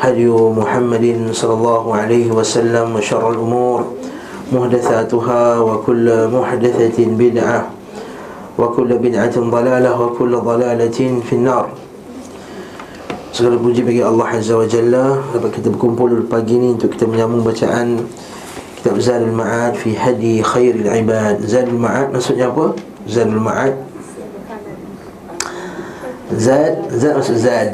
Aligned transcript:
هدي 0.00 0.32
محمد 0.32 1.28
صلى 1.32 1.54
الله 1.54 1.84
عليه 1.94 2.28
وسلم 2.32 2.86
وشر 2.96 3.24
الأمور 3.30 3.80
محدثاتها 4.52 5.42
وكل 5.60 6.06
محدثة 6.32 6.98
بدعة 6.98 7.60
وكل 8.58 8.90
بدعة 8.98 9.36
ضلالة 9.40 10.00
وكل 10.00 10.32
ضلالة 10.36 10.98
في 11.28 11.32
النار 11.32 11.66
Segala 13.30 13.62
puji 13.62 13.86
bagi 13.86 14.02
Allah 14.02 14.26
Azza 14.42 14.58
wa 14.58 14.66
Jalla 14.66 15.22
Dapat 15.30 15.62
kita 15.62 15.70
berkumpul 15.70 16.26
pagi 16.26 16.58
ini 16.58 16.74
Untuk 16.74 16.98
kita 16.98 17.06
menyambung 17.06 17.46
bacaan 17.46 18.02
Kitab 18.74 18.98
Zadul 18.98 19.30
Ma'ad 19.30 19.78
Fi 19.78 19.94
Hadi 19.94 20.42
Khairil 20.42 20.90
Ibad 20.90 21.38
Zadul 21.46 21.78
Ma'ad 21.78 22.10
maksudnya 22.10 22.50
apa? 22.50 22.74
Zadul 23.06 23.38
Ma'ad 23.38 23.78
Zad 26.34 26.90
Zad 26.90 27.22
maksud 27.22 27.38
Zad 27.38 27.70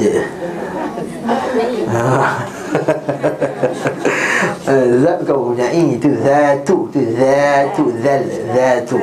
Zat 5.04 5.28
bukan 5.28 5.36
mempunyai 5.36 6.00
Itu 6.00 6.08
Zatu 6.24 6.88
Itu 6.88 7.04
Zatu 7.20 7.84
Zal 8.00 8.24
Zatu. 8.56 8.96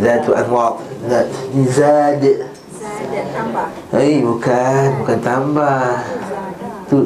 Zatu 0.00 0.30
Anwar. 0.36 0.76
Zat. 1.08 1.26
Ini 1.56 1.64
Zad. 1.72 2.24
Hei 3.92 4.20
bukan 4.20 5.00
Bukan 5.00 5.18
tambah. 5.24 6.04
Itu 6.88 6.98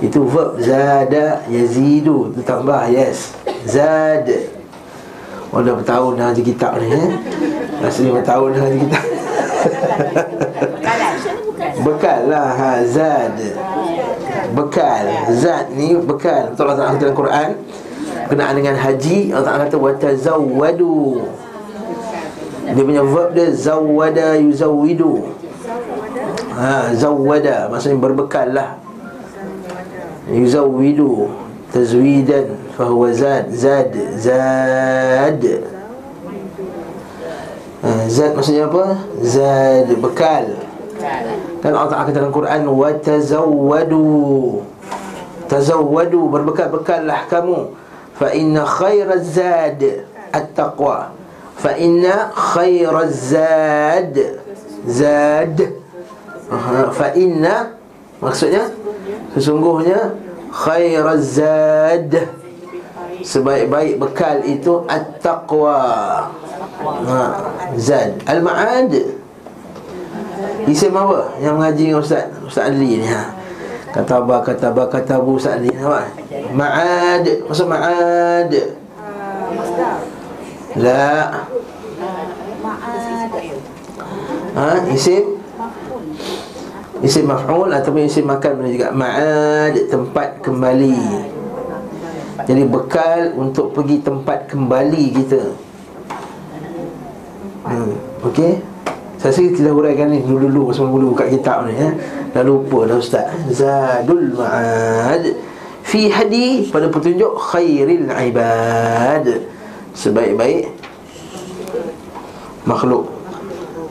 Itu 0.00 0.24
verb 0.24 0.56
Zada 0.64 1.44
Yazidu. 1.52 2.32
Itu 2.32 2.40
tambah 2.40 2.88
Yes. 2.88 3.36
Zad. 3.68 4.24
Oh 5.48 5.64
dah 5.64 5.72
bertahun 5.76 6.20
dah 6.20 6.28
ngaji 6.28 6.42
kitab 6.44 6.76
ni 6.76 6.92
eh? 6.92 7.08
Rasa 7.80 8.04
lima 8.04 8.20
tahun 8.20 8.52
dah 8.52 8.60
ngaji 8.68 8.78
kitab. 8.84 9.04
Bekal 11.78 12.26
lah 12.28 12.50
ha, 12.52 12.84
Zad 12.84 13.32
Bekal. 14.54 15.04
Zad 15.36 15.72
ni 15.76 15.96
bekal. 15.98 16.52
Betul 16.52 16.64
Allah 16.68 16.78
Ta'ala 16.78 16.98
dalam 17.00 17.16
Quran 17.16 17.50
Kenaan 18.28 18.54
dengan 18.60 18.76
haji 18.76 19.32
Allah 19.32 19.44
Ta'ala 19.56 19.64
kata 19.68 19.78
Watazawwadu. 19.80 21.24
Dia 22.68 22.84
punya 22.84 23.00
verb 23.00 23.32
dia 23.32 23.48
Zawwada 23.48 24.36
yuzawwidu. 24.36 25.32
Ha, 26.52 26.92
Zawwada 26.92 27.72
Maksudnya 27.72 27.96
berbekal 27.96 28.52
lah. 28.52 28.76
Yuzawwidu 30.28 31.32
Tazwidan 31.72 32.52
Fahuwa 32.76 33.12
zad 33.12 33.48
Zad 33.52 33.92
Zad. 34.20 35.40
Ha, 37.80 37.88
Zad 38.12 38.36
maksudnya 38.36 38.68
apa? 38.68 39.00
Zad 39.24 39.88
Bekal 39.96 40.68
dan 41.58 41.74
Allah 41.74 41.90
Ta'ala 41.90 42.06
kata 42.06 42.18
dalam 42.22 42.34
Quran 42.34 42.62
Watazawwadu 42.70 44.06
Tazawwadu 45.50 46.30
Berbekal-bekallah 46.30 47.26
kamu 47.26 47.74
Fa 48.14 48.30
inna 48.30 48.62
khairaz 48.62 49.26
zad 49.34 49.82
At-taqwa 50.30 51.10
Fa 51.58 51.74
inna 51.74 52.30
khairaz 52.30 53.34
zad 53.34 54.14
Zad 54.86 55.58
Fa 56.94 57.08
inna 57.18 57.74
Maksudnya 58.22 58.70
Sesungguhnya 59.34 60.14
Khairaz 60.54 61.42
zad 61.42 62.12
Sebaik-baik 63.18 63.98
bekal 63.98 64.46
itu 64.46 64.86
At-taqwa 64.86 65.78
ha, 67.02 67.22
Zad 67.74 68.22
Al-ma'ad 68.30 69.17
Isim 70.68 70.94
apa 70.94 71.34
yang 71.42 71.58
mengaji 71.58 71.90
dengan 71.90 72.02
Ustaz 72.04 72.30
Ustaz 72.44 72.70
Ali 72.70 73.02
ni 73.02 73.08
ha. 73.08 73.34
Kataba, 73.88 74.44
kataba, 74.44 74.84
katabu 74.86 75.40
Ustaz 75.40 75.58
Ali 75.58 75.72
apa? 75.74 76.06
Ma'ad 76.52 77.24
Maksud 77.48 77.66
ma'ad. 77.66 78.52
La. 80.78 81.42
Ha, 84.58 84.64
isim 84.92 85.24
Isim 86.98 87.30
maf'ul 87.30 87.70
ataupun 87.70 88.10
isim 88.10 88.26
makan 88.26 88.58
boleh 88.58 88.74
juga. 88.74 88.90
Ma'ad, 88.90 89.74
tempat 89.86 90.42
kembali. 90.42 90.98
Jadi 92.46 92.62
bekal 92.66 93.38
untuk 93.38 93.70
pergi 93.74 94.02
tempat 94.02 94.50
kembali 94.50 95.04
kita. 95.14 95.42
Hmm, 97.68 97.92
Okey 98.24 98.77
saya 99.18 99.34
rasa 99.34 99.50
kita 99.50 99.70
huraikan 99.74 100.14
ni 100.14 100.22
dulu-dulu 100.22 100.70
Sebelum 100.70 100.90
dulu 100.94 101.06
buka 101.18 101.26
kitab 101.26 101.66
ni 101.66 101.74
ya. 101.74 101.90
Dah 102.30 102.42
lupa 102.46 102.86
dah 102.86 103.02
Ustaz. 103.02 103.26
Zadul 103.50 104.30
Ma'ad. 104.30 105.34
Fi 105.82 106.06
hadi 106.06 106.70
pada 106.70 106.86
petunjuk 106.86 107.34
khairil 107.34 108.06
ibad. 108.06 109.26
Sebaik-baik 109.98 110.70
Makhluk 112.62 113.10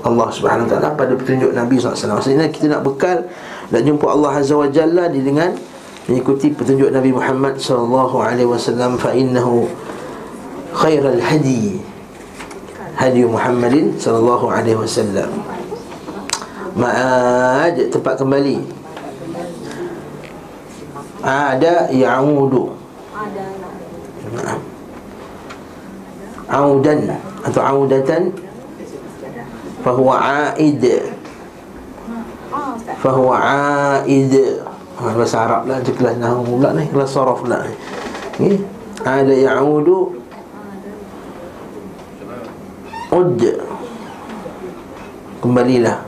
Allah 0.07 0.27
subhanahu 0.31 0.63
wa 0.63 0.71
ta'ala 0.71 0.89
pada 0.95 1.11
petunjuk 1.19 1.51
Nabi 1.51 1.75
SAW 1.75 2.15
Maksudnya 2.15 2.47
kita 2.47 2.71
nak 2.71 2.87
bekal 2.87 3.27
Nak 3.75 3.81
jumpa 3.83 4.07
Allah 4.07 4.39
Azza 4.39 4.55
wa 4.55 4.71
Jalla 4.71 5.11
di 5.11 5.19
dengan 5.19 5.51
Mengikuti 6.07 6.55
petunjuk 6.55 6.95
Nabi 6.95 7.11
Muhammad 7.11 7.59
SAW 7.59 8.15
Fa'innahu 8.95 9.67
khairal 10.77 11.19
hadi 11.19 11.96
hadi 12.97 13.21
Muhammadin 13.21 13.93
sallallahu 13.93 14.49
alaihi 14.49 14.73
wasallam. 14.73 15.29
Ma'ad 16.73 17.77
tempat 17.93 18.17
kembali. 18.17 18.57
Ada 21.21 21.93
ya'udu. 21.93 22.73
Audan 26.47 26.99
atau 27.43 27.61
audatan 27.61 28.33
fahuwa 29.85 30.15
aid. 30.57 30.83
Fahuwa 32.97 33.37
aid. 34.05 34.33
Ha, 34.97 35.13
bahasa 35.13 35.45
Arab 35.45 35.69
lah, 35.69 35.77
kelas 35.85 36.17
nahwu 36.17 36.57
pula 36.57 36.73
ni, 36.73 36.89
kelas 36.89 37.13
saraf. 37.13 37.45
Okay. 37.45 38.57
Ada 39.05 39.29
ya'udu 39.29 40.17
Ud. 43.07 43.39
Kembalilah. 45.39 46.03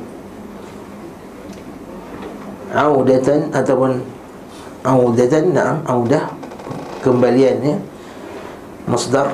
Audatan 2.70 3.50
Ataupun 3.56 4.04
Audatan 4.84 5.56
Naam 5.56 5.78
Audah. 5.88 6.28
Kembaliannya 7.00 7.80
Masdar. 8.90 9.32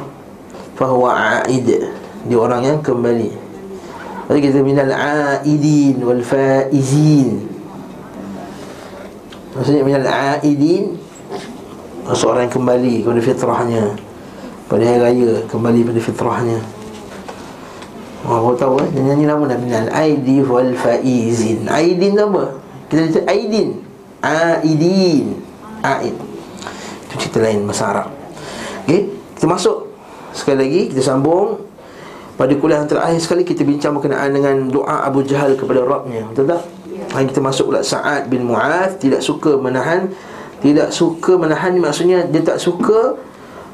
Fahuwa 0.78 1.42
a'id. 1.42 1.66
Dia 2.28 2.38
orang 2.38 2.62
yang 2.68 2.80
kembali. 2.84 3.32
Jadi 4.26 4.40
kita 4.42 4.60
minal 4.62 4.92
a'idin 4.92 5.98
Wal 6.04 6.22
faizin. 6.22 7.50
Maksudnya 9.56 9.82
minal 9.88 10.06
a'idin 10.06 11.00
Seorang 12.06 12.46
yang 12.46 12.54
kembali 12.54 12.94
kepada 13.02 13.22
fitrahnya. 13.24 13.84
Pada 14.70 14.84
hari 14.86 15.00
raya 15.02 15.32
Kembali 15.50 15.80
pada 15.82 16.02
fitrahnya 16.04 16.75
Oh, 18.26 18.42
kau 18.42 18.58
tahu 18.58 18.74
eh? 18.82 18.90
Dia 18.90 19.02
nyanyi 19.06 19.30
nama 19.30 19.46
dah 19.46 19.58
Minal. 19.62 19.86
Aidi 19.94 20.42
wal 20.42 20.74
Faizin. 20.74 21.70
Aidin 21.70 22.18
tu 22.18 22.26
apa? 22.26 22.58
Kita 22.90 23.02
kata 23.06 23.22
Aidin. 23.30 23.86
Aidin. 24.26 25.38
Aid. 25.86 26.16
Itu 27.06 27.14
cerita 27.22 27.38
lain 27.46 27.62
Masa 27.70 27.94
Arab. 27.94 28.10
Okay 28.82 29.14
Kita 29.38 29.46
masuk. 29.46 29.94
Sekali 30.34 30.58
lagi 30.58 30.82
Kita 30.90 31.02
sambung. 31.06 31.62
Pada 32.34 32.52
kuliah 32.58 32.82
yang 32.82 32.90
terakhir 32.90 33.22
sekali 33.22 33.46
Kita 33.46 33.62
bincang 33.62 33.94
berkenaan 33.94 34.34
dengan 34.34 34.74
Doa 34.74 35.06
Abu 35.06 35.22
Jahal 35.22 35.54
kepada 35.54 35.86
Rabbnya. 35.86 36.26
Betul 36.34 36.50
tak? 36.50 36.66
Hari 37.14 37.30
kita 37.30 37.46
masuk 37.46 37.70
pula. 37.70 37.86
Sa'ad 37.86 38.26
bin 38.26 38.50
Mu'ad 38.50 38.98
Tidak 38.98 39.22
suka 39.22 39.54
menahan 39.62 40.10
Tidak 40.66 40.90
suka 40.90 41.38
menahan 41.38 41.78
Maksudnya 41.78 42.26
Dia 42.26 42.42
tak 42.42 42.58
suka 42.58 43.22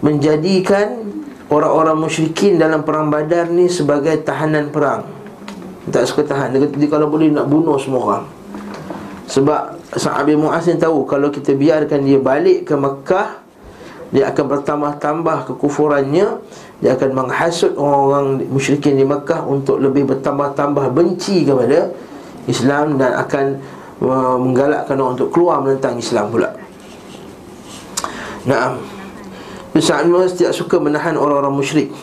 Menjadikan 0.03 1.20
orang-orang 1.51 1.99
musyrikin 1.99 2.55
dalam 2.55 2.87
perang 2.87 3.11
badar 3.11 3.51
ni 3.51 3.67
sebagai 3.67 4.23
tahanan 4.23 4.71
perang. 4.71 5.03
Tak 5.91 6.07
suka 6.07 6.23
tahan. 6.23 6.55
Dia 6.55 6.71
dia 6.71 6.87
kalau 6.87 7.11
boleh 7.11 7.27
nak 7.27 7.51
bunuh 7.51 7.75
semua 7.75 8.01
orang. 8.01 8.25
Sebab 9.27 9.79
Sa'ad 9.95 10.27
bin 10.27 10.43
Mu'az 10.43 10.67
ni 10.67 10.75
tahu 10.75 11.07
Kalau 11.07 11.31
kita 11.31 11.55
biarkan 11.55 12.03
dia 12.03 12.19
balik 12.19 12.67
ke 12.67 12.75
Mekah 12.75 13.39
Dia 14.11 14.27
akan 14.27 14.43
bertambah-tambah 14.43 15.47
kekufurannya. 15.47 16.27
Dia 16.83 16.99
akan 16.99 17.09
menghasut 17.15 17.79
orang-orang 17.79 18.43
musyrikin 18.51 18.99
di 18.99 19.07
Mekah 19.07 19.47
Untuk 19.47 19.79
lebih 19.79 20.03
bertambah-tambah 20.11 20.91
benci 20.91 21.47
kepada 21.47 21.95
Islam 22.51 22.99
Dan 22.99 23.11
akan 23.15 23.45
uh, 24.03 24.35
menggalakkan 24.35 24.99
orang 24.99 25.15
untuk 25.15 25.31
keluar 25.31 25.63
menentang 25.63 25.95
Islam 25.95 26.27
pula. 26.27 26.51
Naam 28.43 29.00
Sa'ad 29.79 30.03
bin 30.03 30.19
Mu'az 30.19 30.35
tidak 30.35 30.51
suka 30.51 30.83
menahan 30.83 31.15
orang-orang 31.15 31.55
musyrik. 31.55 31.95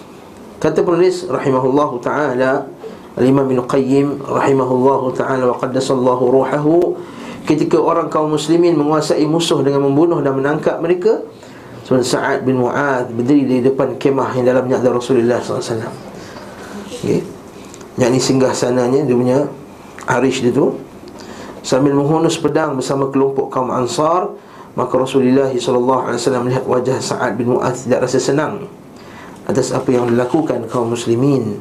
Kata 0.56 0.80
penulis 0.80 1.28
rahimahullahu 1.28 2.00
ta'ala 2.00 2.64
Al-Imam 3.18 3.44
bin 3.44 3.60
Qayyim 3.60 4.24
rahimahullahu 4.24 5.12
ta'ala 5.12 5.44
wa 5.52 5.56
qaddasallahu 5.60 6.32
ruhahu. 6.32 6.96
Ketika 7.44 7.76
orang 7.76 8.08
kaum 8.08 8.32
muslimin 8.32 8.72
menguasai 8.76 9.24
musuh 9.28 9.60
dengan 9.60 9.84
membunuh 9.84 10.20
dan 10.24 10.36
menangkap 10.36 10.80
mereka 10.80 11.20
seperti 11.84 12.04
Sa'ad 12.08 12.44
bin 12.44 12.60
Mu'ad 12.60 13.12
berdiri 13.12 13.44
di 13.48 13.58
depan 13.64 13.96
kemah 13.96 14.36
yang 14.36 14.48
dalamnya 14.48 14.76
ada 14.76 14.92
Rasulullah 14.92 15.40
SAW 15.40 15.88
okay. 16.84 17.24
yang 17.96 18.12
ini 18.12 18.20
singgah 18.20 18.52
sananya 18.52 19.00
dia 19.08 19.16
punya 19.16 19.48
arish 20.04 20.44
dia 20.44 20.52
tu. 20.52 20.76
Sambil 21.64 21.92
menghunus 21.92 22.40
pedang 22.40 22.76
bersama 22.76 23.08
kelompok 23.12 23.52
kaum 23.52 23.68
ansar 23.72 24.32
maka 24.78 24.94
Rasulullah 24.94 25.50
SAW 25.50 26.46
melihat 26.46 26.62
wajah 26.62 27.02
Sa'ad 27.02 27.34
bin 27.34 27.50
Mu'ad 27.50 27.74
tidak 27.74 28.06
rasa 28.06 28.22
senang 28.22 28.70
atas 29.50 29.74
apa 29.74 29.90
yang 29.90 30.06
dilakukan 30.06 30.70
kaum 30.70 30.94
muslimin. 30.94 31.58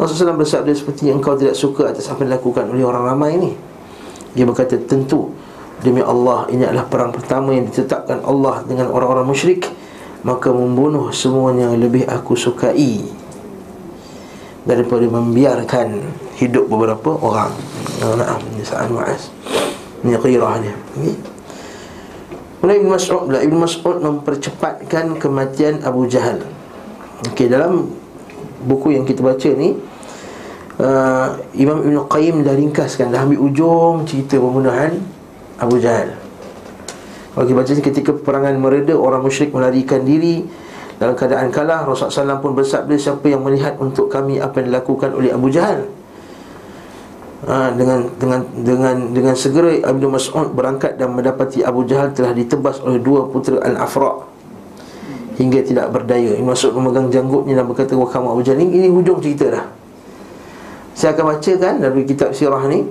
Rasulullah 0.00 0.32
SAW 0.32 0.40
bersabda 0.40 0.72
seperti 0.72 1.12
engkau 1.12 1.36
tidak 1.36 1.52
suka 1.60 1.92
atas 1.92 2.08
apa 2.08 2.24
yang 2.24 2.32
dilakukan 2.32 2.64
oleh 2.72 2.88
orang 2.88 3.04
ramai 3.04 3.30
ini. 3.36 3.52
Dia 4.32 4.48
berkata 4.48 4.80
tentu 4.80 5.28
Demi 5.84 6.00
Allah 6.00 6.48
ini 6.48 6.64
adalah 6.64 6.88
perang 6.88 7.12
pertama 7.12 7.52
yang 7.52 7.68
ditetapkan 7.68 8.24
Allah 8.24 8.64
dengan 8.64 8.88
orang-orang 8.88 9.28
musyrik 9.28 9.68
Maka 10.24 10.48
membunuh 10.48 11.12
semuanya 11.12 11.68
lebih 11.76 12.08
aku 12.08 12.32
sukai 12.32 13.04
Daripada 14.64 15.04
membiarkan 15.04 16.00
hidup 16.40 16.72
beberapa 16.72 17.12
orang. 17.20 17.52
Naam, 18.00 18.40
ini 18.56 18.64
sa'an 18.64 18.90
wa'az 18.96 19.28
Ini 20.02 20.16
qirah 20.16 20.56
dia 20.64 20.74
Mulai 22.64 22.80
Ibn 22.80 22.96
Mas'ud 22.96 23.28
Ibn 23.28 23.56
Mas'ud 23.60 23.96
mempercepatkan 24.00 25.20
kematian 25.20 25.84
Abu 25.84 26.08
Jahal. 26.08 26.40
Okey, 27.28 27.52
dalam 27.52 27.92
buku 28.64 28.96
yang 28.96 29.04
kita 29.04 29.20
baca 29.20 29.52
ni 29.52 29.76
uh, 30.80 31.36
Imam 31.52 31.84
Ibn 31.84 32.08
Qayyim 32.08 32.40
dah 32.40 32.56
ringkaskan 32.56 33.12
Dah 33.12 33.28
ambil 33.28 33.44
ujung 33.44 34.08
cerita 34.08 34.40
pembunuhan 34.40 34.96
Abu 35.60 35.76
Jahal. 35.76 36.16
Kita 37.36 37.52
baca 37.52 37.72
ketika 37.76 38.10
peperangan 38.16 38.56
mereda 38.56 38.96
Orang 38.96 39.28
musyrik 39.28 39.52
melarikan 39.52 40.00
diri 40.00 40.48
Dalam 40.96 41.20
keadaan 41.20 41.52
kalah 41.52 41.84
Rasulullah 41.84 42.40
SAW 42.40 42.40
pun 42.40 42.56
bersabda 42.56 42.96
Siapa 42.96 43.28
yang 43.28 43.44
melihat 43.44 43.76
untuk 43.76 44.08
kami 44.08 44.40
Apa 44.40 44.64
yang 44.64 44.72
dilakukan 44.72 45.12
oleh 45.12 45.36
Abu 45.36 45.52
Jahal 45.52 45.84
Ha, 47.44 47.76
dengan 47.76 48.08
dengan 48.16 48.40
dengan 48.64 48.96
dengan 49.12 49.34
segera 49.36 49.68
Ibnu 49.68 50.08
Mas'ud 50.08 50.56
berangkat 50.56 50.96
dan 50.96 51.12
mendapati 51.12 51.60
Abu 51.60 51.84
Jahal 51.84 52.16
telah 52.16 52.32
ditebas 52.32 52.80
oleh 52.80 52.96
dua 53.04 53.28
putera 53.28 53.60
Al-Afra 53.60 54.24
hingga 55.36 55.60
tidak 55.60 55.92
berdaya. 55.92 56.40
Ibn 56.40 56.56
Mas'ud 56.56 56.72
memegang 56.72 57.12
janggutnya 57.12 57.60
dan 57.60 57.68
berkata, 57.68 57.92
"Wah 58.00 58.08
kamu 58.08 58.32
Abu 58.32 58.40
Jahal 58.40 58.64
ini 58.64 58.88
hujung 58.88 59.20
cerita 59.20 59.60
dah." 59.60 59.64
Saya 60.96 61.12
akan 61.12 61.36
bacakan 61.36 61.74
dari 61.84 62.00
kitab 62.08 62.32
sirah 62.32 62.64
ni. 62.64 62.86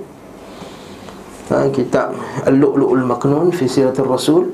Ha, 1.49 1.73
kitab 1.73 2.13
Al-Lu'lu'ul 2.45 3.09
Maknun 3.09 3.49
fi 3.49 3.65
Siratul 3.65 4.05
Rasul. 4.05 4.53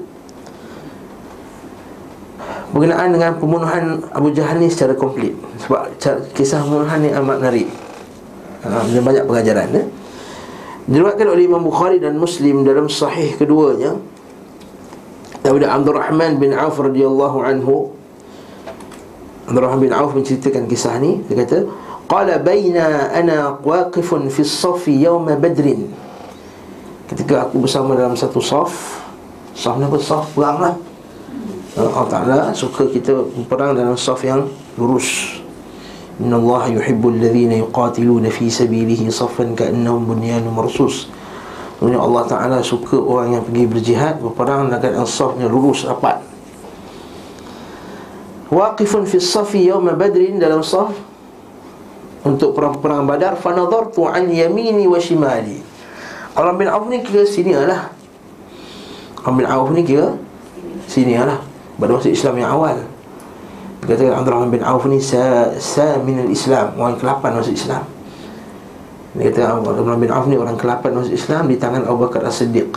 Berkenaan 2.72 3.10
dengan 3.12 3.36
pembunuhan 3.36 4.06
Abu 4.13 4.30
Jahal 4.30 4.62
ni 4.62 4.69
secara 4.69 4.94
komplit 4.94 5.34
Sebab 5.66 5.90
kisah 6.38 6.62
pembunuhan 6.62 7.02
ni 7.02 7.10
amat 7.10 7.42
menarik 7.42 7.89
ha, 8.66 8.84
Banyak 8.86 9.24
pengajaran 9.28 9.70
eh? 9.76 9.86
Diriwayatkan 10.90 11.28
oleh 11.30 11.46
Imam 11.46 11.62
Bukhari 11.62 12.02
dan 12.02 12.18
Muslim 12.18 12.66
dalam 12.66 12.90
sahih 12.90 13.38
keduanya 13.38 13.94
daripada 15.46 15.70
Abdul 15.78 15.94
Rahman 15.94 16.42
bin 16.42 16.50
Auf 16.58 16.82
radhiyallahu 16.82 17.38
anhu. 17.46 17.94
Abdul 19.46 19.62
Rahman 19.62 19.82
bin 19.86 19.94
Auf 19.94 20.18
menceritakan 20.18 20.66
kisah 20.66 20.98
ni. 20.98 21.22
Dia 21.30 21.46
kata 21.46 21.70
qala 22.10 22.42
baina 22.42 23.14
ana 23.14 23.54
waqifun 23.62 24.34
fi 24.34 24.42
as-saff 24.42 24.90
yawm 24.90 25.30
badr 25.30 25.78
ketika 27.10 27.46
aku 27.50 27.66
bersama 27.66 27.94
dalam 27.94 28.18
satu 28.18 28.42
saf 28.42 29.02
saf 29.54 29.78
ni 29.78 29.86
apa? 29.86 29.98
Saf 30.02 30.26
perang 30.34 30.58
lah. 30.58 30.74
Allah 31.78 32.08
Ta'ala 32.10 32.38
suka 32.58 32.90
kita 32.90 33.14
berperang 33.14 33.78
dalam 33.78 33.94
saf 33.94 34.26
yang 34.26 34.50
lurus 34.76 35.39
Inna 36.19 36.36
Allah 36.36 36.75
yuhibbul 36.75 37.16
ladhina 37.16 37.56
yuqatiluna 37.63 38.27
fi 38.27 38.51
sabilihi 38.51 39.07
saffan 39.07 39.56
ka'annahum 39.56 40.04
bunyanun 40.04 40.51
marsus. 40.51 41.07
Sebenarnya 41.80 42.04
Allah 42.04 42.24
Ta'ala 42.27 42.57
suka 42.60 43.00
orang 43.00 43.39
yang 43.39 43.44
pergi 43.48 43.63
berjihad 43.63 44.19
Berperang 44.19 44.68
dengan 44.68 44.83
keadaan 44.83 45.07
safnya 45.07 45.48
lurus 45.48 45.88
rapat. 45.88 46.19
Waqifun 48.51 49.07
fi 49.07 49.16
safi 49.24 49.71
yawma 49.71 49.95
badrin 49.95 50.36
dalam 50.44 50.60
saf. 50.60 50.92
Untuk 52.27 52.51
perang-perang 52.51 53.07
badar 53.07 53.39
Fanadhartu 53.39 54.04
an 54.12 54.27
yamini 54.27 54.83
wa 54.92 55.00
shimali. 55.00 55.63
Alam 56.36 56.60
bin 56.60 56.68
Auf 56.68 56.86
ni 56.92 57.01
kira 57.01 57.25
sini 57.25 57.51
lah 57.51 57.89
Alam 59.25 59.44
bin 59.44 59.45
Auf 59.50 59.74
ni 59.74 59.81
kira 59.81 60.13
Sini 60.86 61.18
lah 61.18 61.42
Pada 61.75 61.98
masa 61.98 62.07
Islam 62.07 62.38
yang 62.38 62.54
awal 62.54 62.99
Kata 63.80 64.04
Abdul 64.12 64.34
Rahman 64.36 64.52
bin 64.52 64.64
Auf 64.64 64.84
ni 64.92 65.00
Sa, 65.00 65.56
sa 65.56 65.96
min 66.04 66.28
islam 66.28 66.76
Orang 66.76 67.00
ke-8 67.00 67.24
masuk 67.31 67.56
Islam. 67.56 67.84
Dia 69.16 69.31
kata 69.31 69.58
Abdullah 69.58 69.98
bin 69.98 70.12
Auf 70.12 70.28
ni 70.28 70.36
orang 70.36 70.60
ke-8 70.60 70.84
masuk 70.92 71.16
Islam 71.16 71.48
Di 71.48 71.56
tangan 71.56 71.88
Abu 71.88 72.04
Bakar 72.04 72.28
As-Siddiq. 72.28 72.76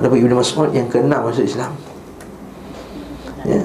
Ada 0.00 0.08
pun 0.08 0.16
Ibn 0.16 0.32
Mas'ud 0.32 0.70
yang 0.72 0.88
ke-6 0.88 1.12
masuk 1.12 1.44
Islam. 1.44 1.72
Ya. 3.44 3.62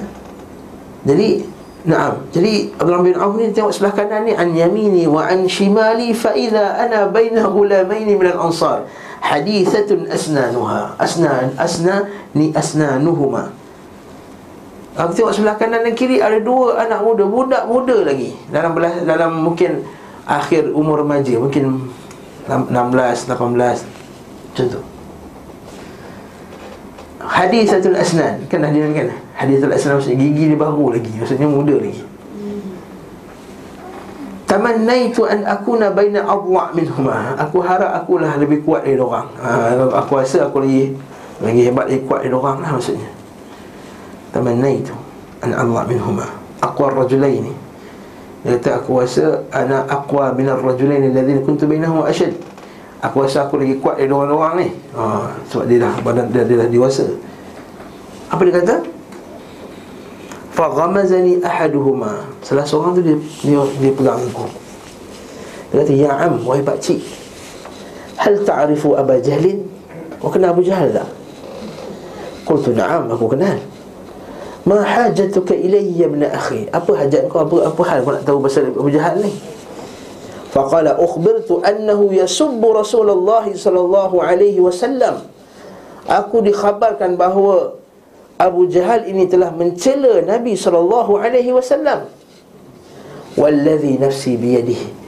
Jadi 1.08 1.56
Naam. 1.86 2.26
Jadi 2.34 2.74
Abdullah 2.74 3.06
bin 3.06 3.14
Auf 3.14 3.38
ni 3.38 3.54
tengok 3.54 3.70
sebelah 3.70 3.94
kanan 3.94 4.26
ni 4.26 4.34
An 4.34 4.50
yamini 4.50 5.06
wa 5.06 5.22
an 5.22 5.46
shimali 5.46 6.10
Fa 6.10 6.34
idha 6.34 6.82
ana 6.82 7.06
baina 7.06 7.46
gulamaini 7.46 8.18
minal 8.18 8.50
ansar 8.50 8.90
Hadithatun 9.22 10.10
asnanuha. 10.10 10.98
Asnan 10.98 11.54
Asna 11.54 12.10
ni 12.34 12.50
asnanuhuma 12.50 13.54
Aku 14.96 15.12
tengok 15.12 15.32
sebelah 15.36 15.60
kanan 15.60 15.84
dan 15.84 15.92
kiri 15.92 16.24
Ada 16.24 16.40
dua 16.40 16.80
anak 16.80 17.04
muda 17.04 17.24
Budak 17.28 17.62
muda 17.68 17.96
lagi. 18.00 18.32
Dalam 18.48 18.72
belah, 18.72 19.04
dalam 19.04 19.44
mungkin 19.44 19.84
akhir 20.26 20.74
umur 20.74 21.06
remaja 21.06 21.38
mungkin 21.38 21.92
16 22.48 22.66
18 22.66 23.30
macam 23.36 24.66
tu. 24.72 24.80
Hadisatul 27.20 27.94
asnan. 27.94 28.48
Kan 28.48 28.64
dah 28.64 28.70
dia 28.72 28.88
kan? 28.90 29.12
Hadisatul 29.36 29.76
asnan 29.76 30.00
maksudnya 30.00 30.18
gigi 30.18 30.44
dia 30.50 30.58
baru 30.58 30.96
lagi 30.96 31.12
maksudnya 31.12 31.46
muda 31.46 31.76
lagi. 31.76 32.02
Tamannaitu 34.46 35.26
an 35.26 35.44
akuna 35.44 35.92
baina 35.92 36.24
adwa 36.24 36.72
minhuma 36.72 37.36
aku 37.36 37.60
harap 37.60 37.92
aku 38.00 38.22
lah 38.22 38.38
lebih 38.40 38.64
kuat 38.64 38.86
dari 38.86 38.96
orang. 38.96 39.28
Ha, 39.42 39.74
aku 39.92 40.22
rasa 40.22 40.48
aku 40.48 40.64
lagi 40.64 40.94
lagi 41.42 41.60
hebat 41.68 41.90
lagi 41.90 42.00
kuat 42.08 42.24
dari 42.24 42.32
orang 42.32 42.64
lah 42.64 42.70
maksudnya 42.78 43.15
tamannaitu 44.36 44.92
an 45.40 45.56
adwa 45.56 45.88
minhuma 45.88 46.28
aqwa 46.60 46.92
ar-rajulaini 46.92 47.64
dia 48.46 48.62
kata 48.62 48.78
aku 48.78 49.02
rasa 49.02 49.42
ana 49.50 49.82
aqwa 49.90 50.30
min 50.30 50.46
ar-rajulain 50.46 51.02
alladhina 51.10 51.42
kuntu 51.42 51.66
bainahum 51.66 52.06
ashad. 52.06 52.30
Aku 53.02 53.26
rasa 53.26 53.42
aku 53.42 53.58
lagi 53.58 53.74
kuat 53.82 53.98
dari 53.98 54.06
orang-orang 54.06 54.54
ni. 54.62 54.68
Ha, 54.94 55.34
sebab 55.50 55.66
dia 55.66 55.82
dah 55.82 55.94
badan 56.06 56.30
dia, 56.30 56.46
dia 56.46 56.62
dah 56.62 56.70
dewasa. 56.70 57.10
Apa 58.30 58.46
dia 58.46 58.54
kata? 58.62 58.86
Fa 60.54 60.70
ghamazani 60.70 61.42
ahaduhuma. 61.42 62.22
Salah 62.46 62.62
seorang 62.62 62.94
tu 62.94 63.02
dia 63.02 63.18
dia, 63.18 63.60
dia 63.82 63.90
pegang 63.90 64.22
aku. 64.22 64.46
Dia 65.74 65.82
kata, 65.82 65.92
"Ya 65.98 66.10
am, 66.14 66.46
wahai 66.46 66.62
pak. 66.62 66.78
Hal 68.22 68.46
ta'rifu 68.46 68.94
Aba 68.94 69.18
Jahlin?" 69.18 69.66
Kau 70.22 70.30
kenal 70.30 70.54
Abu 70.54 70.62
Jahal 70.62 70.94
tak? 70.94 71.10
Qultu 72.46 72.72
na'am, 72.72 73.10
aku 73.10 73.26
kenal. 73.34 73.58
Ma 74.66 74.82
hajatuka 74.82 75.54
ilayya 75.54 76.10
ibn 76.10 76.26
akhi? 76.26 76.66
Apa 76.74 77.06
hajat 77.06 77.30
kau? 77.30 77.46
Apa 77.46 77.70
apa 77.70 77.82
hal 77.86 77.98
kau 78.02 78.10
nak 78.10 78.26
tahu 78.26 78.38
pasal 78.42 78.74
Abu 78.74 78.90
Jahal 78.90 79.22
ni? 79.22 79.30
Faqala 80.50 80.98
ukhbirtu 80.98 81.62
annahu 81.62 82.10
yasubbu 82.10 82.74
Rasulullah 82.74 83.46
sallallahu 83.46 84.18
alaihi 84.18 84.58
wasallam. 84.58 85.22
Aku 86.10 86.42
dikhabarkan 86.42 87.14
bahawa 87.14 87.78
Abu 88.42 88.66
Jahal 88.66 89.06
ini 89.06 89.30
telah 89.30 89.54
mencela 89.54 90.18
Nabi 90.26 90.58
sallallahu 90.58 91.14
alaihi 91.14 91.54
wasallam. 91.54 92.10
Walladhi 93.38 94.02
nafsi 94.02 94.34
biyadihi. 94.34 95.06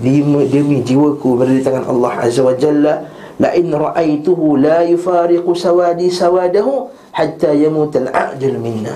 Demi, 0.00 0.48
demi 0.48 0.80
jiwaku 0.86 1.36
berada 1.36 1.52
di 1.52 1.60
tangan 1.60 1.84
Allah 1.90 2.24
Azza 2.24 2.40
wa 2.40 2.56
Jalla 2.56 3.04
la 3.40 3.56
in 3.56 3.72
ra'aituhu 3.72 4.60
la 4.60 4.84
yufariqu 4.84 5.56
sawadi 5.56 6.12
sawadahu 6.12 6.92
hatta 7.16 7.56
yamut 7.56 7.96
al-ajal 7.96 8.60
minna. 8.60 8.92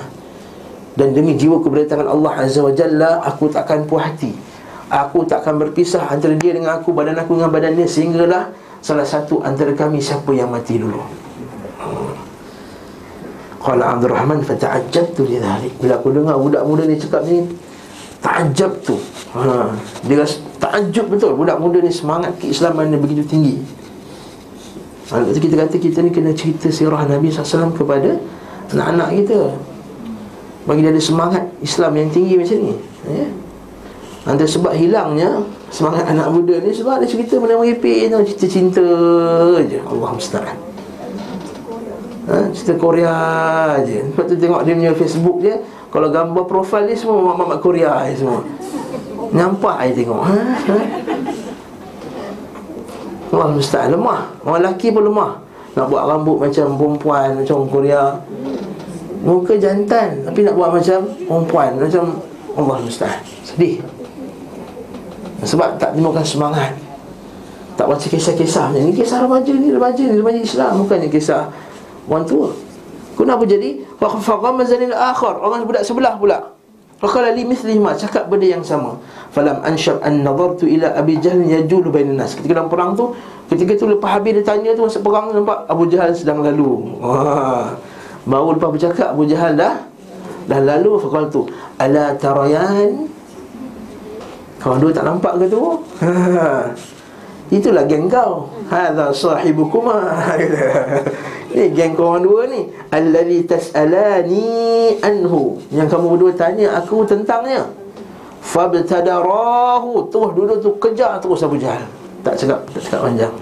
Dan 0.94 1.16
demi 1.16 1.34
jiwa 1.34 1.58
keberdatangan 1.64 2.06
Allah 2.06 2.32
Azza 2.44 2.60
wa 2.62 2.70
Jalla 2.70 3.24
aku 3.24 3.50
takkan 3.50 3.88
puas 3.88 4.04
hati. 4.04 4.30
Aku 4.92 5.24
takkan 5.24 5.56
berpisah 5.58 6.06
antara 6.06 6.36
dia 6.36 6.54
dengan 6.54 6.78
aku 6.78 6.92
badan 6.92 7.18
aku 7.18 7.40
dengan 7.40 7.50
badan 7.50 7.74
dia 7.74 7.88
sehinggalah 7.88 8.52
salah 8.84 9.02
satu 9.02 9.40
antara 9.42 9.72
kami 9.72 9.98
siapa 9.98 10.28
yang 10.36 10.52
mati 10.52 10.76
dulu. 10.78 11.00
Qala 13.64 13.96
Abdul 13.96 14.12
Rahman 14.12 14.44
fata'ajjabtu 14.44 15.24
li 15.24 15.40
dhalik. 15.40 15.72
Bila 15.80 15.96
aku 15.98 16.12
dengar 16.12 16.36
budak 16.36 16.62
muda 16.68 16.84
ni 16.84 17.00
cakap 17.00 17.24
ni 17.24 17.48
ta'ajjab 18.20 18.72
tu 18.84 19.00
ha 19.34 19.72
dia 20.04 20.20
rasa 20.20 20.36
ta'ajjub 20.60 21.16
betul. 21.16 21.32
Budak 21.32 21.56
muda 21.58 21.80
ni 21.80 21.88
semangat 21.88 22.36
keislaman 22.38 22.92
dia 22.92 23.00
begitu 23.00 23.24
tinggi 23.24 23.56
Lalu 25.12 25.37
ha, 25.37 25.40
kita 25.40 25.54
kata 25.61 25.76
kita 25.76 25.99
ni 26.00 26.08
kena 26.08 26.32
cerita 26.32 26.73
sirah 26.73 27.04
Nabi 27.04 27.28
SAW 27.28 27.76
kepada 27.76 28.16
anak-anak 28.73 29.11
kita 29.20 29.38
bagi 30.64 30.80
dia 30.80 30.96
ada 30.96 31.02
semangat 31.02 31.44
Islam 31.61 31.92
yang 31.92 32.08
tinggi 32.08 32.40
macam 32.40 32.56
ni 32.64 32.75
ya? 33.04 33.26
Antara 34.25 34.49
sebab 34.49 34.73
hilangnya 34.73 35.44
Semangat 35.68 36.08
anak 36.08 36.32
muda 36.32 36.56
ni 36.64 36.73
Sebab 36.73 37.04
dia 37.04 37.08
cerita 37.12 37.37
benda 37.37 37.61
meripik 37.61 38.08
tu 38.08 38.16
Cerita 38.32 38.46
cinta 38.49 38.87
je 39.61 39.76
Allah 39.84 40.11
musta'an 40.16 40.56
ha? 42.32 42.49
Cerita 42.56 42.80
Korea 42.80 43.16
je 43.84 44.00
Lepas 44.08 44.25
tu 44.25 44.40
tengok 44.40 44.64
dia 44.64 44.73
punya 44.73 44.92
Facebook 44.96 45.44
dia 45.44 45.61
Kalau 45.92 46.08
gambar 46.08 46.49
profil 46.49 46.88
dia 46.88 46.96
semua 46.96 47.37
Mak-mak 47.37 47.61
Korea 47.61 48.08
je 48.08 48.25
semua 48.25 48.40
Nampak 49.37 49.92
je 49.92 50.00
tengok 50.00 50.23
ha? 50.25 50.40
Ha? 50.73 50.76
Allah 53.34 53.50
musta'an 53.50 53.90
lemah. 53.90 54.30
Orang 54.46 54.62
lelaki 54.62 54.94
pun 54.94 55.10
lemah. 55.10 55.42
Nak 55.74 55.90
buat 55.90 56.06
rambut 56.06 56.38
macam 56.38 56.78
perempuan 56.78 57.34
Macam 57.42 57.66
Korea. 57.66 58.14
Muka 59.26 59.58
jantan 59.58 60.22
Tapi 60.22 60.46
nak 60.46 60.54
buat 60.54 60.70
macam 60.70 61.02
perempuan 61.26 61.74
Macam 61.82 62.22
Allah 62.54 62.76
mustahil 62.78 63.18
Sedih. 63.42 63.82
Sebab 65.42 65.76
tak 65.82 65.98
timbulkan 65.98 66.22
semangat. 66.22 66.78
Tak 67.74 67.90
baca 67.90 68.06
kisah-kisah. 68.06 68.70
Ini 68.70 68.94
kisah 68.94 69.26
remaja 69.26 69.50
ni 69.50 69.74
Remaja 69.74 70.02
ni 70.06 70.14
Remaja 70.14 70.40
Islam. 70.40 70.86
Bukannya 70.86 71.10
kisah 71.10 71.50
Orang 72.06 72.22
tua. 72.22 72.54
Kenapa 73.18 73.42
jadi? 73.42 73.82
Faqam 73.98 74.54
mazanil 74.62 74.94
akhar 74.94 75.42
Orang 75.42 75.66
budak 75.66 75.82
sebelah 75.82 76.14
pula 76.14 76.53
Faqala 77.02 77.34
li 77.34 77.42
mithli 77.42 77.76
ma 77.78 77.94
Cakap 77.94 78.30
benda 78.30 78.46
yang 78.46 78.62
sama. 78.62 78.98
Falam 79.34 79.62
anshab 79.66 79.98
an 80.02 80.22
nadartu 80.22 80.66
ila 80.70 80.94
Abi 80.94 81.18
Jahl 81.18 81.42
yajulu 81.42 81.90
bainan 81.90 82.22
nas. 82.22 82.38
Ketika 82.38 82.62
dalam 82.62 82.70
perang 82.70 82.94
tu 82.94 83.14
Ketika 83.50 83.76
tu 83.76 83.90
lepas 83.90 84.18
habis 84.18 84.40
dia 84.40 84.44
tanya 84.46 84.72
tu 84.72 84.86
Masa 84.86 85.02
perang 85.02 85.34
nampak 85.34 85.66
Abu 85.66 85.90
Jahal 85.90 86.14
sedang 86.14 86.40
lalu. 86.40 86.98
Wah. 87.02 87.74
Baru 88.24 88.56
lepas 88.56 88.70
bercakap 88.72 89.12
Abu 89.12 89.26
Jahal 89.26 89.58
dah 89.58 89.84
Dah 90.46 90.60
lalu. 90.62 90.96
Fakal 91.02 91.28
tu 91.28 91.46
Ala 91.76 92.14
tarayan? 92.16 93.10
Kawan 94.62 94.80
dua 94.80 94.96
tak 94.96 95.04
nampak 95.04 95.36
ke 95.36 95.46
tu 95.52 95.60
Itulah 97.54 97.87
geng 97.87 98.11
kau. 98.11 98.50
Hadha 98.66 99.14
sahibukuma 99.14 100.11
Ini 101.54 101.70
geng 101.70 101.94
kawan 101.94 102.26
dua 102.26 102.50
ni. 102.50 102.66
Alladhi 102.90 103.46
tas'alani 103.46 104.99
anhu. 104.99 105.62
Yang 105.70 105.94
kamu 105.94 106.06
berdua 106.18 106.32
tanya 106.34 106.82
aku 106.82 107.06
tentangnya. 107.06 107.62
Fabtadarahu 108.42 110.11
Terus 110.11 110.30
duduk 110.34 110.58
tu 110.58 110.70
kejar 110.82 111.23
terus 111.23 111.46
Abu 111.46 111.54
Jahal. 111.62 111.87
Tak 112.26 112.34
cakap, 112.34 112.58
tak 112.75 112.82
cakap 112.82 113.00
panjang. 113.06 113.34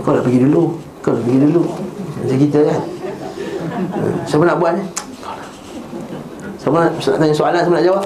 Kau 0.00 0.16
nak 0.16 0.24
pergi 0.24 0.40
dulu. 0.48 0.64
Kau 1.04 1.12
nak 1.12 1.22
pergi 1.28 1.40
dulu. 1.44 1.62
Macam 2.24 2.38
kita 2.40 2.60
kan. 2.72 2.80
Siapa 4.24 4.42
nak 4.48 4.56
buat 4.56 4.72
ni? 4.80 4.84
Siapa 6.56 6.76
nak, 6.76 6.90
nak 6.96 7.16
tanya 7.20 7.34
soalan, 7.36 7.60
siapa 7.60 7.76
nak 7.76 7.86
jawab? 7.86 8.04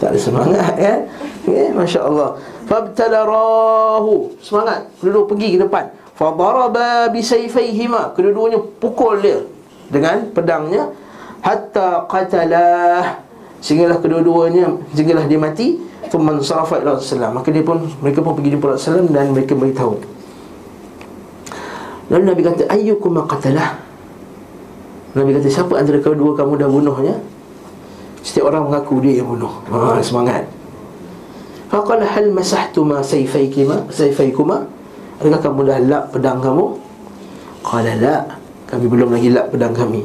Tak 0.00 0.16
ada 0.16 0.18
semangat 0.18 0.72
kan? 0.82 0.98
Ya, 1.44 1.68
Masya 1.76 2.00
Allah 2.08 2.40
Fabtalarahu. 2.70 4.38
Semangat, 4.38 4.86
duduk 5.02 5.34
pergi 5.34 5.58
ke 5.58 5.66
depan. 5.66 5.90
Fadaraba 6.14 7.10
bisayfayhima 7.10 8.14
Kedua-duanya 8.14 8.62
pukul 8.78 9.18
dia 9.18 9.42
Dengan 9.90 10.30
pedangnya. 10.30 10.94
Hatta 11.42 12.06
qatalah. 12.06 13.26
Sehinggalah 13.58 13.98
kedua-duanya 13.98 14.70
Sehinggalah 14.94 15.26
dia 15.26 15.40
mati. 15.42 15.82
Tuman 16.14 16.38
sarafa 16.40 16.78
ila 16.78 16.96
Rasulullah 16.96 17.34
Maka 17.34 17.50
dia 17.50 17.66
pun 17.66 17.82
Mereka 18.00 18.22
pun 18.22 18.38
pergi 18.38 18.54
jumpa 18.54 18.78
Rasulullah 18.78 19.04
Dan 19.10 19.34
mereka 19.34 19.58
beritahu. 19.58 19.98
Lalu 22.14 22.22
Nabi 22.22 22.40
kata 22.46 22.62
Ayyukum 22.70 23.18
qatalah? 23.26 23.82
Nabi 25.18 25.30
kata 25.34 25.48
Siapa 25.50 25.74
antara 25.74 25.98
kedua 25.98 26.38
kamu 26.38 26.54
dah 26.54 26.68
bunuhnya 26.70 27.18
Setiap 28.20 28.52
orang 28.52 28.68
mengaku 28.68 29.00
dia 29.00 29.20
yang 29.20 29.28
bunuh. 29.32 29.52
Ha, 29.72 30.00
Semangat. 30.04 30.44
Faqala 31.70 32.02
hal 32.02 32.34
masahtuma 32.34 32.98
sayfaykima 32.98 33.86
sayfaykuma 33.94 34.66
Adakah 35.20 35.40
kamu 35.44 35.60
dah 35.68 35.78
lap 35.84 36.04
pedang 36.16 36.40
kamu? 36.40 36.64
Qala 37.60 37.92
la. 38.00 38.16
Kami 38.64 38.88
belum 38.88 39.12
lagi 39.12 39.28
lap 39.28 39.52
pedang 39.52 39.76
kami. 39.76 40.00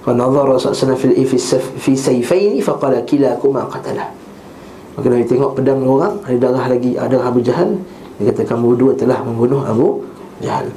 Fa 0.00 0.16
nadhara 0.16 0.56
Rasulullah 0.56 0.96
fi 0.96 1.92
sayfaini 1.92 2.64
faqala 2.64 3.04
kilakuma 3.04 3.68
qatalah. 3.68 4.08
Maka 4.96 5.06
Nabi 5.10 5.26
tengok 5.26 5.58
pedang 5.58 5.82
orang 5.82 6.22
Ada 6.22 6.38
darah 6.38 6.70
lagi 6.70 6.94
Ada 6.94 7.18
Abu 7.26 7.42
Jahal. 7.42 7.76
Dia 8.16 8.30
kata 8.30 8.46
kamu 8.46 8.78
dua 8.78 8.92
telah 8.94 9.20
membunuh 9.26 9.60
Abu 9.66 10.06
Jahal 10.40 10.70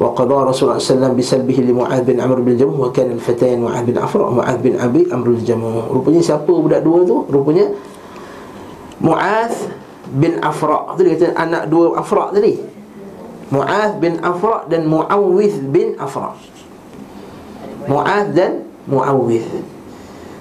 Wa 0.00 0.16
qadha 0.16 0.48
Rasulullah 0.48 0.80
SAW 0.80 1.12
Bisalbihi 1.12 1.60
li 1.60 1.76
Mu'ad 1.76 2.08
bin 2.08 2.16
Amr 2.16 2.40
bin 2.40 2.56
Jamuh 2.56 2.88
Wa 2.88 2.90
kan 2.90 3.12
al-fatayan 3.12 3.60
Mu'ad 3.60 3.84
bin 3.84 4.00
Afra 4.00 4.32
Mu'ad 4.32 4.64
bin 4.64 4.80
Abi 4.80 5.04
Amr 5.12 5.36
bin 5.36 5.44
Jamuh 5.44 5.92
Rupanya 5.92 6.24
siapa 6.24 6.48
budak 6.48 6.80
dua 6.80 7.04
tu? 7.04 7.28
Rupanya 7.28 7.68
Mu'ad 9.04 9.52
bin 10.16 10.40
Afra 10.40 10.96
Itu 10.96 11.00
dia 11.04 11.12
kata 11.20 11.26
anak 11.36 11.62
dua 11.68 12.00
Afra 12.00 12.32
tadi. 12.32 12.56
Mu'ad 13.52 14.00
bin 14.00 14.16
Afra 14.24 14.64
dan 14.72 14.88
Mu'awith 14.88 15.68
bin 15.68 15.92
Afra 16.00 16.32
Mu'ad 17.84 18.32
dan 18.32 18.64
Mu'awith 18.88 19.52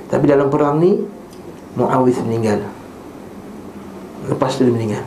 Tapi 0.08 0.24
dalam 0.24 0.48
perang 0.48 0.80
ni 0.80 1.04
Mu'awith 1.76 2.20
meninggal. 2.24 2.64
Lepas 4.26 4.58
tu 4.58 4.66
dia 4.66 4.74
meninggal. 4.74 5.04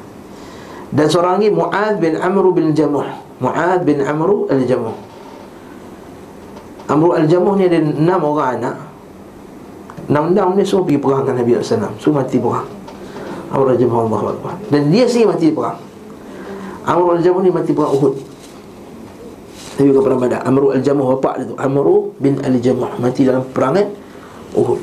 Dan 0.92 1.08
seorang 1.08 1.40
lagi 1.40 1.48
Mu'ad 1.48 1.94
bin 1.98 2.20
Amru 2.20 2.52
bin 2.52 2.76
Jamuh 2.76 3.21
Mu'ad 3.42 3.82
bin 3.82 3.98
Amru 4.06 4.46
al-Jamuh 4.46 4.94
Amru 6.92 7.10
al-Jamuh 7.16 7.54
ni 7.56 7.66
ada 7.66 7.78
enam 7.80 8.20
orang 8.20 8.60
anak. 8.60 8.76
Enam-enam 10.12 10.58
ni 10.58 10.66
semua 10.66 10.84
pergi 10.84 11.00
perang 11.00 11.22
dengan 11.24 11.40
Nabi 11.40 11.50
SAW 11.62 11.94
Semua 11.96 12.20
mati 12.20 12.36
perang. 12.36 12.68
Amru 13.48 13.68
al-Jamuh 13.72 13.98
Allah 14.08 14.22
Akbar. 14.34 14.54
Dan 14.68 14.92
dia 14.92 15.04
sendiri 15.08 15.32
mati 15.32 15.46
perang. 15.48 15.78
Amru 16.84 17.16
al-Jamuh 17.16 17.40
ni 17.40 17.50
mati 17.54 17.72
perang 17.72 17.92
Uhud. 17.96 18.14
Tapi 19.72 19.88
bukan 19.88 20.02
perang 20.04 20.20
badak 20.20 20.42
Amru 20.44 20.66
al-Jamuh 20.74 21.06
bapak 21.16 21.34
dia 21.40 21.44
tu. 21.48 21.54
Amru 21.56 21.96
bin 22.20 22.34
al-Jamuh 22.44 23.00
Mati 23.00 23.24
dalam 23.24 23.46
perangan 23.56 23.88
Uhud. 24.52 24.80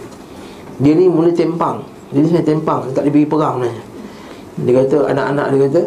Dia 0.80 0.96
ni 0.96 1.12
mula 1.12 1.30
tempang 1.36 1.84
Dia 2.10 2.24
ni 2.24 2.32
sebenarnya 2.32 2.56
tempang 2.56 2.80
Tak 2.96 3.04
boleh 3.04 3.12
pergi 3.12 3.28
perang 3.28 3.56
sebenarnya. 3.60 3.84
Dia 4.60 4.74
kata 4.76 4.98
anak-anak 5.14 5.46
dia 5.52 5.60
kata 5.68 5.82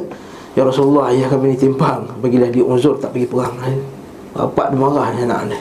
Ya 0.53 0.69
Rasulullah 0.69 1.09
ayah 1.09 1.33
kami 1.33 1.55
ni 1.55 1.57
timpang. 1.57 2.05
Bagilah 2.21 2.53
dia 2.53 2.61
uzur 2.61 3.01
tak 3.01 3.17
pergi 3.17 3.25
perang 3.25 3.57
Bapak 4.33 4.73
dia 4.73 4.81
marah 4.81 5.13
ni 5.13 5.29
anak 5.29 5.41
dia 5.49 5.61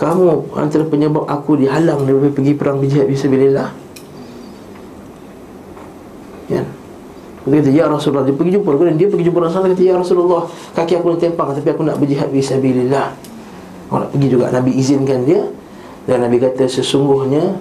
Kamu 0.00 0.56
antara 0.56 0.84
penyebab 0.88 1.28
aku 1.28 1.60
dihalang 1.60 2.08
Daripada 2.08 2.32
pergi 2.32 2.52
perang 2.56 2.80
bijak 2.80 3.04
bisa 3.04 3.28
bilillah 3.28 3.68
Ya. 6.50 6.66
Dia 7.46 7.62
kata, 7.62 7.70
Ya 7.70 7.84
Rasulullah 7.86 8.26
Dia 8.26 8.34
pergi 8.34 8.58
jumpa. 8.58 8.74
Dia 8.96 9.06
pergi 9.06 9.24
jumpa 9.28 9.38
Rasulullah 9.44 9.70
Dia 9.70 9.76
kata, 9.76 9.84
Ya 9.92 9.94
Rasulullah 10.00 10.42
Kaki 10.72 10.92
aku 10.98 11.06
ni 11.14 11.18
tempang 11.20 11.52
Tapi 11.52 11.68
aku 11.68 11.82
nak 11.84 11.96
berjihad 12.00 12.32
Bisa 12.32 12.56
bilillah 12.56 13.12
Aku 13.86 14.02
nak 14.02 14.10
pergi 14.10 14.28
juga 14.32 14.48
Nabi 14.50 14.72
izinkan 14.80 15.28
dia. 15.28 15.46
Dan 16.08 16.24
Nabi 16.24 16.40
kata 16.40 16.64
Sesungguhnya 16.64 17.60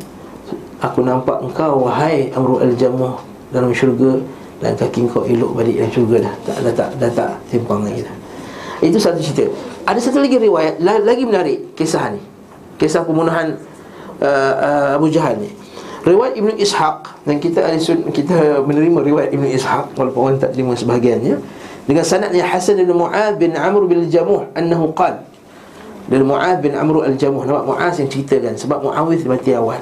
Aku 0.80 1.04
nampak 1.04 1.44
engkau 1.44 1.86
Wahai 1.86 2.32
Amru 2.32 2.64
Al-Jamuh 2.64 3.20
dalam 3.50 3.74
syurga 3.74 4.22
dan 4.60 4.76
kaki 4.76 5.08
kau 5.08 5.24
elok 5.24 5.56
balik 5.56 5.80
dalam 5.80 5.92
syurga 5.92 6.18
dah. 6.28 6.34
Tak 6.48 6.58
dah 6.64 6.74
tak 6.76 6.90
dah 7.00 7.12
tak 7.12 7.32
timpang 7.48 7.84
lagi 7.84 8.04
dah. 8.04 8.16
Itu 8.84 9.00
satu 9.00 9.20
cerita. 9.20 9.48
Ada 9.88 10.00
satu 10.00 10.20
lagi 10.24 10.40
riwayat 10.40 10.84
lagi 10.84 11.24
menarik 11.24 11.76
kisah 11.76 12.16
ni. 12.16 12.22
Kisah 12.80 13.04
pembunuhan 13.04 13.60
uh, 14.24 14.54
uh, 14.60 14.90
Abu 15.00 15.12
Jahal 15.12 15.40
ni. 15.40 15.52
Riwayat 16.00 16.40
Ibnu 16.40 16.56
Ishaq 16.56 17.28
dan 17.28 17.44
kita 17.44 17.60
ahli 17.60 17.80
kita 18.16 18.64
menerima 18.64 19.00
riwayat 19.04 19.30
Ibnu 19.36 19.52
Ishaq 19.52 20.00
walaupun 20.00 20.22
orang 20.32 20.38
tak 20.40 20.56
terima 20.56 20.72
sebahagiannya 20.72 21.36
dengan 21.84 22.06
sanadnya 22.08 22.48
Hasan 22.48 22.80
bin 22.80 22.96
Mu'ad 22.96 23.36
bin 23.36 23.52
Amr 23.52 23.84
bin 23.84 24.08
Jamuh 24.08 24.48
annahu 24.56 24.96
qala 24.96 25.28
dan 26.10 26.26
Mu'ad 26.26 26.66
bin 26.66 26.74
Amr 26.74 27.06
al-Jamuh 27.06 27.46
Nampak 27.46 27.66
Mu'ad 27.70 27.94
yang 28.02 28.10
ceritakan 28.10 28.58
Sebab 28.58 28.82
Mu'awith 28.82 29.30
mati 29.30 29.54
awal 29.54 29.78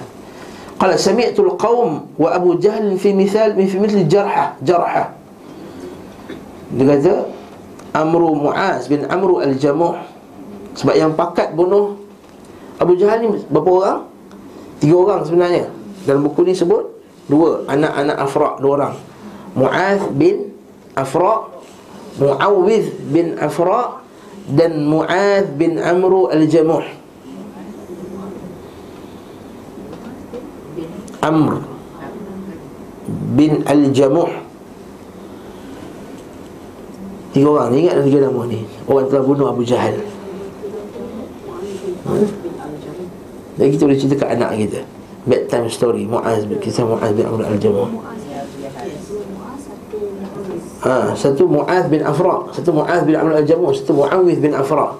Qala 0.78 0.94
sami'tu 0.94 1.42
al-qaum 1.42 2.06
wa 2.18 2.30
Abu 2.34 2.62
Jahl 2.62 2.94
fi 3.02 3.14
mithal 3.14 3.58
fi 3.58 3.78
mithli 3.78 4.06
jarhah 4.06 4.54
jarhah. 4.62 5.10
Dia 6.74 6.86
kata 6.86 7.14
Amru 7.98 8.38
Muaz 8.38 8.86
bin 8.92 9.08
Amru 9.10 9.42
al-Jamuh 9.42 9.98
sebab 10.78 10.94
yang 10.94 11.12
pakat 11.18 11.58
bunuh 11.58 11.98
Abu 12.78 12.94
Jahal 12.94 13.26
ni 13.26 13.28
berapa 13.50 13.70
orang? 13.70 14.00
Tiga 14.78 14.96
orang 15.02 15.22
sebenarnya 15.26 15.66
Dalam 16.06 16.22
buku 16.30 16.46
ni 16.46 16.54
sebut 16.54 16.86
Dua 17.26 17.66
Anak-anak 17.66 18.18
Afra' 18.22 18.54
Dua 18.62 18.72
orang 18.78 18.96
Mu'az 19.58 20.02
bin 20.14 20.54
Afra' 20.94 21.50
Mu'awiz 22.22 22.94
bin 23.10 23.34
Afra' 23.42 24.06
Dan 24.46 24.86
Mu'az 24.86 25.50
bin 25.58 25.82
Amru 25.82 26.30
al-Jamuh 26.30 26.86
Amr 31.28 31.60
bin 33.36 33.64
al-Jamuh 33.68 34.48
Tiga 37.36 37.48
orang, 37.54 37.76
ingat 37.76 38.02
tiga 38.08 38.28
nama 38.28 38.42
ni 38.50 38.64
Orang 38.88 39.12
telah 39.12 39.24
bunuh 39.24 39.48
Abu 39.52 39.62
Jahal 39.68 40.00
hmm? 42.08 42.28
Dan 43.60 43.66
kita 43.70 43.84
boleh 43.84 44.00
cerita 44.00 44.16
ke 44.24 44.26
anak 44.26 44.56
kita 44.58 44.82
Bedtime 45.28 45.68
story 45.68 46.08
Mu'az 46.08 46.48
Kisah 46.64 46.88
Mu'az 46.88 47.12
bin 47.14 47.28
Amr 47.28 47.44
al-Jamuh 47.52 47.92
Ha, 50.78 51.12
satu 51.18 51.50
Mu'az 51.50 51.90
bin 51.92 52.00
Afra 52.06 52.48
Satu 52.54 52.72
Mu'az 52.72 53.04
bin 53.04 53.18
Amr 53.18 53.44
al-Jamuh 53.44 53.76
Satu 53.76 53.92
Mu'awiz 53.98 54.40
bin 54.40 54.56
Afra 54.56 54.96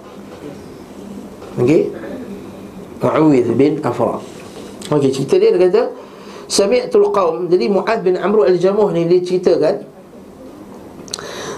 Okey 1.58 1.90
Mu'awiz 3.00 3.48
bin 3.56 3.80
Afra 3.82 4.20
Okey, 4.92 5.10
cerita 5.16 5.40
dia 5.40 5.56
dia 5.56 5.70
kata 5.70 6.07
Sami'tul 6.48 7.12
qawm. 7.12 7.52
Jadi 7.52 7.68
Mu'az 7.68 8.00
bin 8.02 8.16
Amr 8.16 8.48
al-Jamuh 8.48 8.92
ni 8.96 9.04
dia 9.04 9.20
ceritakan 9.20 9.84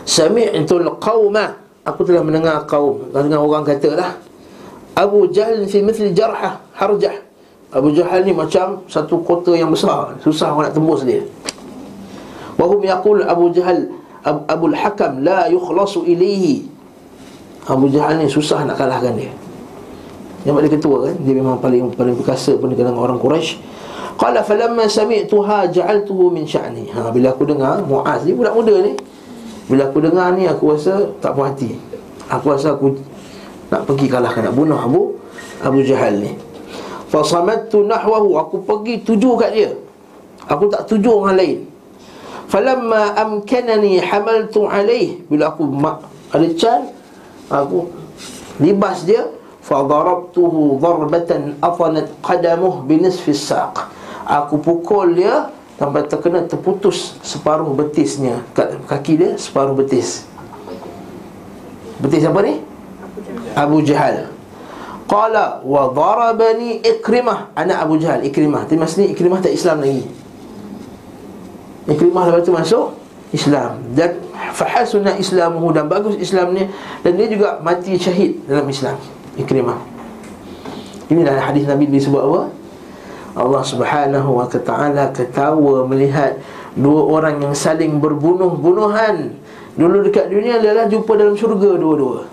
Sami'tul 0.05 0.97
qawma 0.97 1.69
Aku 1.87 2.05
telah 2.05 2.21
mendengar 2.21 2.65
kaum 2.69 3.09
Dengar 3.09 3.41
orang 3.41 3.65
kata 3.65 3.95
lah. 3.95 4.11
Abu 4.99 5.31
Jahal 5.31 5.63
fi 5.63 5.79
mithli 5.79 6.11
jarhah 6.11 6.59
harjah. 6.75 7.15
Abu 7.71 7.95
Jahal 7.95 8.27
ni 8.27 8.35
macam 8.35 8.83
satu 8.91 9.23
kota 9.23 9.55
yang 9.55 9.71
besar. 9.71 10.19
Susah 10.19 10.51
orang 10.51 10.69
nak 10.69 10.73
tembus 10.75 11.07
dia. 11.07 11.23
Wahum 12.59 12.83
yaqul 12.83 13.23
Abu 13.23 13.55
Jahal 13.55 13.87
Abu 14.27 14.67
Al-Hakam 14.75 15.23
la 15.23 15.47
yukhlasu 15.47 16.03
ilaihi 16.03 16.67
Abu 17.71 17.87
Jahal 17.87 18.19
ni 18.19 18.27
susah 18.27 18.67
nak 18.67 18.75
kalahkan 18.75 19.15
dia. 19.15 19.31
Yang 20.43 20.67
dia 20.67 20.71
ketua 20.75 20.97
kan? 21.07 21.15
Dia 21.23 21.33
memang 21.35 21.63
paling 21.63 21.95
paling 21.95 22.15
perkasa 22.19 22.59
pun 22.59 22.75
dengan 22.75 22.99
orang 22.99 23.15
Quraisy. 23.15 23.55
Qala 24.19 24.43
falamma 24.43 24.83
sami'tuha 24.83 25.71
ja'altuhu 25.71 26.27
min 26.27 26.43
sya'ni. 26.43 26.91
Ha, 26.91 27.07
Bila 27.07 27.31
aku 27.31 27.47
dengar 27.47 27.79
Mu'az 27.87 28.27
ni 28.27 28.35
budak 28.35 28.51
muda 28.51 28.75
ni. 28.83 28.91
Bila 29.71 29.87
aku 29.87 30.03
dengar 30.03 30.35
ni 30.35 30.43
aku 30.43 30.75
rasa 30.75 31.07
tak 31.23 31.39
puas 31.39 31.55
hati. 31.55 31.79
Aku 32.27 32.51
rasa 32.51 32.75
aku 32.75 32.99
nak 33.71 33.87
pergi 33.87 34.11
kalahkan 34.11 34.51
nak 34.51 34.55
bunuh 34.59 34.75
Abu 34.75 35.15
Abu 35.63 35.79
Jahal 35.87 36.19
ni. 36.19 36.35
Fa 37.07 37.23
samattu 37.23 37.87
nahwahu. 37.87 38.35
Aku 38.43 38.55
pergi 38.67 38.99
tuju 39.07 39.39
kat 39.39 39.55
dia. 39.55 39.71
Aku 40.51 40.67
tak 40.67 40.83
tuju 40.91 41.23
orang 41.23 41.39
lain. 41.39 41.59
Falamma 42.51 43.15
amkanani 43.15 44.03
hamaltu 44.03 44.67
alaih 44.67 45.21
bila 45.31 45.53
aku 45.53 45.63
mak 45.63 46.01
ada 46.35 46.49
can 46.59 46.91
aku 47.47 47.87
libas 48.59 49.07
dia. 49.07 49.31
Fa 49.63 49.79
darabtuhu 49.85 50.75
darbatan 50.81 51.55
afanat 51.63 52.09
qadamuh 52.19 52.83
binisfi 52.83 53.31
saq 53.31 53.98
aku 54.29 54.61
pukul 54.61 55.17
dia 55.17 55.49
sampai 55.81 56.05
terkena 56.05 56.45
terputus 56.45 57.17
separuh 57.25 57.73
betisnya. 57.73 58.45
Kaki 58.85 59.13
dia 59.17 59.31
separuh 59.41 59.73
betis. 59.73 60.29
Betis 61.97 62.23
apa 62.29 62.39
ni? 62.45 62.61
Abu 63.57 63.81
Jahal. 63.81 64.29
Qala 65.09 65.65
wa 65.65 65.89
darabani 65.89 66.85
Ikrimah. 66.85 67.57
Anak 67.57 67.81
Abu 67.81 67.97
Jahal 67.97 68.21
Ikrimah. 68.21 68.69
Tapi 68.69 68.77
masa 68.77 69.01
ni 69.01 69.09
Ikrimah 69.09 69.41
tak 69.41 69.55
Islam 69.55 69.81
lagi. 69.81 70.05
Ikrimah 71.89 72.29
lepas 72.29 72.45
tu 72.45 72.53
masuk 72.53 72.85
Islam. 73.33 73.81
Dan 73.97 74.21
fahasuna 74.53 75.17
Islamuhu 75.17 75.73
Dan 75.73 75.85
bagus 75.85 76.17
Islam 76.17 76.57
ni 76.57 76.65
Dan 77.01 77.17
dia 77.17 77.27
juga 77.29 77.57
mati 77.61 77.97
syahid 77.97 78.45
dalam 78.45 78.69
Islam 78.69 79.01
Ikrimah. 79.39 79.79
Ini 81.09 81.25
hadis 81.25 81.65
Nabi 81.65 81.89
disebut 81.89 82.21
apa? 82.21 82.58
Allah 83.37 83.61
subhanahu 83.61 84.41
wa 84.41 84.47
ta'ala 84.49 85.13
ketawa 85.13 85.85
melihat 85.85 86.37
Dua 86.79 87.01
orang 87.01 87.41
yang 87.41 87.55
saling 87.57 87.97
berbunuh-bunuhan. 87.97 89.35
Dulu 89.75 90.05
dekat 90.05 90.31
dunia 90.31 90.59
adalah 90.59 90.85
jumpa 90.85 91.11
dalam 91.17 91.33
syurga 91.33 91.75
dua-dua. 91.75 92.27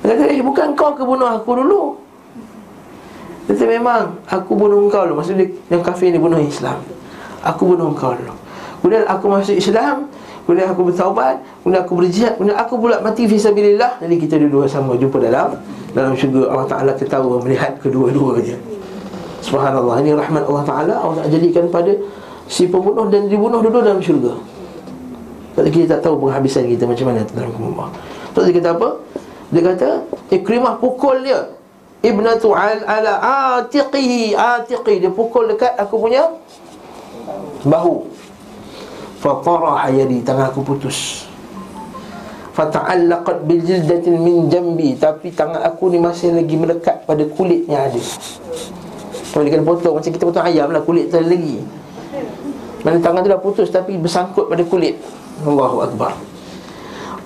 Dia 0.00 0.16
kata, 0.16 0.24
eh 0.32 0.40
bukan 0.42 0.74
kau 0.78 0.94
ke 0.96 1.04
bunuh 1.04 1.28
aku 1.28 1.50
dulu? 1.58 1.82
Dia 3.46 3.54
kata, 3.58 3.64
memang 3.66 4.02
aku 4.30 4.52
bunuh 4.54 4.86
kau 4.86 5.02
dulu. 5.02 5.18
Maksudnya 5.18 5.46
yang 5.66 5.82
kafir 5.82 6.14
ni 6.14 6.18
bunuh 6.22 6.40
Islam. 6.42 6.78
Aku 7.42 7.74
bunuh 7.74 7.90
kau 7.96 8.12
dulu. 8.12 8.34
Kemudian 8.80 9.04
aku 9.04 9.28
masuk 9.28 9.60
Islam 9.60 10.08
Kemudian 10.48 10.72
aku 10.72 10.88
bertaubat 10.88 11.36
Kemudian 11.60 11.84
aku 11.84 11.92
berjihad 12.00 12.32
Kemudian 12.40 12.56
aku 12.56 12.80
pula 12.80 12.96
mati 13.04 13.28
fisabilillah 13.28 14.00
Jadi 14.00 14.16
kita 14.16 14.40
dua-dua 14.40 14.64
sama 14.64 14.96
jumpa 14.96 15.20
dalam 15.20 15.52
Dalam 15.92 16.16
syurga. 16.16 16.48
Allah 16.48 16.64
Ta'ala 16.64 16.92
ketawa 16.96 17.44
melihat 17.44 17.76
kedua-duanya 17.76 18.79
Subhanallah. 19.40 20.04
Ini 20.04 20.16
rahmat 20.16 20.44
Allah 20.48 20.64
Ta'ala. 20.64 20.94
Allah 21.00 21.16
tak 21.24 21.28
jadikan 21.32 21.66
pada 21.72 21.92
Si 22.50 22.66
pembunuh 22.66 23.06
dan 23.06 23.30
dibunuh 23.30 23.62
dulu 23.62 23.78
dalam 23.78 24.02
syurga. 24.02 24.34
Tapi 25.54 25.70
kita 25.70 25.96
tak 25.98 26.10
tahu 26.10 26.26
penghabisan 26.26 26.66
kita 26.66 26.82
macam 26.82 27.10
mana 27.10 27.22
dalam 27.30 27.50
kumullah 27.54 27.88
Terus 28.34 28.50
kita 28.50 28.74
kata 28.74 28.78
apa? 28.78 28.88
Dia 29.54 29.62
kata 29.62 29.88
Ikrimah 30.34 30.74
pukul 30.82 31.22
dia. 31.22 31.46
Ibnatu 32.02 32.50
al 32.50 32.82
ala 32.90 33.12
atiqihi 33.62 34.34
atiqi. 34.34 34.98
Dia 34.98 35.14
pukul 35.14 35.54
dekat 35.54 35.78
aku 35.78 35.94
punya 36.02 36.26
Bahu. 37.62 38.10
Fatara 39.22 39.86
hayadi 39.86 40.18
Tangan 40.26 40.50
aku 40.50 40.66
putus. 40.66 41.30
Fata'allaqat 42.50 43.46
biljildatin 43.46 44.18
min 44.18 44.50
jambi. 44.50 44.98
Tapi 44.98 45.30
tangan 45.30 45.62
aku 45.62 45.86
ni 45.86 46.02
masih 46.02 46.34
lagi 46.34 46.58
melekat 46.58 47.06
pada 47.06 47.22
kulit 47.30 47.62
yang 47.70 47.86
ada 47.86 48.02
Kalau 49.30 49.42
dia 49.46 49.52
kena 49.54 49.64
potong 49.64 49.94
Macam 49.98 50.10
kita 50.10 50.24
potong 50.26 50.46
ayam 50.46 50.68
lah 50.74 50.82
Kulit 50.82 51.08
tu 51.08 51.18
lagi. 51.22 51.62
Mana 52.82 52.96
tangan 52.98 53.20
tu 53.22 53.30
dah 53.30 53.40
putus 53.40 53.68
Tapi 53.70 53.96
bersangkut 54.00 54.48
pada 54.50 54.62
kulit. 54.66 54.96
Allahu 55.44 55.78
Akbar. 55.84 56.12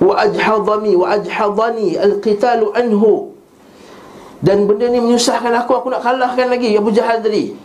Wa 0.03 0.15
ajhadani 0.27 0.93
wa 0.99 1.07
ajhadani 1.15 1.89
alqitalu 1.99 2.75
anhu. 2.75 3.31
Dan 4.45 4.69
benda 4.69 4.91
ni 4.91 5.01
menyusahkan 5.01 5.55
aku 5.65 5.73
aku 5.81 5.89
nak 5.89 6.05
kalahkan 6.05 6.53
lagi 6.53 6.77
Abu 6.77 6.93
Jahal 6.93 7.25
tadi. 7.25 7.57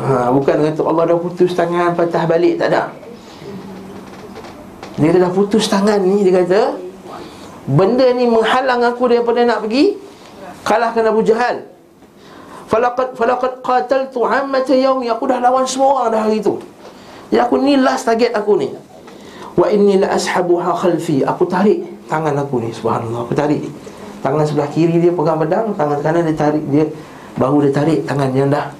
Ha, 0.00 0.32
bukan 0.34 0.66
kata 0.72 0.80
Allah 0.82 1.14
dah 1.14 1.18
putus 1.20 1.54
tangan 1.54 1.94
patah 1.94 2.24
balik. 2.26 2.58
Tak 2.58 2.68
ada. 2.74 2.90
Dia 4.98 5.14
dah 5.14 5.30
putus 5.30 5.70
tangan 5.70 6.02
ni 6.02 6.26
dia 6.26 6.42
kata 6.42 6.74
benda 7.68 8.10
ni 8.16 8.26
menghalang 8.26 8.82
aku 8.82 9.12
daripada 9.12 9.44
nak 9.46 9.62
pergi 9.62 9.94
kalahkan 10.66 11.04
Abu 11.06 11.22
Jahal 11.22 11.68
falaqad 12.68 13.16
falaqad 13.16 13.64
qataltu 13.64 14.22
ammata 14.28 14.76
yawmi. 14.76 15.08
Aku 15.08 15.24
dah 15.24 15.40
lawan 15.40 15.64
semua 15.64 16.04
orang 16.04 16.12
dah 16.12 16.20
hari 16.28 16.38
tu. 16.44 16.60
Ya 17.32 17.48
aku 17.48 17.60
ni 17.60 17.80
last 17.80 18.04
target 18.04 18.36
aku 18.36 18.60
ni. 18.60 18.68
Wa 19.58 19.66
inni 19.72 19.98
la 19.98 20.14
ashabuha 20.14 20.76
khalfi. 20.76 21.24
Aku 21.24 21.48
tarik 21.48 21.82
tangan 22.06 22.36
aku 22.38 22.62
ni. 22.62 22.70
Subhanallah 22.70 23.26
Aku 23.26 23.34
tarik. 23.34 23.64
Tangan 24.18 24.42
sebelah 24.42 24.66
kiri 24.74 24.98
dia 24.98 25.14
pegang 25.14 25.38
pedang 25.38 25.70
Tangan 25.78 25.98
kanan 26.02 26.26
dia 26.26 26.36
tarik. 26.36 26.64
Dia 26.70 26.84
Bahu 27.38 27.62
dia 27.62 27.70
tarik 27.70 28.02
tangan 28.02 28.34
yang 28.34 28.50
dah 28.50 28.70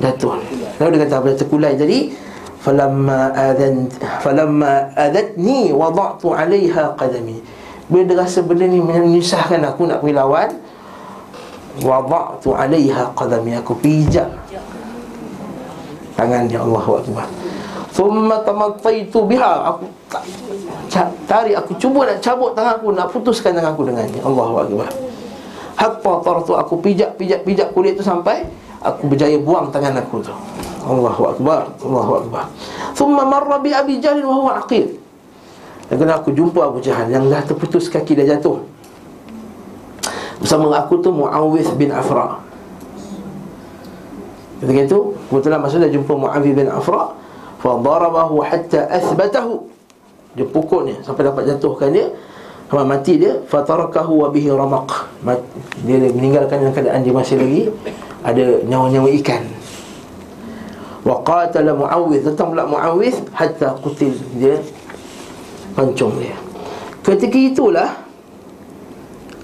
Jatuh. 0.00 0.40
Lalu 0.80 0.96
dia 0.96 1.00
kata 1.04 1.14
apa? 1.20 1.28
Terkulai. 1.36 1.72
Jadi 1.76 1.98
Falamma 2.62 3.34
adhan 3.34 3.90
Falamma 4.24 4.94
adhatni 4.96 5.68
Wada'tu 5.74 6.32
alaiha 6.32 6.96
qadami. 6.96 7.44
Bila 7.92 8.02
dia 8.08 8.16
rasa 8.24 8.40
benda 8.40 8.64
ni 8.64 8.80
Menyusahkan 8.80 9.60
aku 9.68 9.84
nak 9.84 10.00
pergi 10.00 10.16
lawan 10.16 10.48
Wada'tu 11.80 12.52
alaiha 12.52 13.08
qadami. 13.16 13.56
Aku 13.56 13.72
pijak 13.80 14.28
Tangannya 16.12 16.60
Allahu 16.60 17.00
Akbar. 17.00 17.24
Thumma 17.96 18.44
tamattaitu 18.44 19.24
biha. 19.24 19.72
Aku 19.72 19.88
tarik 21.24 21.56
Aku 21.56 21.72
cuba 21.80 22.04
nak 22.04 22.20
cabut 22.20 22.52
tangan 22.52 22.76
aku 22.76 22.92
Nak 22.92 23.08
putuskan 23.08 23.56
tangan 23.56 23.72
aku 23.72 23.88
dengannya. 23.88 24.20
Allahu 24.20 24.54
Akbar. 24.60 24.88
Hatta 25.72 26.12
tartu 26.20 26.52
aku 26.52 26.76
pijak 26.84 27.16
pijak 27.16 27.72
kulit 27.72 27.96
tu 27.96 28.04
sampai 28.04 28.44
Aku 28.84 29.08
berjaya 29.08 29.40
buang 29.40 29.72
tangan 29.72 29.96
aku 29.96 30.20
tu. 30.20 30.34
Allahu 30.84 31.32
Akbar 31.32 31.72
Allahu 31.80 32.12
Akbar. 32.26 32.44
Thumma 32.92 33.24
marra 33.24 33.56
bi 33.62 33.72
Abi 33.72 33.96
Jahl 34.02 34.20
wa 34.20 34.36
huwa 34.36 34.52
aqil. 34.60 35.00
Kena 35.92 36.20
aku 36.20 36.32
jumpa 36.32 36.72
Abu 36.72 36.80
Jahal 36.80 37.12
Yang 37.12 37.24
dah 37.28 37.42
terputus 37.44 37.92
kaki 37.92 38.16
dah 38.16 38.24
jatuh 38.24 38.71
Bersama 40.42 40.74
aku 40.74 40.98
tu 40.98 41.14
Muawith 41.14 41.70
bin 41.78 41.94
Afra. 41.94 42.42
Ketika 44.62 44.80
itu 44.86 45.00
Kebetulan 45.26 45.58
masa 45.58 45.82
dia 45.82 45.90
jumpa 45.90 46.14
Mu'awiyah 46.14 46.54
bin 46.54 46.68
Afra 46.70 47.18
Fa 47.58 47.78
darabahu 47.78 48.42
hatta 48.46 48.86
athbatahu. 48.86 49.66
Dia 50.38 50.46
pukulnya 50.46 51.02
Sampai 51.02 51.26
dapat 51.26 51.50
jatuhkan 51.50 51.90
dia 51.90 52.06
Sampai 52.70 52.86
mati 52.86 53.18
dia 53.18 53.42
Fatarakahu 53.50 54.22
wa 54.22 54.28
bihi 54.30 54.48
ramaq. 54.54 55.10
Dia 55.82 55.98
meninggalkan 56.14 56.62
dalam 56.62 56.72
keadaan 56.72 57.02
dia 57.02 57.14
masih 57.14 57.36
lagi 57.42 57.62
Ada 58.22 58.62
nyawa-nyawa 58.70 59.10
ikan. 59.18 59.42
Wa 61.02 61.22
qatala 61.26 61.74
Mu'awiyah 61.74 62.22
Datang 62.30 62.54
pula 62.54 62.64
Mu'awiyah 62.70 63.34
Hatta 63.34 63.74
kutil 63.82 64.14
dia 64.38 64.62
Pancung 65.74 66.14
dia. 66.20 66.36
Ketika 67.02 67.38
itulah 67.40 67.88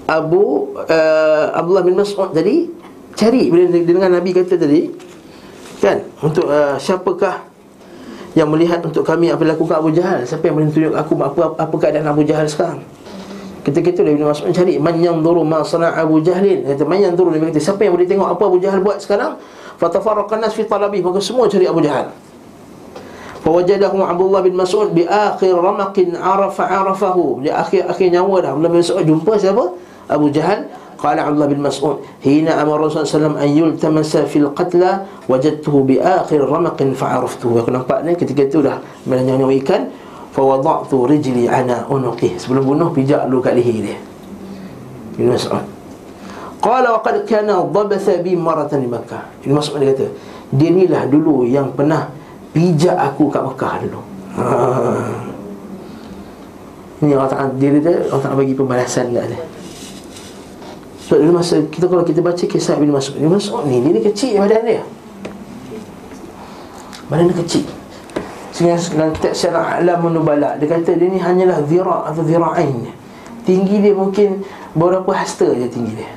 Abu 0.09 0.73
uh, 0.73 1.53
Abdullah 1.53 1.85
bin 1.85 1.93
Mas'ud 1.93 2.33
tadi 2.33 2.65
cari 3.13 3.53
bila 3.53 3.69
dengan 3.69 4.09
Nabi 4.17 4.33
kata 4.33 4.57
tadi 4.57 4.89
kan? 5.77 6.01
Untuk 6.25 6.49
uh, 6.49 6.81
siapakah 6.81 7.45
yang 8.33 8.49
melihat 8.49 8.81
untuk 8.81 9.05
kami 9.05 9.29
apa 9.29 9.45
lakukan 9.45 9.77
Abu 9.77 9.93
Jahal? 9.93 10.25
Siapa 10.25 10.49
yang 10.49 10.57
boleh 10.57 10.73
tunjuk 10.73 10.97
aku 10.97 11.13
apa 11.21 11.41
apa 11.61 11.75
keadaan 11.77 12.09
Abu 12.09 12.25
Jahal 12.25 12.49
sekarang? 12.49 12.81
Ketika 13.61 13.93
itu 13.93 14.01
Nabi 14.01 14.25
Mas'ud 14.25 14.49
cari 14.49 14.81
man 14.81 14.97
yanzuru 14.97 15.45
ma 15.45 15.61
sana 15.61 15.93
Abu 15.93 16.25
Jahlin. 16.25 16.65
Kata 16.65 16.89
man 16.89 16.97
yanzuru 16.97 17.29
Nabi 17.29 17.53
kata 17.53 17.61
siapa 17.61 17.85
yang 17.85 17.93
boleh 17.93 18.09
tengok 18.09 18.33
apa 18.33 18.43
Abu 18.49 18.57
Jahal 18.57 18.81
buat 18.81 18.97
sekarang? 18.97 19.37
Fatafarraqan 19.77 20.41
nas 20.41 20.57
fi 20.57 20.65
talabi 20.65 21.05
maka 21.05 21.21
semua 21.21 21.45
cari 21.45 21.69
Abu 21.69 21.85
Jahal. 21.85 22.09
Fawajadahu 23.45 24.03
Abdullah 24.03 24.41
bin 24.41 24.57
Mas'ud 24.57 24.89
bi 24.89 25.05
akhir 25.05 25.53
ramaqin 25.53 26.17
arafa 26.17 26.65
arafahu. 26.65 27.45
Di 27.45 27.53
akhir 27.53 27.87
akhir 27.87 28.09
nyawa 28.09 28.35
dah. 28.41 28.49
Abdullah 28.57 28.71
bin 28.73 28.81
Mas'ud 28.81 29.05
jumpa 29.05 29.37
siapa 29.37 29.69
Abu 30.09 30.33
Jahal 30.33 30.65
Qala 30.99 31.23
Abdullah 31.23 31.47
bin 31.47 31.63
Mas'ud 31.63 32.03
Hina 32.19 32.59
amar 32.59 32.83
Rasulullah 32.83 33.07
SAW 33.07 33.39
An 33.39 33.49
yultamasa 33.49 34.27
fil 34.27 34.51
qatla 34.51 35.07
Wajadtuhu 35.31 35.87
bi 35.87 35.95
akhir 36.01 36.43
ramaqin 36.43 36.91
fa'aruftuhu. 36.91 37.63
Aku 37.63 37.71
nampak 37.71 38.03
ni 38.03 38.17
ketika 38.19 38.43
itu 38.43 38.59
dah 38.59 38.83
Melanjang 39.07 39.39
nyawa 39.45 39.53
ikan 39.63 39.81
Fawada'tu 40.35 41.07
rijli 41.07 41.47
ana 41.47 41.87
unuqih 41.87 42.35
Sebelum 42.35 42.67
bunuh 42.67 42.89
pijak 42.91 43.31
lu 43.31 43.39
kat 43.39 43.55
leher 43.55 43.79
dia. 43.79 43.97
Bin 45.15 45.31
Mas'ud. 45.31 45.63
Qala 46.59 46.99
wa 46.99 46.99
qad 46.99 47.23
kana 47.23 47.63
dhabatha 47.63 48.19
bi 48.19 48.35
maratan 48.35 48.83
Makkah. 48.91 49.23
Bin 49.39 49.55
Mas'ud 49.55 49.79
kata 49.79 50.05
Dia 50.51 50.69
ni 50.73 50.83
lah 50.89 51.07
dulu 51.07 51.47
yang 51.47 51.71
pernah 51.71 52.11
Pijak 52.51 52.97
aku 52.97 53.31
kat 53.31 53.45
Makkah 53.45 53.73
dulu. 53.87 54.01
Ha. 54.35 54.45
Ini 56.99 57.15
Allah 57.15 57.31
Ta'ala 57.31 57.55
dia 57.55 57.71
Allah 57.79 58.19
Ta'ala 58.19 58.35
bagi 58.35 58.51
pembalasan 58.51 59.15
kat 59.15 59.31
dia 59.31 59.39
sebab 61.09 61.25
dulu 61.25 61.41
masa 61.41 61.57
kita 61.73 61.89
kalau 61.89 62.05
kita 62.05 62.21
baca 62.21 62.45
kisah 62.45 62.77
Ibn 62.77 62.93
Mas'ud 62.93 63.17
Ibn 63.17 63.33
Mas'ud 63.33 63.65
ni 63.65 63.81
dia 63.81 63.97
ni 63.97 64.01
kecil 64.05 64.37
badan 64.45 64.61
dia. 64.61 64.85
Badan 67.09 67.33
dia 67.33 67.37
kecil. 67.41 67.65
Sehingga 68.53 68.77
dalam 68.93 69.17
teks 69.17 69.41
syarah 69.41 69.81
alam 69.81 70.05
menubala 70.05 70.53
Dia 70.61 70.69
kata 70.69 70.93
dia 70.93 71.09
ni 71.09 71.17
hanyalah 71.17 71.65
zira' 71.65 72.13
atau 72.13 72.21
zira'ain. 72.21 72.93
Tinggi 73.41 73.81
dia 73.81 73.97
mungkin 73.97 74.45
beberapa 74.77 75.09
hasta 75.17 75.49
je 75.49 75.65
tinggi 75.65 75.97
dia. 75.97 76.13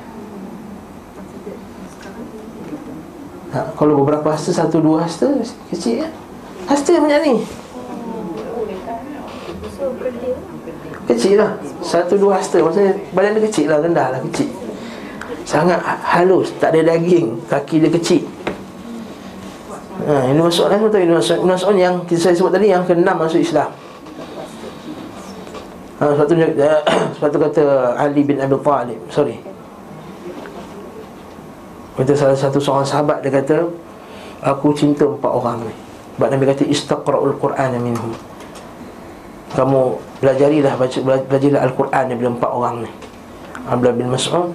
Ha, 3.57 3.73
Kalau 3.73 3.97
beberapa 4.05 4.29
hasta, 4.29 4.53
satu 4.53 4.77
dua 4.77 5.09
hasta 5.09 5.25
Kecil 5.73 6.05
kan 6.05 6.13
Hasta 6.69 7.01
macam 7.01 7.21
ni. 7.25 7.41
Kecil 11.09 11.41
lah. 11.41 11.57
Satu 11.81 12.13
dua 12.21 12.37
hasta. 12.37 12.61
Maksudnya 12.61 12.93
badan 13.09 13.41
dia 13.41 13.49
kecil 13.49 13.73
lah 13.73 13.81
Rendah 13.81 14.13
lah 14.13 14.21
kecil 14.29 14.62
Sangat 15.43 15.79
halus. 15.83 16.51
Tak 16.59 16.71
ada 16.75 16.95
daging. 16.95 17.39
Kaki 17.51 17.83
dia 17.83 17.91
kecil. 17.91 18.23
Ha, 20.03 20.33
Ini 20.33 20.39
masuk 20.41 20.67
lah 20.67 20.75
Ini 20.75 21.15
masuk, 21.15 21.37
ini 21.45 21.51
masuk 21.53 21.69
yang 21.79 21.95
kita 22.03 22.19
saya 22.27 22.35
sebut 22.35 22.51
tadi 22.51 22.67
Yang 22.73 22.91
keenam 22.91 23.15
masuk 23.19 23.39
Islam. 23.39 23.69
Ha, 26.01 26.03
sebab, 26.11 26.25
tu, 26.27 26.35
sebab 27.15 27.27
tu 27.31 27.39
kata 27.39 27.63
Ali 27.95 28.21
bin 28.27 28.39
Abi 28.39 28.57
Talib. 28.59 28.99
Sorry. 29.07 29.37
Kata 31.93 32.11
salah 32.17 32.37
satu 32.37 32.57
seorang 32.57 32.87
sahabat 32.87 33.21
Dia 33.21 33.31
kata 33.31 33.57
Aku 34.43 34.75
cinta 34.75 35.07
empat 35.07 35.31
orang 35.31 35.63
ni. 35.63 35.73
Sebab 36.19 36.27
Nabi 36.35 36.43
kata 36.51 36.63
Istaqra'ul 36.67 37.35
Qur'an 37.39 37.71
minhum. 37.79 38.11
Kamu 39.53 39.81
belajarilah 40.19 40.73
baca, 40.75 40.97
Belajarilah 40.99 41.61
Al-Quran 41.63 42.05
Bila 42.19 42.29
empat 42.33 42.51
orang 42.51 42.75
ni. 42.83 42.91
Abdullah 43.63 43.95
bin 43.95 44.11
Mas'ud 44.11 44.51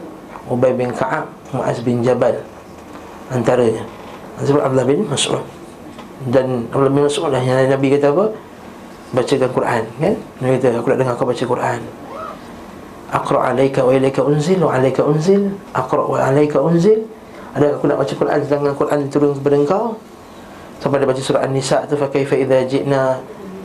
Ubay 0.49 0.73
bin 0.73 0.91
Ka'ab 0.93 1.29
Mu'az 1.53 1.81
bin 1.85 2.01
Jabal. 2.01 2.41
Antaranya 3.29 3.85
Sebab 4.41 4.65
Abdullah 4.65 4.89
bin 4.89 5.05
Mas'ud. 5.05 5.45
Dan 6.29 6.69
Abdullah 6.73 6.93
bin 6.93 7.05
Mas'ud 7.05 7.29
lah 7.29 7.41
Yang 7.45 7.77
Nabi 7.77 7.87
kata 7.93 8.07
apa? 8.13 8.27
Bacakan 9.13 9.51
Quran 9.53 9.83
kan? 10.01 10.15
Nabi 10.41 10.53
kata 10.61 10.67
aku 10.81 10.89
nak 10.93 10.99
dengar 11.01 11.15
kau 11.17 11.29
baca 11.29 11.45
Quran. 11.45 11.81
Aqra' 13.09 13.43
alaika 13.53 13.81
wa 13.85 13.93
ilaika 13.93 14.21
unzil 14.21 14.61
Wa 14.61 14.77
alaika 14.77 15.01
unzil 15.05 15.53
Aqra' 15.73 16.05
wa 16.05 16.19
alaika 16.21 16.61
unzil. 16.61 17.05
Ada 17.57 17.77
aku 17.77 17.85
nak 17.89 17.99
baca 18.05 18.13
Quran 18.13 18.39
Sedangkan 18.45 18.75
Quran 18.77 18.99
turun 19.09 19.33
kepada 19.37 19.57
engkau? 19.57 19.85
Sampai 20.79 21.03
dia 21.03 21.09
baca 21.09 21.21
surah 21.21 21.43
An-Nisa 21.45 21.89
tu 21.89 21.97
Fakaifa 21.97 22.37
idha 22.37 22.65
ji'na 22.69 23.21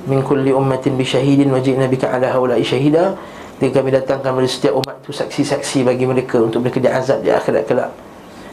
Min 0.08 0.24
kulli 0.24 0.52
ummatin 0.56 0.96
bi 0.96 1.04
syahidin 1.04 1.52
Wa 1.52 1.60
ji'na 1.60 1.92
bika 1.92 2.12
ala 2.12 2.32
hawla'i 2.32 2.64
syahidah 2.64 3.16
Ketika 3.64 3.80
kami 3.80 3.96
datangkan 3.96 4.36
kepada 4.36 4.50
setiap 4.52 4.74
umat 4.76 5.00
itu 5.00 5.16
saksi-saksi 5.16 5.88
bagi 5.88 6.04
mereka 6.04 6.36
Untuk 6.36 6.68
mereka 6.68 6.84
diazab 6.84 7.24
di 7.24 7.32
akhirat 7.32 7.64
kelak. 7.64 7.96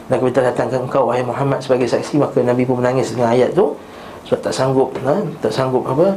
Dan 0.07 0.23
kami 0.23 0.31
telah 0.31 0.55
datangkan 0.55 0.87
engkau 0.87 1.11
wahai 1.11 1.27
Muhammad 1.27 1.59
sebagai 1.59 1.91
saksi 1.91 2.23
Maka 2.23 2.39
Nabi 2.47 2.63
pun 2.63 2.79
menangis 2.79 3.11
dengan 3.11 3.35
ayat 3.35 3.51
tu. 3.51 3.75
Sebab 4.31 4.39
tak 4.39 4.55
sanggup 4.55 4.95
ha? 5.03 5.19
Tak 5.43 5.51
sanggup 5.51 5.83
apa? 5.83 6.15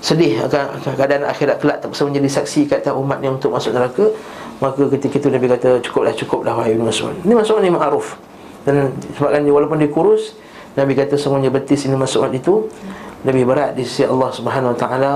Sedih 0.00 0.40
akan 0.40 0.80
keadaan 0.96 1.28
akhirat 1.28 1.60
kelak 1.60 1.84
Tak 1.84 1.92
bisa 1.92 2.08
menjadi 2.08 2.28
saksi 2.40 2.64
kat 2.64 2.88
umat 2.88 3.20
untuk 3.28 3.52
masuk 3.52 3.76
neraka. 3.76 4.08
Maka 4.56 4.88
ketika 4.96 5.20
itu 5.20 5.28
Nabi 5.28 5.44
kata 5.44 5.84
cukuplah 5.84 6.16
cukuplah 6.16 6.56
wahai 6.56 6.72
Ibn 6.72 6.88
Mas'ud. 6.88 7.12
Ini 7.28 7.34
Mas'ud 7.36 7.60
ni 7.60 7.68
ma'ruf. 7.68 8.16
Dan 8.64 8.88
sebabkan 9.20 9.44
walaupun 9.44 9.76
dia 9.84 9.92
kurus 9.92 10.32
Nabi 10.80 10.96
kata 10.96 11.20
semuanya 11.20 11.52
betis 11.52 11.84
ini 11.84 11.92
Mas'ud 11.92 12.32
itu. 12.32 12.72
Lebih 13.28 13.44
berat 13.44 13.76
di 13.76 13.84
sisi 13.84 14.08
Allah 14.08 14.32
Subhanahu 14.32 14.72
Wa 14.72 14.78
Taala 14.80 15.12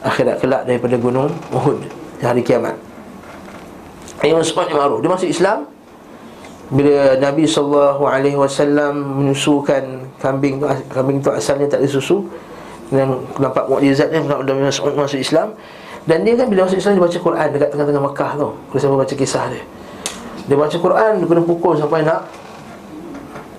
Akhirat 0.00 0.40
kelak 0.40 0.64
daripada 0.64 0.96
gunung 0.96 1.28
Uhud 1.52 2.05
hari 2.22 2.40
kiamat. 2.40 2.76
Yang 4.24 4.50
sebabnya 4.50 4.80
ma'ruf. 4.80 5.04
Dia 5.04 5.10
masuk 5.12 5.28
Islam 5.28 5.58
bila 6.66 7.14
Nabi 7.22 7.46
SAW 7.46 8.02
menyusukan 8.96 10.02
kambing 10.18 10.58
kambing 10.90 11.22
tu 11.22 11.30
asalnya 11.30 11.70
tak 11.70 11.78
ada 11.78 11.86
susu 11.86 12.26
dan 12.90 13.22
nampak 13.38 13.70
mukjizat 13.70 14.10
dia 14.10 14.18
Nabi 14.18 14.66
masuk, 14.66 14.90
masuk 14.98 15.22
Islam 15.22 15.54
dan 16.10 16.26
dia 16.26 16.34
kan 16.34 16.50
bila 16.50 16.66
masuk 16.66 16.82
Islam 16.82 16.98
dia 16.98 17.04
baca 17.06 17.18
Quran 17.22 17.46
dekat 17.54 17.68
tengah-tengah 17.70 18.02
Mekah 18.10 18.30
tu. 18.34 18.48
Kalau 18.50 18.78
siapa 18.82 18.96
baca 18.98 19.14
kisah 19.14 19.44
dia. 19.50 19.62
Dia 20.46 20.56
baca 20.58 20.76
Quran 20.78 21.10
dia 21.22 21.26
kena 21.26 21.42
pukul 21.42 21.74
sampai 21.78 22.00
nak 22.02 22.20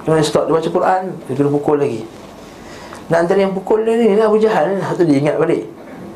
kena 0.04 0.24
stop 0.24 0.48
dia 0.48 0.54
baca 0.56 0.70
Quran 0.72 1.02
dia 1.28 1.34
kena 1.36 1.52
pukul 1.52 1.78
lagi. 1.80 2.04
Dan 3.08 3.24
antara 3.24 3.39
yang 3.39 3.56
pukul 3.56 3.88
dia 3.88 3.96
ni 3.96 4.20
Abu 4.20 4.36
Jahal 4.36 4.80
tu 5.00 5.04
dia 5.08 5.15
ingat 5.15 5.39
balik. 5.39 5.63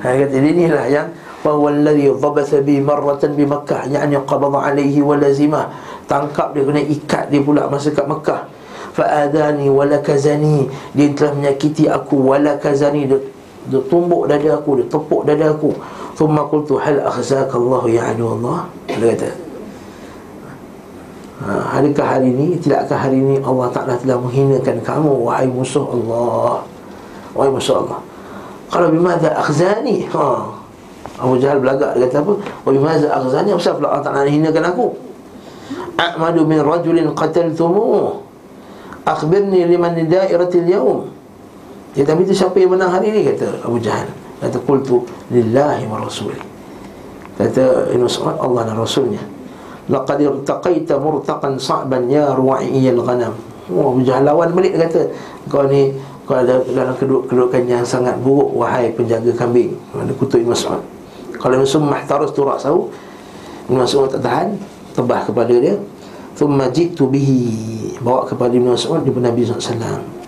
Ha, 0.04 0.18
kata 0.18 0.36
dia 0.36 0.52
ni 0.52 0.66
lah 0.68 0.88
yang 0.92 1.08
وهو 1.46 1.70
الذي 1.70 2.22
ضبث 2.22 2.52
بي 2.62 2.82
مرة 2.86 3.22
بمكة 3.24 3.80
يعني 3.90 4.16
قبض 4.30 4.54
عليه 4.56 5.02
ولزمه 5.02 5.64
tangkap 6.12 6.52
dia 6.52 6.68
kena 6.68 6.84
ikat 6.84 7.32
dia 7.32 7.40
pula 7.40 7.72
masa 7.72 7.88
kat 7.96 8.04
Mekah 8.04 8.44
fa'adani 8.92 9.72
walakazani 9.72 10.68
dia 10.92 11.08
telah 11.16 11.32
menyakiti 11.40 11.88
aku 11.88 12.36
walakazani 12.36 13.08
dia, 13.08 13.16
dia 13.72 13.80
tumbuk 13.88 14.28
dada 14.28 14.60
aku 14.60 14.84
dia 14.84 14.88
tepuk 14.92 15.24
dada 15.24 15.56
aku 15.56 15.72
thumma 16.20 16.44
qultu 16.52 16.76
hal 16.76 17.00
akhzaka 17.08 17.56
Allah 17.56 17.84
ya 17.88 18.02
adu 18.12 18.36
Allah 18.36 18.68
dia 18.92 19.16
kata 19.16 19.32
ha, 21.48 21.80
Adakah 21.80 22.06
hari 22.06 22.36
ini 22.36 22.60
Tidakkah 22.60 23.00
hari 23.08 23.18
ini 23.24 23.40
Allah 23.40 23.72
Ta'ala 23.72 23.96
telah 23.96 24.20
menghinakan 24.20 24.78
kamu 24.84 25.12
Wahai 25.26 25.48
musuh 25.48 25.88
Allah 25.88 26.62
Wahai 27.32 27.50
musuh 27.50 27.82
Allah 27.82 28.00
Kalau 28.68 28.92
bimada 28.92 29.32
akhzani 29.40 30.12
ha, 30.12 30.51
Abu 31.22 31.38
Jahal 31.38 31.62
belagak 31.62 31.94
dia 31.94 32.10
kata 32.10 32.26
apa? 32.26 32.34
Wa 32.66 32.70
bimaza 32.74 33.08
aghzani 33.14 33.54
apa 33.54 33.72
pula 33.78 33.88
Allah 33.94 34.04
Taala 34.04 34.26
hinakan 34.26 34.66
aku? 34.74 34.86
A'madu 36.02 36.42
min 36.50 36.60
rajulin 36.66 37.14
qataltumu. 37.14 38.26
Akhbirni 39.06 39.70
liman 39.70 39.94
dairatil 40.02 40.66
yawm. 40.66 41.00
Ya 41.94 42.08
tapi 42.08 42.26
itu 42.26 42.34
siapa 42.34 42.58
yang 42.58 42.74
menang 42.74 42.90
hari 42.90 43.14
ini 43.14 43.30
kata 43.30 43.62
Abu 43.62 43.78
Jahal. 43.78 44.10
Kata 44.42 44.58
qultu 44.66 45.06
lillahi 45.30 45.86
wa 45.86 46.02
rasuli. 46.02 46.38
Kata 47.38 47.94
Ibn 47.94 48.02
Mas'ud 48.06 48.38
Allah 48.42 48.62
dan 48.66 48.78
Rasulnya. 48.78 49.22
Laqad 49.90 50.22
irtaqaita 50.22 50.98
murtaqan 51.02 51.58
sa'ban 51.58 52.10
ya 52.10 52.34
ru'iyal 52.34 53.02
ghanam. 53.02 53.34
Oh, 53.70 53.94
Abu 53.94 54.02
Jahal 54.02 54.26
lawan 54.26 54.54
balik 54.54 54.74
dia 54.74 54.90
kata 54.90 55.02
kau 55.50 55.66
ni 55.70 55.94
kau 56.26 56.38
ada 56.38 56.62
dalam 56.70 56.94
kedudukan 56.98 57.66
yang 57.66 57.86
sangat 57.86 58.18
buruk 58.22 58.50
wahai 58.54 58.94
penjaga 58.94 59.34
kambing. 59.38 59.74
Ada 59.94 60.14
kutuk 60.18 60.42
Ibn 60.42 60.54
Mas'ud. 60.54 60.82
Kalau 61.42 61.58
Ibn 61.58 61.66
Mas'ud 61.66 61.84
mahtarus 61.84 62.32
tu 62.38 62.46
raksahu 62.46 62.80
Ibn 63.68 63.76
Mas'ud 63.82 64.14
tak 64.14 64.22
tahan 64.22 64.50
Tebah 64.92 65.24
kepada 65.24 65.56
dia. 65.56 65.80
Thumma 66.36 66.68
jitu 66.70 67.08
bihi 67.08 67.98
bawa 68.00 68.30
kepada 68.30 68.54
Ibn 68.54 68.78
Mas'ud 68.78 69.02
di 69.02 69.10
Nabi 69.10 69.42
SAW 69.44 70.22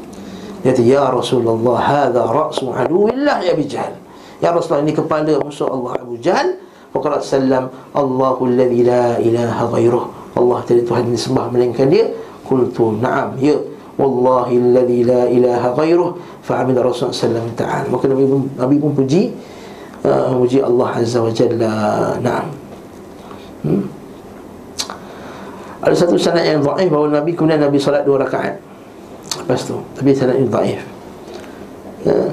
dia 0.63 0.71
kata 0.71 0.79
ya 0.79 1.11
Rasulullah 1.11 1.75
hadha 1.75 2.23
ra'su 2.23 2.71
aduwillah 2.71 3.43
ya 3.43 3.51
Abi 3.51 3.67
Jahal 3.67 3.99
ya 4.39 4.55
Rasulullah 4.55 4.87
ini 4.87 4.95
kepala 4.95 5.35
musuh 5.43 5.67
Allah 5.67 5.99
Abu 5.99 6.15
Jahal 6.23 6.55
faqala 6.95 7.19
sallam 7.19 7.67
Allahu 7.91 8.47
alladhi 8.47 8.87
la 8.87 9.19
ilaha 9.19 9.67
ghairuh 9.75 10.05
Allah 10.39 10.63
tidak 10.63 10.89
Tuhan 10.89 11.11
disembah 11.11 11.51
melainkan 11.51 11.91
dia. 11.91 12.09
Qultu 12.47 12.95
na'am 12.97 13.37
ya. 13.37 13.53
Wallahi 13.99 14.57
alladhi 14.57 15.05
la 15.05 15.29
ilaha 15.29 15.77
ghairuh 15.77 16.17
fa'amil 16.41 16.79
Rasulullah 16.81 17.13
sallam 17.13 17.45
ta'ala 17.53 17.85
maka 17.93 18.09
Nabi 18.09 18.25
pun, 18.25 18.49
Nabi 18.57 18.75
pun 18.81 18.91
puji 18.97 19.29
uh, 20.07 20.31
puji 20.37 20.59
Allah 20.63 20.89
azza 20.99 21.19
wa 21.19 21.31
jalla 21.31 21.73
na'am 22.19 22.47
hmm? 23.67 23.83
Ada 25.83 25.95
satu 26.07 26.15
sanad 26.15 26.47
yang 26.47 26.63
dhaif 26.63 26.87
bahawa 26.87 27.19
Nabi 27.19 27.35
kemudian 27.35 27.59
Nabi 27.59 27.75
solat 27.75 28.07
dua 28.07 28.23
rakaat. 28.23 28.55
Lepas 29.43 29.67
tu, 29.67 29.75
tapi 29.99 30.15
sanad 30.15 30.39
ini 30.39 30.47
dhaif. 30.47 30.79
Ya. 32.07 32.31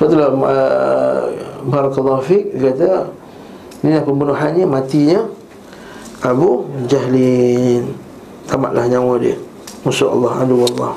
Sebab 0.00 0.16
itulah 0.16 0.32
uh, 0.32 1.18
Barakallahu 1.68 2.24
fiqh 2.24 2.56
kata 2.56 3.12
Inilah 3.84 4.00
pembunuhannya, 4.00 4.64
matinya 4.64 5.28
Abu 6.24 6.64
Jahlin 6.88 7.92
Tamatlah 8.48 8.88
nyawa 8.88 9.20
dia 9.20 9.36
Musuh 9.84 10.08
Allah, 10.08 10.40
aduh 10.40 10.64
Allah 10.72 10.96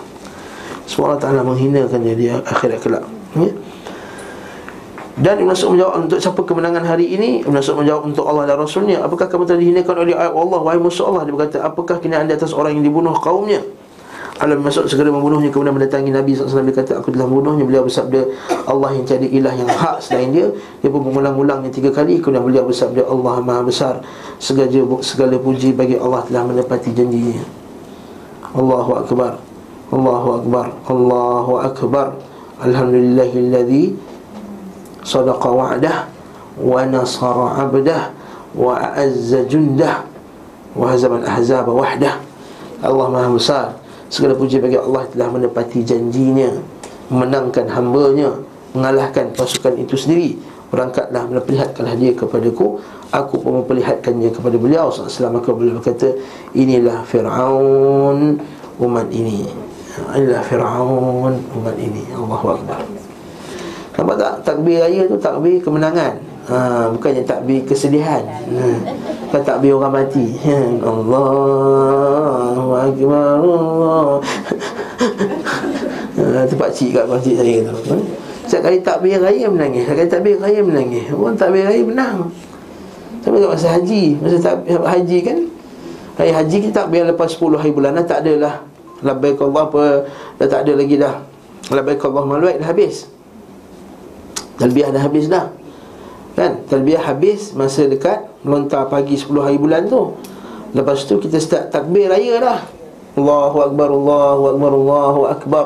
Semua 0.87 1.11
Allah 1.11 1.19
Ta'ala 1.19 1.41
menghinakan 1.43 1.99
dia 1.99 2.15
di 2.15 2.27
akhirat 2.31 2.79
kelak 2.79 3.03
ya? 3.35 3.51
Dan 5.13 5.45
Ibn 5.45 5.53
Mas'ud 5.53 5.77
menjawab 5.77 6.09
untuk 6.09 6.17
siapa 6.17 6.41
kemenangan 6.41 6.89
hari 6.89 7.13
ini 7.13 7.45
Ibn 7.45 7.53
Mas'ud 7.53 7.77
menjawab 7.77 8.09
untuk 8.09 8.25
Allah 8.25 8.49
dan 8.49 8.57
Rasulnya. 8.57 9.05
Apakah 9.05 9.29
kamu 9.29 9.45
telah 9.45 9.61
dihinakan 9.61 9.95
oleh 10.09 10.17
Allah? 10.17 10.59
Wahai 10.65 10.81
musuh 10.81 11.05
Allah 11.05 11.29
Dia 11.29 11.33
berkata 11.37 11.61
Apakah 11.61 12.01
kini 12.01 12.17
anda 12.17 12.33
atas 12.33 12.49
orang 12.49 12.73
yang 12.73 12.81
dibunuh 12.81 13.13
kaumnya? 13.21 13.61
Allah 14.41 14.57
Mas'ud 14.57 14.89
segera 14.89 15.13
membunuhnya 15.13 15.53
Kemudian 15.53 15.77
mendatangi 15.77 16.09
Nabi 16.09 16.33
SAW 16.33 16.65
Dia 16.65 16.73
kata 16.81 17.05
Aku 17.05 17.13
telah 17.13 17.29
membunuhnya. 17.29 17.61
Beliau 17.61 17.85
bersabda 17.85 18.25
Allah 18.65 18.89
yang 18.97 19.05
cari 19.05 19.27
ilah 19.29 19.53
yang 19.53 19.69
hak 19.69 20.01
selain 20.01 20.33
dia. 20.33 20.49
Dia 20.81 20.89
pun 20.89 21.05
mengulang-ulangnya 21.05 21.69
tiga 21.69 21.93
kali. 21.93 22.17
Kemudian 22.17 22.41
beliau 22.41 22.65
bersabda 22.65 23.05
Allah 23.05 23.37
maha 23.37 23.61
besar. 23.61 24.01
Segala, 24.41 24.73
segala 25.05 25.37
puji 25.37 25.77
bagi 25.77 25.93
Allah 25.93 26.25
telah 26.25 26.41
menepati 26.49 26.89
janjinya. 26.89 27.45
Allahu 28.57 28.97
Akbar. 28.97 29.37
Allahu 29.93 30.29
Akbar. 30.41 30.67
Allahu 30.89 31.53
Akbar. 31.61 32.07
Alhamdulillahilladzi 32.65 34.12
sadaqa 35.03 35.47
wa'dah 35.51 35.97
wa 36.59 36.81
nasara 36.87 37.47
'abdah 37.59 38.01
wa 38.55 38.77
a'azza 38.77 39.45
jundah 39.45 40.05
wa 40.73 40.89
hazama 40.89 41.21
al-ahzaba 41.21 41.69
wahdah. 41.69 42.17
Allah 42.83 43.07
Maha 43.07 43.29
Besar 43.31 43.65
segala 44.11 44.35
puji 44.35 44.59
bagi 44.59 44.75
Allah 44.75 45.07
telah 45.09 45.29
menepati 45.31 45.81
janjinya 45.87 46.51
menangkan 47.09 47.65
hamba-Nya 47.69 48.29
mengalahkan 48.73 49.31
pasukan 49.37 49.77
itu 49.77 49.95
sendiri. 49.95 50.37
Berangkatlah 50.73 51.29
memperlihatkanlah 51.29 51.93
dia 52.01 52.17
kepadaku. 52.17 52.81
Aku 53.13 53.37
pun 53.37 53.61
memperlihatkannya 53.61 54.33
kepada 54.33 54.57
beliau. 54.57 54.89
Selama 54.89 55.37
maka 55.37 55.53
beliau 55.53 55.77
berkata 55.77 56.17
inilah 56.57 57.05
Fir'aun 57.05 58.41
umat 58.81 59.07
ini. 59.13 59.45
Inilah 60.17 60.41
Fir'aun 60.41 61.37
umat 61.61 61.77
ini. 61.77 62.01
Allahu 62.17 62.57
Akbar 62.57 63.02
Nampak 63.93 64.15
tak? 64.17 64.33
Takbir 64.41 64.81
raya 64.81 65.05
tu 65.05 65.15
takbir 65.21 65.61
kemenangan. 65.61 66.17
Ha, 66.49 66.89
Bukannya 66.89 67.23
takbir 67.23 67.61
kesedihan. 67.63 68.25
Ha. 68.25 68.65
Bukan 69.29 69.41
takbir 69.45 69.77
orang 69.77 69.93
mati. 70.01 70.33
Ha. 70.41 70.57
Allahu 70.81 72.69
Akbar 72.73 73.27
Allah. 73.37 74.09
Ha, 76.17 76.45
Itu 76.49 76.55
pakcik 76.57 76.89
kat 76.97 77.05
pakcik 77.05 77.37
saya 77.37 77.55
tu. 77.69 77.73
Ha. 77.93 77.95
Setiap 78.49 78.61
kali 78.69 78.77
takbir 78.81 79.21
raya 79.21 79.45
menangis. 79.47 79.85
Setiap 79.85 79.97
kali 80.01 80.09
takbir 80.09 80.35
raya 80.41 80.59
menangis. 80.65 81.05
Orang 81.13 81.37
takbir 81.37 81.63
raya 81.69 81.83
menang. 81.85 82.33
Sama 83.23 83.39
kat 83.39 83.55
masa 83.55 83.69
haji 83.79 84.19
Masa 84.19 84.35
takbir 84.35 84.83
haji 84.83 85.17
kan? 85.23 85.37
Hari 86.19 86.31
haji 86.35 86.57
kita 86.59 86.83
takbir 86.83 87.07
lepas 87.07 87.31
10 87.31 87.55
hari 87.55 87.71
bulan 87.71 87.95
Tak 88.03 88.19
adalah 88.19 88.67
Labbaik 88.99 89.39
Allah 89.39 89.63
apa 89.63 89.83
Dah 90.35 90.47
tak 90.51 90.67
ada 90.67 90.75
lagi 90.75 90.99
dah. 90.99 91.23
Labbaik 91.71 92.03
Allah 92.03 92.23
maluat 92.27 92.59
dah 92.59 92.67
habis 92.67 93.07
Talbiah 94.57 94.89
dah 94.93 95.01
habis 95.01 95.25
dah. 95.29 95.49
Kan? 96.33 96.65
Talbiah 96.65 97.01
habis 97.01 97.53
masa 97.53 97.85
dekat 97.85 98.33
Melontar 98.43 98.91
pagi 98.91 99.15
10 99.15 99.31
hari 99.39 99.55
bulan 99.55 99.87
tu. 99.87 100.19
Lepas 100.75 101.07
tu 101.07 101.15
kita 101.15 101.39
start 101.39 101.71
takbir 101.71 102.11
raya 102.11 102.43
dah. 102.43 102.59
Allahu 103.15 103.71
Akbar, 103.71 103.87
Allahu 103.87 104.43
Akbar, 104.51 104.71
Allahu 104.75 105.21
Akbar. 105.31 105.65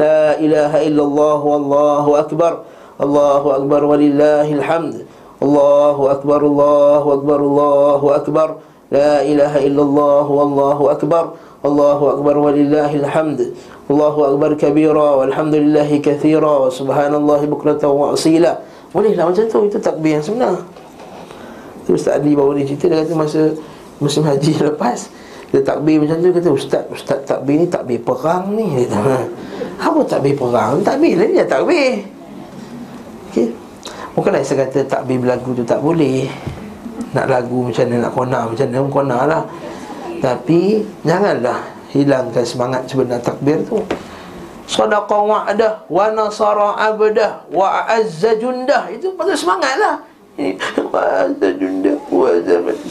La 0.00 0.38
ilaha 0.40 0.80
illallah, 0.80 1.42
Allahu 1.44 2.10
Akbar. 2.16 2.52
Allahu 2.96 3.48
Akbar 3.52 3.80
walillahil 3.84 4.64
hamd. 4.64 5.04
Allahu 5.44 6.08
Akbar, 6.08 6.40
Allahu 6.40 7.08
Akbar, 7.20 7.38
Allahu 7.44 8.06
Akbar. 8.16 8.48
La 8.88 9.20
ilaha 9.20 9.58
illallah, 9.60 10.24
Allahu 10.24 10.84
Akbar. 10.88 11.24
Allahu 11.60 12.04
Akbar 12.16 12.34
walillahil 12.40 13.04
hamd 13.04 13.52
Allahu 13.90 14.20
Akbar 14.22 14.54
kabira 14.54 15.18
Walhamdulillahi 15.18 15.98
kathira 15.98 16.46
Wa 16.46 16.70
subhanallahi 16.70 17.50
bukrata 17.50 17.90
wa 17.90 18.14
asila. 18.14 18.54
Bolehlah 18.94 19.26
macam 19.26 19.44
tu 19.50 19.66
Itu 19.66 19.82
takbir 19.82 20.22
yang 20.22 20.24
sebenar. 20.24 20.62
Itu 21.82 21.98
Ustaz 21.98 22.22
Adi 22.22 22.38
bawa 22.38 22.54
ni 22.54 22.62
cerita 22.62 22.86
Dia 22.86 23.02
kata 23.02 23.14
masa 23.18 23.50
Musim 23.98 24.22
haji 24.22 24.54
lepas 24.70 25.10
Dia 25.50 25.60
takbir 25.66 25.98
macam 25.98 26.22
tu 26.22 26.30
kata 26.30 26.48
Ustaz 26.54 26.82
Ustaz 26.94 27.18
takbir 27.26 27.58
ni 27.58 27.66
takbir 27.66 27.98
perang 27.98 28.54
ni 28.54 28.86
Dia 28.86 28.94
kata. 28.94 29.26
Apa 29.90 29.98
takbir 30.06 30.38
perang? 30.38 30.78
Takbir 30.86 31.18
lah 31.18 31.26
dia 31.26 31.44
takbir. 31.50 32.06
Okay 33.34 33.50
Bukanlah 34.14 34.42
saya 34.46 34.66
kata 34.70 34.86
takbir 34.86 35.18
berlagu 35.18 35.50
tu 35.54 35.66
tak 35.66 35.82
boleh. 35.82 36.30
Nak 37.10 37.26
lagu 37.26 37.66
macam 37.66 37.90
mana 37.90 38.06
Nak 38.06 38.12
kona 38.14 38.38
macam 38.46 38.66
mana 38.70 38.78
Kona 38.86 39.18
lah. 39.26 39.42
Tapi 40.22 40.78
Janganlah 41.02 41.79
hilangkan 41.90 42.46
semangat 42.46 42.86
sebenar 42.86 43.18
takbir 43.22 43.62
tu. 43.66 43.82
Sadaqa 44.70 45.18
wa'dah 45.18 45.90
wa 45.90 46.06
nasara 46.14 46.78
abdah 46.78 47.42
wa 47.50 47.90
azza 47.90 48.38
jundah. 48.38 48.86
Itu 48.94 49.18
pasal 49.18 49.34
semangatlah 49.34 50.06
wa 50.94 51.26
azza 51.26 51.50
jundah 51.58 51.98
wa 52.06 52.30
zaman 52.46 52.78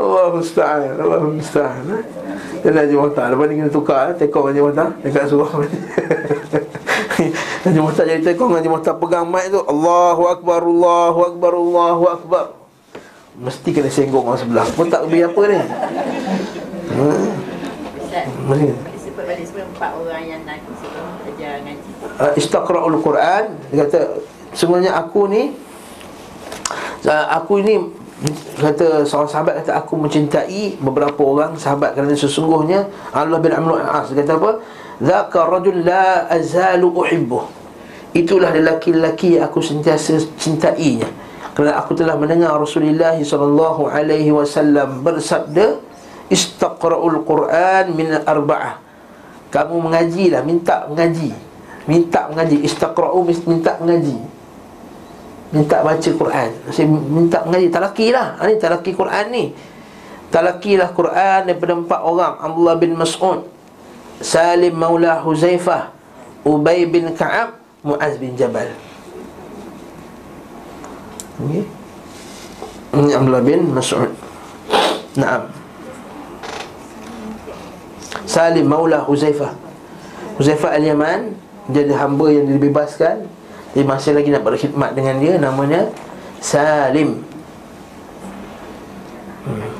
Allah 0.00 0.24
musta'an 0.34 0.98
Allah 0.98 1.20
musta'an. 1.22 2.02
Dan 2.60 2.76
Haji 2.76 2.94
Muhtar 2.96 3.32
Lepas 3.32 3.46
ni 3.48 3.56
kena 3.56 3.72
tukar 3.72 4.12
eh, 4.12 4.14
Tekong 4.20 4.52
Haji 4.52 4.60
Muhtar 4.60 4.92
Dekat 5.00 5.32
surah 5.32 5.48
Haji 7.60 7.76
Muhtar 7.76 8.08
jadi 8.08 8.24
tekong 8.24 8.56
Haji 8.56 8.68
Muhtar 8.72 8.96
pegang 8.96 9.28
mic 9.28 9.52
tu. 9.52 9.60
Allahu 9.60 10.32
Akbar 10.32 10.64
Allahu 10.64 11.20
Akbar 11.28 11.52
Allahu 11.52 12.04
Akbar. 12.08 12.44
Mesti 13.36 13.68
kena 13.76 13.92
senggong 13.92 14.24
orang 14.24 14.40
sebelah. 14.40 14.64
Pun 14.72 14.88
tak 14.88 15.04
lebih 15.04 15.28
apa 15.28 15.40
ni? 15.44 15.60
Mesti 18.48 18.70
Uh, 22.16 22.32
Istakra'ul 22.36 23.00
Quran. 23.04 23.44
Dia 23.68 23.76
kata 23.84 24.00
Sebenarnya 24.50 24.96
aku 24.98 25.30
ni 25.30 25.52
uh, 27.06 27.26
Aku 27.38 27.60
ini 27.62 28.00
kata 28.60 29.08
seorang 29.08 29.30
sahabat 29.32 29.64
kata 29.64 29.80
aku 29.80 29.96
mencintai 29.96 30.76
beberapa 30.84 31.24
orang 31.24 31.56
sahabat 31.56 31.96
kerana 31.96 32.12
sesungguhnya 32.12 32.84
Allah 33.16 33.40
bin 33.40 33.48
Amr 33.48 33.80
As 33.80 34.12
kata 34.12 34.36
apa 34.36 34.60
zaka 35.00 35.48
rajul 35.48 35.82
la 35.82 36.28
azalu 36.28 36.92
uhibbuh. 36.92 37.44
Itulah 38.10 38.50
lelaki-lelaki 38.50 39.38
yang 39.38 39.46
aku 39.46 39.62
sentiasa 39.62 40.18
cintainya. 40.36 41.06
Kerana 41.54 41.78
aku 41.78 41.94
telah 41.94 42.18
mendengar 42.18 42.54
Rasulullah 42.58 43.14
sallallahu 43.14 43.86
alaihi 43.90 44.30
wasallam 44.34 45.02
bersabda 45.02 45.78
istaqra'ul 46.30 47.22
quran 47.22 47.94
min 47.94 48.10
arba'ah. 48.22 48.82
Kamu 49.50 49.82
mengajilah 49.82 50.42
minta 50.46 50.86
mengaji. 50.86 51.34
Minta 51.86 52.30
mengaji. 52.30 52.62
Istaqra'u 52.66 53.18
minta 53.26 53.78
mengaji. 53.82 54.18
Minta 55.50 55.82
baca 55.82 56.10
Quran. 56.14 56.50
Saya 56.70 56.86
minta 56.86 57.42
mengaji. 57.42 57.66
Talaki 57.70 58.14
lah 58.14 58.38
ha, 58.38 58.46
Ini 58.46 58.58
talaki 58.58 58.94
Quran 58.94 59.26
ni. 59.34 59.44
Talaki 60.30 60.78
lah 60.78 60.94
Quran 60.94 61.50
daripada 61.50 61.74
empat 61.74 62.00
orang. 62.06 62.34
Abdullah 62.38 62.78
bin 62.78 62.94
Mas'ud 62.94 63.59
Salim 64.20 64.76
Maula 64.76 65.24
Huzaifah 65.24 65.96
Ubay 66.44 66.84
bin 66.88 67.08
Ka'ab 67.16 67.56
Mu'az 67.80 68.20
bin 68.20 68.36
Jabal. 68.36 68.68
Okay. 71.40 71.64
Ini 72.92 73.10
Abdullah 73.16 73.44
bin 73.44 73.72
Mas'ud. 73.72 74.12
Naam. 75.16 75.48
Salim 78.28 78.68
Maula 78.68 79.08
Huzaifah. 79.08 79.56
Huzaifah 80.36 80.76
Al-Yaman 80.76 81.32
Jadi 81.72 81.92
hamba 81.96 82.26
yang 82.28 82.44
dibebaskan. 82.50 83.24
Dia 83.72 83.84
masih 83.86 84.12
lagi 84.12 84.28
nak 84.28 84.44
berkhidmat 84.44 84.92
dengan 84.92 85.16
dia 85.16 85.40
Namanya 85.40 85.88
Salim. 86.44 87.24
Hmm. 89.48 89.70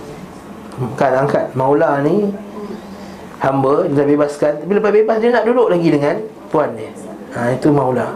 Kan 0.97 1.29
angkat. 1.29 1.53
Maula 1.53 2.01
ni 2.01 2.33
Hamba 3.41 3.89
Dia 3.89 4.05
bebaskan. 4.05 4.53
Tapi 4.63 4.73
lepas 4.77 4.93
bebas 4.93 5.17
dia 5.17 5.33
nak 5.33 5.49
duduk 5.49 5.73
lagi 5.73 5.89
dengan 5.89 6.17
Puan 6.53 6.77
dia. 6.77 6.93
Ha, 7.39 7.57
Itu 7.57 7.73
Maula. 7.73 8.13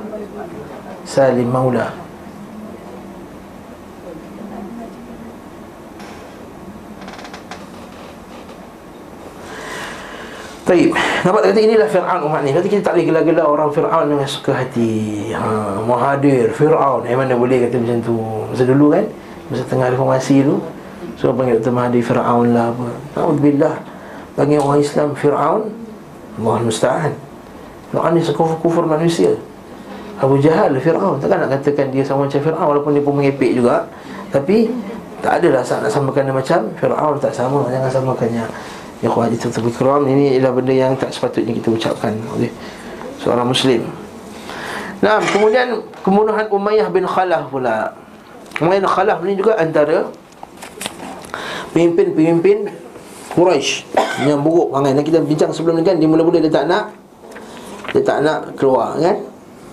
Salim 1.09 1.49
Maula. 1.49 1.89
Baik, 10.65 10.97
nampak 11.29 11.43
kata 11.45 11.61
inilah 11.61 11.89
Fir'aun 11.93 12.25
umat 12.25 12.41
ni? 12.41 12.57
Kata 12.57 12.67
kita 12.67 12.83
tak 12.83 12.97
boleh 12.97 13.07
gelar-gelar 13.07 13.47
orang 13.47 13.71
Fir'aun 13.71 14.07
dengan 14.09 14.25
suka 14.25 14.65
hati. 14.65 15.31
Ha, 15.37 15.77
Muhadir, 15.85 16.51
Fir'aun. 16.57 17.05
Eh 17.05 17.13
mana 17.15 17.37
boleh 17.37 17.69
kata 17.69 17.79
macam 17.79 18.01
tu? 18.01 18.17
Masa 18.49 18.65
dulu 18.65 18.91
kan? 18.91 19.05
Masa 19.53 19.63
tengah 19.69 19.93
reformasi 19.93 20.41
tu. 20.43 20.59
So 21.21 21.31
panggil 21.37 21.61
Dr. 21.61 21.71
Mahathir 21.71 22.03
Fir'aun 22.03 22.57
lah 22.57 22.73
apa. 22.75 22.89
Alhamdulillah 23.15 23.94
Panggil 24.35 24.59
orang 24.59 24.83
Islam 24.83 25.15
Fir'aun 25.15 25.71
Allah 26.43 26.57
Musta'an. 26.67 27.13
Fir'aun 27.95 28.13
ni 28.19 28.23
sekufur-kufur 28.23 28.83
manusia. 28.91 29.39
Abu 30.19 30.43
Jahal, 30.43 30.75
Fir'aun. 30.83 31.23
Takkan 31.23 31.47
nak 31.47 31.59
katakan 31.59 31.95
dia 31.95 32.03
sama 32.03 32.27
macam 32.27 32.43
Fir'aun 32.43 32.67
Walaupun 32.75 32.91
dia 32.99 33.03
pun 33.03 33.15
mengepek 33.15 33.55
juga. 33.55 33.87
Tapi 34.35 34.71
Tak 35.25 35.41
adalah 35.41 35.65
saat 35.65 35.81
nak 35.81 35.89
samakan 35.89 36.29
dia 36.29 36.35
macam 36.35 36.61
Fir'aun 36.77 37.17
tak 37.23 37.33
sama. 37.33 37.65
Jangan 37.71 37.91
samakannya 37.91 38.45
Ya 39.01 39.09
khuat 39.09 39.31
itu 39.33 39.49
terbikiran 39.49 40.05
Ini 40.05 40.37
ialah 40.37 40.53
benda 40.53 40.75
yang 40.75 40.93
tak 40.99 41.15
sepatutnya 41.15 41.55
kita 41.55 41.71
ucapkan. 41.71 42.13
Oleh 42.35 42.51
seorang 43.23 43.47
Muslim. 43.47 43.87
Nah, 45.01 45.21
kemudian 45.31 45.85
pembunuhan 46.03 46.49
Umayyah 46.51 46.89
bin 46.91 47.07
Khalaf 47.07 47.49
pula. 47.49 47.95
Umayyah 48.59 48.83
bin 48.83 48.91
Khalaf 48.91 49.19
ni 49.23 49.33
juga 49.39 49.57
antara 49.63 50.11
Pemimpin-pemimpin 51.75 52.84
Quraisy 53.35 53.83
yang 54.23 54.47
buruk 54.47 54.71
perangai 54.71 54.95
Dan 54.95 55.03
kita 55.03 55.19
bincang 55.27 55.51
sebelum 55.51 55.83
ni 55.83 55.83
kan 55.83 55.99
Dia 55.99 56.07
mula-mula 56.07 56.39
dia 56.39 56.53
tak 56.55 56.71
nak 56.71 56.95
Dia 57.91 58.03
tak 58.07 58.23
nak 58.23 58.55
keluar 58.55 58.95
kan 58.95 59.19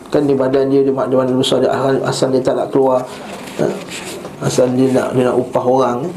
Kan 0.10 0.26
di 0.26 0.34
badan 0.34 0.74
dia 0.74 0.82
Dia 0.82 0.94
badan 0.94 1.38
besar 1.38 1.62
dia 1.62 1.70
Asal 2.02 2.34
dia 2.34 2.42
tak 2.42 2.58
nak 2.58 2.74
keluar 2.74 3.06
ha? 3.62 3.66
Asal 4.42 4.74
dia 4.74 4.90
nak 4.90 5.14
dia 5.14 5.30
nak 5.30 5.38
upah 5.38 5.66
orang 5.66 5.98
kan? 6.10 6.14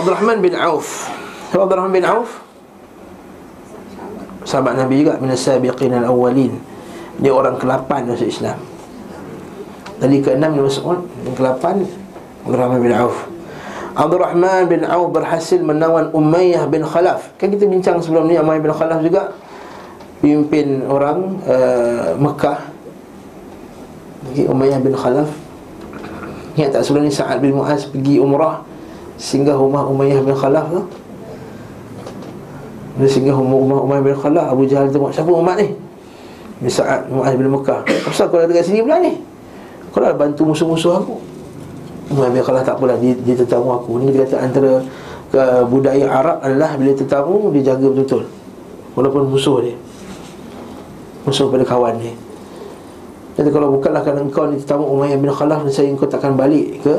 Abdul 0.00 0.14
Rahman 0.16 0.38
bin 0.40 0.56
Auf 0.56 1.12
Siapa 1.52 1.64
Abdurrahman 1.68 1.92
bin 1.92 2.04
Auf? 2.08 2.40
Sahabat 4.48 4.80
Nabi 4.80 5.04
juga 5.04 5.20
Minas 5.20 5.44
sabiqin 5.44 5.92
al-awwalin 5.92 6.56
Dia 7.20 7.36
orang 7.36 7.60
ke-8 7.60 8.08
masuk 8.08 8.28
Islam 8.32 8.56
Tadi 10.00 10.16
ke-6 10.24 10.40
dia 10.40 10.62
masuk 10.64 10.84
Yang 11.28 11.36
ke-8 11.36 11.64
Abdurrahman 12.48 12.80
bin 12.80 12.96
Auf 12.96 13.37
Abdurrahman 13.98 14.70
bin 14.70 14.86
Auf 14.86 15.10
berhasil 15.10 15.58
menawan 15.58 16.14
Umayyah 16.14 16.70
bin 16.70 16.86
Khalaf. 16.86 17.34
Kan 17.34 17.50
kita 17.50 17.66
bincang 17.66 17.98
sebelum 17.98 18.30
ni 18.30 18.38
Umayyah 18.38 18.62
bin 18.62 18.70
Khalaf 18.70 19.02
juga 19.02 19.34
Pimpin 20.22 20.86
orang 20.86 21.42
uh, 21.42 22.14
Mekah. 22.14 22.62
Okay, 24.30 24.46
Umayyah 24.46 24.78
bin 24.78 24.94
Khalaf. 24.94 25.26
Ingat 26.54 26.78
tak 26.78 26.82
sebelum 26.86 27.10
ni 27.10 27.12
Sa'ad 27.14 27.42
bin 27.42 27.58
Mu'az 27.58 27.90
pergi 27.90 28.22
umrah 28.22 28.62
Singgah 29.18 29.58
rumah 29.58 29.82
Umayyah 29.90 30.22
bin 30.22 30.34
Khalaf 30.38 30.70
tu? 30.70 30.82
Dia 33.02 33.06
singgah 33.10 33.34
rumah 33.34 33.82
Umar 33.82 34.02
bin 34.02 34.14
Khalaf 34.14 34.46
Abu 34.54 34.66
Jahal 34.66 34.90
tengok 34.94 35.10
siapa 35.10 35.30
umat 35.30 35.58
ni? 35.58 35.74
Ni 36.62 36.70
Sa'ad 36.70 37.10
Mu'az 37.10 37.34
bin 37.34 37.50
Mekah. 37.50 37.82
Kenapa 37.82 38.30
kau 38.30 38.38
ada 38.38 38.46
dekat 38.46 38.70
sini 38.70 38.78
pula 38.78 39.02
ni? 39.02 39.18
Kau 39.90 39.98
dah 39.98 40.14
bantu 40.14 40.46
musuh-musuh 40.46 41.02
aku 41.02 41.27
Umar 42.08 42.32
bin 42.32 42.40
tak 42.40 42.72
apalah 42.72 42.96
dia, 42.96 43.12
dia 43.20 43.36
tetamu 43.36 43.68
aku. 43.76 44.00
Ni 44.00 44.08
dia 44.08 44.24
kata 44.24 44.36
antara 44.40 44.80
ke 45.28 45.42
budaya 45.68 46.08
Arab 46.08 46.40
adalah 46.40 46.72
Bila 46.80 46.92
tetamu 46.96 47.52
dia 47.52 47.72
jaga 47.72 47.84
betul-betul. 47.92 48.24
Walaupun 48.96 49.28
musuh 49.28 49.60
dia. 49.60 49.76
Musuh 51.28 51.52
pada 51.52 51.64
kawan 51.68 52.00
dia. 52.00 52.16
Jadi 53.36 53.48
kalau 53.52 53.76
bukanlah 53.76 54.00
kerana 54.00 54.24
engkau 54.24 54.48
ni 54.48 54.56
tetamu 54.56 54.88
Umar 54.88 55.12
bin 55.12 55.28
Khalaf 55.28 55.68
Saya 55.68 55.92
engkau 55.92 56.08
takkan 56.08 56.32
balik 56.32 56.80
ke 56.80 56.94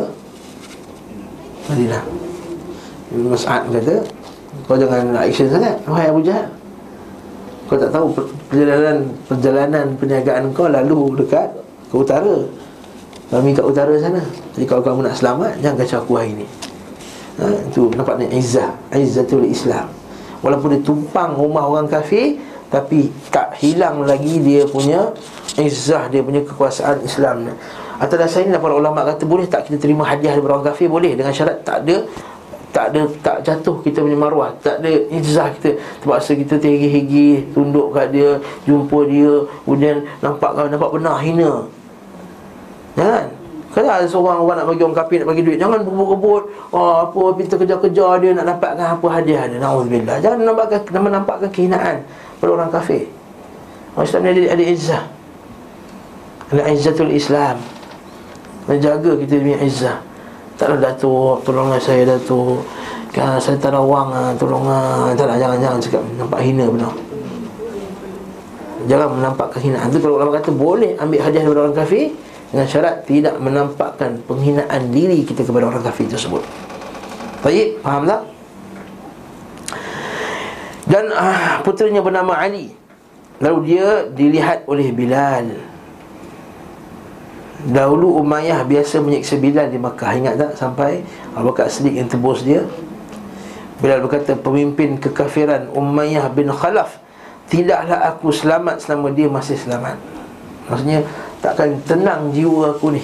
Madinah. 1.74 2.04
Mas'ad 3.10 3.66
kata 3.74 4.06
kau 4.70 4.78
jangan 4.78 5.10
nak 5.10 5.26
action 5.26 5.50
sangat 5.50 5.82
Wahai 5.90 6.14
Abu 6.14 6.22
Jahal. 6.22 6.46
Kau 7.66 7.78
tak 7.82 7.90
tahu 7.90 8.14
perjalanan 8.54 9.10
Perjalanan 9.26 9.86
perniagaan 9.98 10.54
kau 10.54 10.70
lalu 10.70 11.18
dekat 11.18 11.50
Ke 11.90 11.96
utara 11.98 12.46
Kami 13.30 13.54
kat 13.54 13.62
utara 13.62 13.94
sana. 14.02 14.22
Jadi 14.58 14.66
kalau 14.66 14.82
kamu 14.82 15.06
nak 15.06 15.16
selamat 15.16 15.62
Jangan 15.62 15.78
kacau 15.86 15.98
aku 16.02 16.14
hari 16.18 16.34
ni. 16.34 16.48
Ha, 17.38 17.46
Itu 17.70 17.94
nampak 17.94 18.18
ni 18.18 18.26
Izzah 18.42 18.74
Izzatul 18.90 19.46
Islam. 19.46 19.86
Walaupun 20.42 20.74
dia 20.74 20.82
tumpang 20.82 21.38
rumah 21.38 21.70
orang 21.70 21.86
kafir 21.86 22.42
Tapi 22.74 23.14
tak 23.30 23.54
hilang 23.62 24.02
lagi 24.02 24.42
dia 24.42 24.66
punya 24.66 25.14
Izzah 25.62 26.10
dia 26.10 26.26
punya 26.26 26.42
kekuasaan 26.42 27.06
Islam. 27.06 27.54
Atas 28.02 28.18
dasar 28.18 28.42
ini 28.48 28.58
para 28.58 28.74
ulama 28.74 29.06
kata 29.06 29.30
Boleh 29.30 29.46
tak 29.46 29.70
kita 29.70 29.78
terima 29.78 30.10
hadiah 30.10 30.34
daripada 30.34 30.58
orang 30.58 30.68
kafir? 30.74 30.90
Boleh. 30.90 31.14
Dengan 31.14 31.30
syarat 31.30 31.62
tak 31.62 31.86
ada 31.86 32.02
tak 32.70 32.94
ada 32.94 33.02
tak 33.26 33.38
jatuh 33.42 33.82
kita 33.82 34.06
punya 34.06 34.14
maruah 34.14 34.54
tak 34.62 34.78
ada 34.82 34.90
ijazah 35.10 35.50
kita. 35.58 35.82
Terpaksa 36.06 36.38
kita 36.38 36.62
terhegi-hegi 36.62 37.50
tunduk 37.50 37.98
kat 37.98 38.14
dia 38.14 38.38
jumpa 38.70 39.10
dia 39.10 39.42
kemudian 39.66 40.06
nampak 40.22 40.54
nampak 40.54 40.90
benar 40.94 41.18
hina 41.18 41.66
jangan 42.98 43.26
kalau 43.70 43.94
ada 43.94 44.08
seorang 44.10 44.42
orang 44.42 44.56
nak 44.58 44.68
bagi 44.74 44.82
orang 44.82 44.98
kafir 44.98 45.18
nak 45.22 45.30
bagi 45.30 45.44
duit. 45.46 45.58
Jangan 45.62 45.86
berebut-rebut 45.86 46.44
oh, 46.74 46.94
apa 47.06 47.22
pinta 47.38 47.54
kejar-kejar 47.54 48.12
dia 48.18 48.32
nak 48.34 48.46
dapatkan 48.58 48.88
apa 48.98 49.08
hadiah 49.14 49.46
dia. 49.46 49.62
Naudzubillah 49.62 50.18
jangan 50.26 50.38
nampakkan 50.42 50.82
menampakkan 50.98 51.50
kehinaan 51.54 52.02
pada 52.42 52.50
orang 52.50 52.70
kafir. 52.74 53.06
Orang 53.94 54.10
Islam 54.10 54.22
ni 54.26 54.30
ada, 54.34 54.42
ada 54.58 54.64
izzah. 54.66 55.04
Ada 56.50 56.62
izzatul 56.74 57.14
Islam. 57.14 57.56
Menjaga 58.66 59.12
kita 59.22 59.34
punya 59.38 59.60
izzah. 59.62 59.98
Taklah 60.60 60.92
Datuk 60.92 61.48
Tolonglah 61.48 61.80
saya 61.80 62.04
Datuk. 62.04 62.60
Kan, 63.16 63.40
Saya 63.42 63.58
tak 63.58 63.74
ada 63.74 63.82
wang 63.82 64.12
lah 64.14 64.36
Tolonglah 64.38 65.16
Taklah 65.18 65.40
jangan-jangan 65.40 65.80
cakap 65.82 66.04
Nampak 66.14 66.46
hina 66.46 66.70
benar 66.70 66.94
Jangan 68.86 69.08
menampakkan 69.18 69.58
kehinaan. 69.58 69.88
Itu 69.90 69.98
kalau 70.04 70.22
ulama 70.22 70.38
kata 70.38 70.52
Boleh 70.54 70.94
ambil 71.00 71.26
hadiah 71.26 71.42
daripada 71.48 71.62
orang 71.66 71.78
kafir 71.80 72.14
Dengan 72.50 72.66
syarat 72.66 73.06
Tidak 73.06 73.38
menampakkan 73.38 74.22
Penghinaan 74.26 74.90
diri 74.90 75.22
kita 75.26 75.46
kepada 75.46 75.70
orang 75.70 75.86
kafir 75.86 76.10
tersebut. 76.10 76.42
Baik 77.46 77.80
Faham 77.86 78.04
tak? 78.10 78.22
Dan 80.90 81.14
uh, 81.14 81.62
putranya 81.62 82.02
bernama 82.02 82.34
Ali. 82.34 82.74
Lalu 83.38 83.60
dia 83.70 84.10
dilihat 84.10 84.66
oleh 84.66 84.90
Bilal. 84.90 85.54
Dahulu 87.70 88.18
Umayyah 88.26 88.66
biasa 88.66 88.98
menyiksa 88.98 89.38
Bilal 89.38 89.70
di 89.70 89.78
Makkah. 89.78 90.18
Ingat 90.18 90.36
tak 90.42 90.52
sampai 90.58 91.06
Abu 91.38 91.54
Bakar 91.54 91.70
Siddiq 91.70 91.94
yang 91.94 92.10
tebus 92.10 92.42
dia? 92.42 92.66
Bilal 93.80 94.02
berkata 94.02 94.34
pemimpin 94.34 94.98
kekafiran 94.98 95.70
Umayyah 95.72 96.26
bin 96.34 96.50
Khalaf 96.50 96.98
Tidaklah 97.50 98.14
aku 98.14 98.30
selamat 98.30 98.78
selama 98.86 99.10
dia 99.10 99.26
masih 99.26 99.58
selamat. 99.58 99.98
Maksudnya 100.70 101.02
takkan 101.40 101.80
tenang 101.88 102.32
jiwa 102.32 102.76
aku 102.76 102.96
ni. 102.96 103.04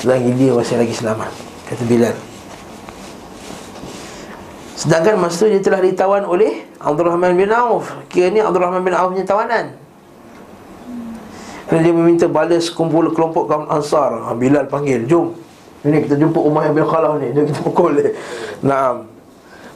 Selagi 0.00 0.32
dia 0.34 0.50
masih 0.56 0.76
lagi 0.80 0.94
selamat. 0.96 1.30
Kata 1.68 1.84
Bilal. 1.84 2.16
Sedangkan 4.80 5.20
masa 5.20 5.44
tu 5.44 5.52
dia 5.52 5.60
telah 5.60 5.84
ditawan 5.84 6.24
oleh 6.24 6.64
Abdul 6.80 7.12
Rahman 7.12 7.36
bin 7.36 7.52
Auf. 7.52 7.92
Kira 8.08 8.32
ni 8.32 8.40
Abdul 8.40 8.64
Rahman 8.64 8.80
bin 8.80 8.96
Auf 8.96 9.12
punya 9.12 9.28
tawanan. 9.28 9.76
Dan 11.68 11.86
dia 11.86 11.92
meminta 11.94 12.26
balas 12.26 12.72
kumpul 12.72 13.12
kelompok 13.12 13.46
kaum 13.46 13.68
Ansar. 13.70 14.26
Ha, 14.26 14.34
Bilal 14.34 14.66
panggil, 14.66 15.04
jom. 15.06 15.36
Ini 15.80 16.04
kita 16.04 16.16
jumpa 16.16 16.36
Umayyah 16.40 16.72
bin 16.76 16.84
Khalaf 16.84 17.20
ni. 17.20 17.32
Jom 17.32 17.44
kita 17.48 17.60
pukul 17.60 17.92
dia. 17.96 18.10
Naam. 18.60 19.08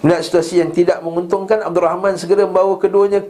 Melihat 0.04 0.20
situasi 0.20 0.60
yang 0.60 0.68
tidak 0.68 1.00
menguntungkan 1.00 1.64
Abdul 1.64 1.84
Rahman 1.84 2.20
segera 2.20 2.44
membawa 2.44 2.76
keduanya 2.76 3.24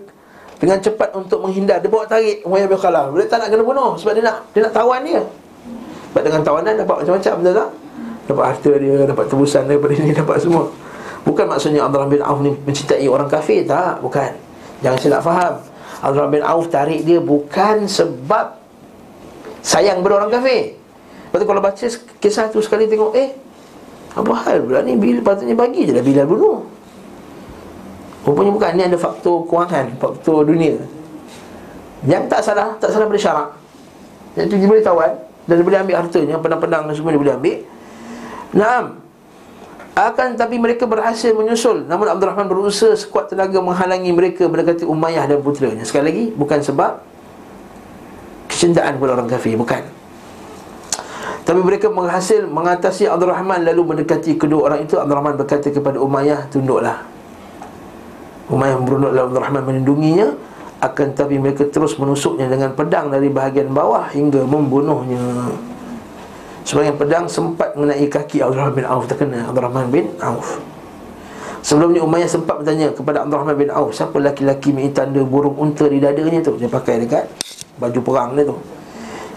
Dengan 0.65 0.81
cepat 0.81 1.12
untuk 1.12 1.45
menghindar. 1.45 1.77
Dia 1.85 1.93
bawa 1.93 2.09
tarik 2.09 2.41
Umayyah 2.49 2.65
bin 2.65 2.81
Khalaf. 2.81 3.12
Dia 3.12 3.29
tak 3.29 3.45
nak 3.45 3.49
kena 3.53 3.62
bunuh 3.69 3.93
Sebab 4.01 4.17
dia 4.17 4.25
nak 4.25 4.37
dia 4.57 4.65
nak 4.65 4.73
tawan 4.73 5.05
dia. 5.05 5.21
Sebab 6.09 6.23
dengan 6.25 6.41
tawanan 6.41 6.73
dapat 6.81 6.97
macam-macam 7.05 7.35
Betul 7.37 7.53
tak? 7.53 7.71
Dapat 8.25 8.45
harta 8.49 8.73
dia 8.81 8.95
Dapat 9.05 9.25
tebusan 9.29 9.62
daripada 9.69 9.93
ini 9.93 10.11
Dapat 10.25 10.37
semua. 10.41 10.65
Bukan 11.29 11.45
maksudnya 11.45 11.85
Abdul 11.85 12.01
Rahman 12.01 12.12
bin 12.17 12.23
Auf 12.25 12.41
ni 12.41 12.57
Mencintai 12.65 13.05
orang 13.05 13.29
kafir. 13.29 13.69
Tak 13.69 14.01
Bukan. 14.01 14.33
Jangan 14.81 14.99
silap 15.05 15.21
faham. 15.21 15.61
Abdul 16.01 16.33
bin 16.33 16.41
Auf 16.41 16.73
tarik 16.73 17.05
dia 17.05 17.21
bukan 17.21 17.85
sebab 17.85 18.57
sayang 19.61 20.01
pada 20.01 20.25
orang 20.25 20.33
kafir. 20.33 20.81
Lepas 21.29 21.37
tu 21.45 21.47
kalau 21.49 21.61
baca 21.61 21.87
kisah 22.25 22.49
tu 22.49 22.65
sekali 22.65 22.89
tengok 22.89 23.12
eh 23.12 23.45
apa 24.15 24.33
hal 24.47 24.62
pula 24.62 24.81
ni? 24.87 24.95
Bila 24.95 25.19
patutnya 25.27 25.59
bagi 25.59 25.91
je 25.91 25.93
lah 25.93 26.05
bila 26.07 26.23
bunuh. 26.23 26.62
Rupanya 28.25 28.51
bukan 28.57 28.70
ni 28.72 28.83
ada 28.89 28.97
faktor 28.97 29.45
kewangan, 29.45 30.01
faktor 30.01 30.49
dunia. 30.49 30.81
Yang 32.09 32.25
tak 32.33 32.41
salah, 32.41 32.68
tak 32.81 32.93
salah 32.93 33.05
pada 33.09 33.20
syarak. 33.20 33.49
Jadi 34.35 34.59
dia 34.59 34.66
boleh 34.68 34.83
tawan 34.83 35.12
Dan 35.47 35.62
dia 35.62 35.64
boleh 35.64 35.79
ambil 35.79 35.97
hartanya 36.03 36.37
Pedang-pedang 36.43 36.83
dan 36.91 36.95
semua 36.99 37.14
dia 37.14 37.22
boleh 37.22 37.35
ambil. 37.39 37.57
Naam. 38.51 38.85
Akan 39.95 40.35
tapi 40.35 40.59
mereka 40.59 40.91
berhasil 40.91 41.31
menyusul. 41.31 41.87
Namun 41.87 42.11
Abdul 42.11 42.35
Rahman 42.35 42.51
berusaha 42.51 42.99
sekuat 42.99 43.31
tenaga 43.31 43.62
menghalangi 43.62 44.11
mereka 44.11 44.51
Mendekati 44.51 44.83
Umayyah 44.83 45.25
dan 45.31 45.39
putranya. 45.39 45.85
Sekali 45.87 46.05
lagi, 46.11 46.25
bukan 46.35 46.59
sebab 46.61 46.93
Kecintaan 48.51 48.99
kepada 48.99 49.20
orang 49.20 49.29
kafir, 49.31 49.55
bukan. 49.55 49.83
Tapi 51.45 51.61
mereka 51.61 51.93
berhasil 51.93 52.43
mengatasi 52.49 53.05
Abdul 53.05 53.31
Rahman 53.31 53.68
Lalu 53.68 53.83
mendekati 53.95 54.35
kedua 54.35 54.72
orang 54.72 54.81
itu. 54.83 54.99
Abdul 54.99 55.14
Rahman 55.14 55.37
berkata 55.39 55.68
kepada 55.70 56.01
Umayyah 56.03 56.51
Tunduklah 56.51 57.14
Umayyah 58.53 58.76
berunduk 58.76 59.12
lalu 59.16 59.24
Abdul 59.32 59.40
Rahman 59.40 59.62
melindunginya 59.64 60.28
Akan 60.84 61.16
tapi 61.16 61.40
mereka 61.40 61.64
terus 61.64 61.97
menusuknya 61.97 62.45
dengan 62.45 62.76
pedang 62.76 63.09
Dari 63.09 63.32
bahagian 63.32 63.72
bawah 63.72 64.12
hingga 64.12 64.45
membunuhnya. 64.45 65.49
Sebagian 66.64 66.97
pedang 66.97 67.24
sempat 67.28 67.76
mengenai 67.76 68.05
kaki 68.09 68.45
Abdul 68.45 68.61
Rahman 68.61 68.76
bin 68.76 68.86
Auf 68.88 69.05
Terkena 69.09 69.49
Abdul 69.49 69.64
Rahman 69.64 69.86
bin 69.88 70.07
Auf. 70.20 70.61
Sebelumnya 71.64 72.05
Umayyah 72.05 72.28
sempat 72.28 72.61
bertanya 72.61 72.92
kepada 72.92 73.24
Abdul 73.24 73.40
Rahman 73.40 73.57
bin 73.57 73.68
Auf 73.72 73.97
Siapa 73.97 74.20
laki-laki 74.20 74.76
yang 74.76 74.92
tanda 74.92 75.24
burung 75.24 75.57
unta 75.57 75.88
di 75.88 75.97
dadanya 75.97 76.45
tu? 76.45 76.61
Dia 76.61 76.68
pakai 76.68 77.05
dekat 77.05 77.24
baju 77.80 78.01
perang 78.05 78.36
dia 78.36 78.45
tu. 78.45 78.57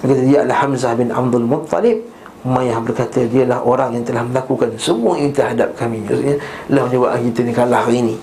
Dia 0.03 0.05
kata 0.11 0.21
dia 0.27 0.37
adalah 0.43 0.57
Hamzah 0.67 0.93
bin 0.99 1.09
Abdul 1.15 1.47
Muttalib. 1.47 1.97
Umayyah 2.43 2.79
berkata 2.83 3.23
dialah 3.27 3.59
orang 3.63 3.95
yang 3.95 4.03
telah 4.03 4.23
melakukan 4.23 4.75
semua 4.79 5.15
yang 5.15 5.31
terhadap 5.31 5.75
kami. 5.79 6.03
Maksudnya 6.03 6.35
lah 6.71 6.83
menyebabkan 6.87 7.21
kita 7.31 7.39
ni 7.43 7.51
kalah 7.55 7.81
hari 7.87 8.03
ini 8.03 8.15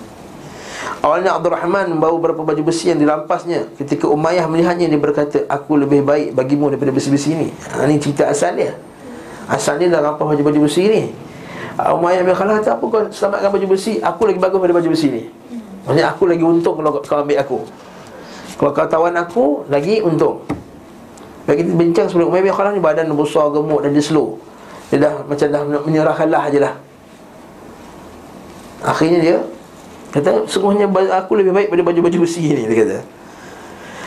Awalnya 1.04 1.36
Abdul 1.36 1.52
Rahman 1.52 1.96
membawa 1.96 2.16
beberapa 2.16 2.44
baju 2.48 2.62
besi 2.64 2.88
yang 2.88 2.96
dirampasnya 2.96 3.68
Ketika 3.76 4.08
Umayyah 4.08 4.48
melihatnya 4.48 4.88
dia 4.88 4.96
berkata 4.96 5.44
Aku 5.52 5.76
lebih 5.76 6.00
baik 6.00 6.32
bagimu 6.32 6.72
daripada 6.72 6.92
besi-besi 6.92 7.36
ini. 7.36 7.48
Ha, 7.76 7.84
Ini 7.84 8.00
cerita 8.00 8.28
asal 8.28 8.56
dia. 8.56 8.72
Asal 9.44 9.76
dia 9.76 9.92
dah 9.92 10.00
rampah 10.00 10.24
baju-baju 10.24 10.64
besi 10.64 10.88
ni. 10.88 11.02
Ah, 11.76 11.92
Umayyah 11.92 12.24
bin 12.24 12.32
Khalaf 12.32 12.64
kata 12.64 12.80
apa 12.80 12.84
kau 12.88 13.00
selamatkan 13.12 13.50
baju 13.52 13.66
besi. 13.76 14.00
Aku 14.00 14.24
lagi 14.24 14.40
bagus 14.40 14.56
daripada 14.56 14.74
baju 14.80 14.88
besi 14.96 15.06
ni. 15.12 15.22
Maksudnya 15.84 16.04
aku 16.08 16.22
lagi 16.24 16.40
untung 16.40 16.74
kalau 16.80 16.90
kau 17.04 17.16
ambil 17.20 17.36
aku. 17.36 17.58
Kalau 18.54 18.70
kau 18.72 18.86
tawan 18.88 19.14
aku 19.18 19.44
Lagi 19.68 20.00
untung. 20.00 20.40
Bagi 21.44 21.60
kita 21.60 21.76
bincang 21.76 22.06
sebelum 22.08 22.32
Umayyah 22.32 22.44
bin 22.48 22.54
Khalaf 22.56 22.72
ni 22.72 22.80
badan 22.80 23.12
besar 23.12 23.52
gemuk 23.52 23.84
dan 23.84 23.92
dia 23.92 24.00
slow. 24.00 24.40
Dia 24.88 25.10
dah 25.10 25.12
macam 25.28 25.46
dah 25.48 25.62
menyerah 25.84 26.14
kalah 26.14 26.44
je 26.52 26.60
lah 26.60 26.74
Akhirnya 28.84 29.18
dia 29.24 29.36
Kata 30.14 30.46
sungguhnya 30.46 30.86
aku 30.86 31.34
lebih 31.34 31.50
baik 31.50 31.74
daripada 31.74 31.90
baju-baju 31.90 32.18
besi 32.22 32.46
ni 32.46 32.70
Dia 32.70 32.86
kata. 32.86 32.98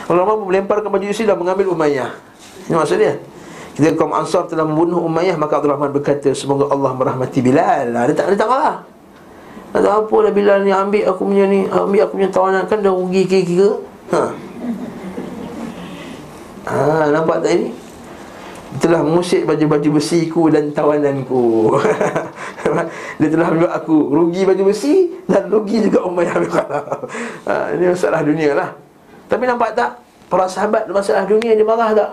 Orang 0.08 0.48
melemparkan 0.48 0.88
baju 0.88 1.04
besi 1.04 1.28
dah 1.28 1.36
mengambil 1.36 1.68
Umayyah. 1.76 2.08
Ini 2.64 2.74
maksud 2.80 2.96
dia. 2.96 3.20
Ketika 3.76 3.92
kaum 4.00 4.16
Ansar 4.16 4.48
telah 4.48 4.64
membunuh 4.64 5.04
Umayyah 5.04 5.36
Maka 5.36 5.60
Abdul 5.60 5.76
Rahman 5.76 5.92
berkata 5.92 6.32
Semoga 6.32 6.72
Allah 6.72 6.96
merahmati 6.96 7.44
Bilal. 7.44 7.92
Dia 7.92 8.14
tak, 8.16 8.32
dia 8.32 8.40
tak 8.40 8.48
marah. 8.48 8.76
Tahu 9.68 9.84
apa 9.84 10.16
lah 10.24 10.32
Bilal 10.32 10.64
ni 10.64 10.72
ambil 10.72 11.04
aku 11.12 11.28
punya 11.28 11.44
ni 11.44 11.68
Ambil 11.68 12.00
aku 12.08 12.16
punya 12.16 12.32
tawanan 12.32 12.64
Kan 12.64 12.80
dah 12.80 12.88
rugi 12.88 13.28
kira-kira. 13.28 13.68
Ha. 14.16 14.22
Ha, 16.68 17.08
nampak 17.12 17.44
tak 17.44 17.52
ini? 17.52 17.68
Telah 18.68 19.00
mengusik 19.00 19.48
baju-baju 19.48 19.96
besiku 19.96 20.52
dan 20.52 20.68
tawananku 20.76 21.72
Dia 23.18 23.28
telah 23.32 23.48
membuat 23.48 23.72
aku 23.80 24.12
rugi 24.12 24.44
baju 24.44 24.68
besi 24.68 25.08
Dan 25.24 25.48
rugi 25.48 25.88
juga 25.88 26.04
Umayyah 26.04 26.36
bin 26.36 26.50
Khalaf 26.52 26.84
ha, 27.48 27.72
Ini 27.72 27.96
masalah 27.96 28.20
dunia 28.20 28.52
lah. 28.52 28.76
Tapi 29.24 29.48
nampak 29.48 29.72
tak? 29.72 29.96
Para 30.28 30.44
sahabat 30.44 30.84
masalah 30.92 31.24
dunia 31.24 31.56
dia 31.56 31.64
marah 31.64 31.96
tak? 31.96 32.10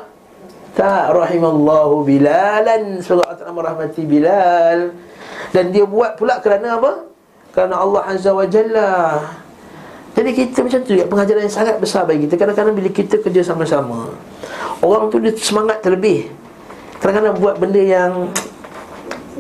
Tak 0.80 1.12
rahimallahu 1.12 2.08
Bilalan. 2.08 3.04
Semoga 3.04 3.36
Allah 3.36 3.52
merahmati 3.52 4.04
Bilal. 4.08 4.96
Dan 5.52 5.76
dia 5.76 5.84
buat 5.84 6.16
pula 6.16 6.40
kerana 6.40 6.80
apa? 6.80 7.08
Kerana 7.52 7.84
Allah 7.84 8.02
Azza 8.12 8.32
wa 8.32 8.48
Jalla. 8.48 9.24
Jadi 10.16 10.32
kita 10.32 10.64
macam 10.64 10.80
tu 10.88 10.96
ya, 10.96 11.04
Pengajaran 11.08 11.44
yang 11.44 11.52
sangat 11.52 11.76
besar 11.84 12.08
bagi 12.08 12.28
kita. 12.28 12.40
Kadang-kadang 12.40 12.76
bila 12.76 12.88
kita 12.92 13.20
kerja 13.20 13.44
sama-sama 13.44 14.16
Orang 14.80 15.12
tu 15.12 15.20
dia 15.20 15.36
semangat 15.36 15.84
terlebih 15.84 16.32
Kadang-kadang 17.06 17.38
buat 17.38 17.56
benda 17.62 17.82
yang 17.86 18.34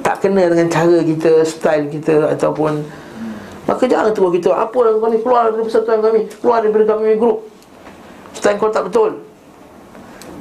Tak 0.05 0.21
kena 0.21 0.53
dengan 0.53 0.69
cara 0.69 1.01
kita 1.01 1.41
Style 1.41 1.89
kita 1.89 2.29
Ataupun 2.37 2.85
Maka 3.65 3.89
jangan 3.89 4.13
tu 4.13 4.29
kita 4.29 4.53
Apa 4.53 4.77
lah 4.85 5.01
kau 5.01 5.09
ni 5.09 5.17
Keluar 5.17 5.49
dari 5.49 5.65
persatuan 5.65 6.05
kami 6.05 6.29
Keluar 6.29 6.61
daripada 6.61 6.93
kami 6.93 7.17
grup 7.17 7.49
Style 8.37 8.61
kau 8.61 8.69
tak 8.69 8.85
betul 8.85 9.25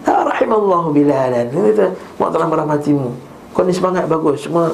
Ha 0.05 0.21
rahimallahu 0.21 0.93
bilalan. 0.93 1.49
Kata, 1.49 1.89
"Mak 2.21 2.29
telah 2.29 2.49
merahmatimu. 2.49 3.09
Kau 3.57 3.65
ni 3.65 3.73
semangat 3.73 4.05
bagus, 4.05 4.45
cuma 4.45 4.69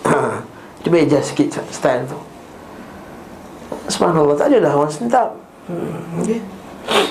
cuba 0.82 0.96
adjust 0.96 1.36
sikit 1.36 1.60
style 1.68 2.08
tu." 2.08 2.16
Subhanallah, 3.92 4.32
tak 4.32 4.48
adalah 4.48 4.72
orang 4.72 4.92
sentap. 4.92 5.36
Hmm, 5.68 6.24
okay. 6.24 6.40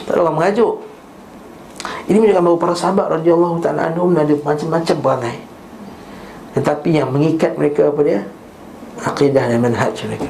Tak 0.09 0.17
ada 0.17 0.19
orang 0.25 0.36
mengajuk. 0.41 0.82
Ini 2.12 2.20
menunjukkan 2.20 2.43
bahawa 2.43 2.59
para 2.59 2.76
sahabat 2.76 3.07
radhiyallahu 3.07 3.64
taala 3.64 3.88
anhum 3.88 4.12
ada 4.12 4.36
macam-macam 4.36 4.95
perangai. 4.99 5.38
Tetapi 6.59 6.89
yang 6.91 7.07
mengikat 7.07 7.55
mereka 7.55 7.88
apa 7.88 8.03
dia? 8.03 8.20
Akidah 8.99 9.47
dan 9.47 9.64
manhaj 9.64 9.95
mereka. 10.03 10.28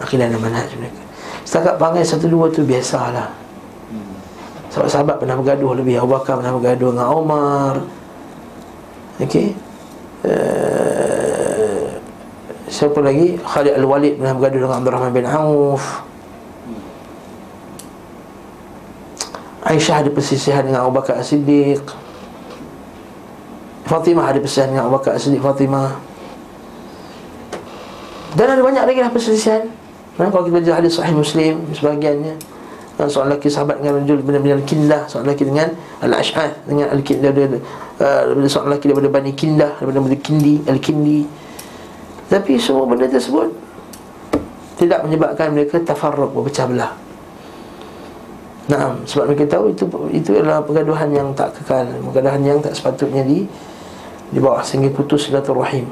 Akidah 0.00 0.32
dan 0.32 0.40
manhaj 0.40 0.72
mereka. 0.80 1.04
Setakat 1.44 1.76
perangai 1.76 2.08
satu 2.08 2.32
dua 2.32 2.48
tu 2.48 2.64
biasalah. 2.64 3.28
Sahabat-sahabat 4.72 5.20
pernah 5.20 5.36
bergaduh 5.36 5.76
lebih 5.76 6.00
Abu 6.00 6.14
Bakar 6.14 6.38
pernah 6.38 6.54
bergaduh 6.54 6.94
dengan 6.94 7.10
Umar 7.10 7.74
Okey 9.18 9.50
uh, 10.22 11.90
Siapa 12.70 13.02
lagi 13.02 13.34
Khalid 13.42 13.74
Al-Walid 13.82 14.22
pernah 14.22 14.34
bergaduh 14.38 14.58
dengan 14.62 14.78
Abdul 14.78 14.94
Rahman 14.94 15.10
bin 15.10 15.26
Auf 15.26 16.06
Aisyah 19.70 20.02
ada 20.02 20.10
persisihan 20.10 20.66
dengan 20.66 20.82
Abu 20.82 20.98
Bakar 20.98 21.22
As-Siddiq. 21.22 21.86
Fatimah 23.86 24.34
ada 24.34 24.42
persisihan 24.42 24.74
dengan 24.74 24.90
Abu 24.90 24.98
Bakar 24.98 25.14
As-Siddiq 25.14 25.38
Fatimah. 25.38 25.94
Dan 28.34 28.46
ada 28.50 28.62
banyak 28.66 28.82
lagi 28.82 28.98
lah 28.98 29.14
persisihan. 29.14 29.70
Nah, 30.18 30.26
Kalau 30.26 30.42
kita 30.42 30.58
baca 30.58 30.72
hadis 30.82 30.98
sahih 30.98 31.14
Muslim 31.14 31.64
Sebahagiannya 31.70 32.34
seorang 33.08 33.32
lelaki 33.32 33.48
sahabat 33.48 33.80
dengan 33.80 34.04
rajul 34.04 34.20
benar-benar 34.20 34.60
kindah 34.68 35.08
seorang 35.08 35.32
lelaki 35.32 35.44
dengan 35.48 35.68
al-ash'ath 36.04 36.68
dengan 36.68 36.92
al-kindah 36.92 37.32
dia 37.32 37.46
uh, 37.48 38.44
seorang 38.44 38.76
lelaki 38.76 38.92
daripada 38.92 39.08
bani 39.08 39.32
kindah 39.32 39.72
daripada 39.80 39.98
bani 40.04 40.18
kindi 40.20 40.54
al-kindi. 40.68 41.24
Tapi 42.28 42.60
semua 42.60 42.84
benda 42.84 43.08
tersebut 43.08 43.48
tidak 44.76 45.00
menyebabkan 45.08 45.56
mereka 45.56 45.80
tafarruq 45.80 46.28
berpecah 46.36 46.68
belah 46.68 46.92
Nah, 48.68 48.98
sebab 49.08 49.32
mereka 49.32 49.56
tahu 49.56 49.72
itu 49.72 49.84
itu 50.12 50.36
adalah 50.36 50.60
pergaduhan 50.62 51.08
yang 51.10 51.28
tak 51.32 51.56
kekal, 51.56 51.86
pergaduhan 52.12 52.42
yang 52.44 52.58
tak 52.60 52.76
sepatutnya 52.76 53.24
di 53.24 53.48
di 54.30 54.38
bawah 54.38 54.62
sehingga 54.62 54.92
putus 54.92 55.26
silaturahim. 55.26 55.88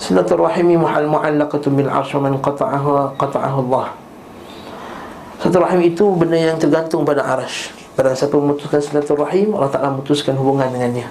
Silaturahimi 0.00 0.80
muhal 0.80 1.04
mu'allaqatun 1.10 1.76
bil 1.76 1.90
'arsy 1.90 2.16
man 2.16 2.40
qata'ahu 2.40 3.18
qata'ahu 3.20 3.58
Allah. 3.68 3.92
Silaturahim 5.40 5.80
itu 5.88 6.04
benda 6.20 6.36
yang 6.36 6.60
tergantung 6.60 7.00
pada 7.00 7.24
arash 7.24 7.72
Pada 7.96 8.12
siapa 8.12 8.36
memutuskan 8.36 8.76
silaturahim 8.76 9.56
Allah 9.56 9.72
Ta'ala 9.72 9.88
memutuskan 9.96 10.36
hubungan 10.36 10.68
dengannya 10.68 11.08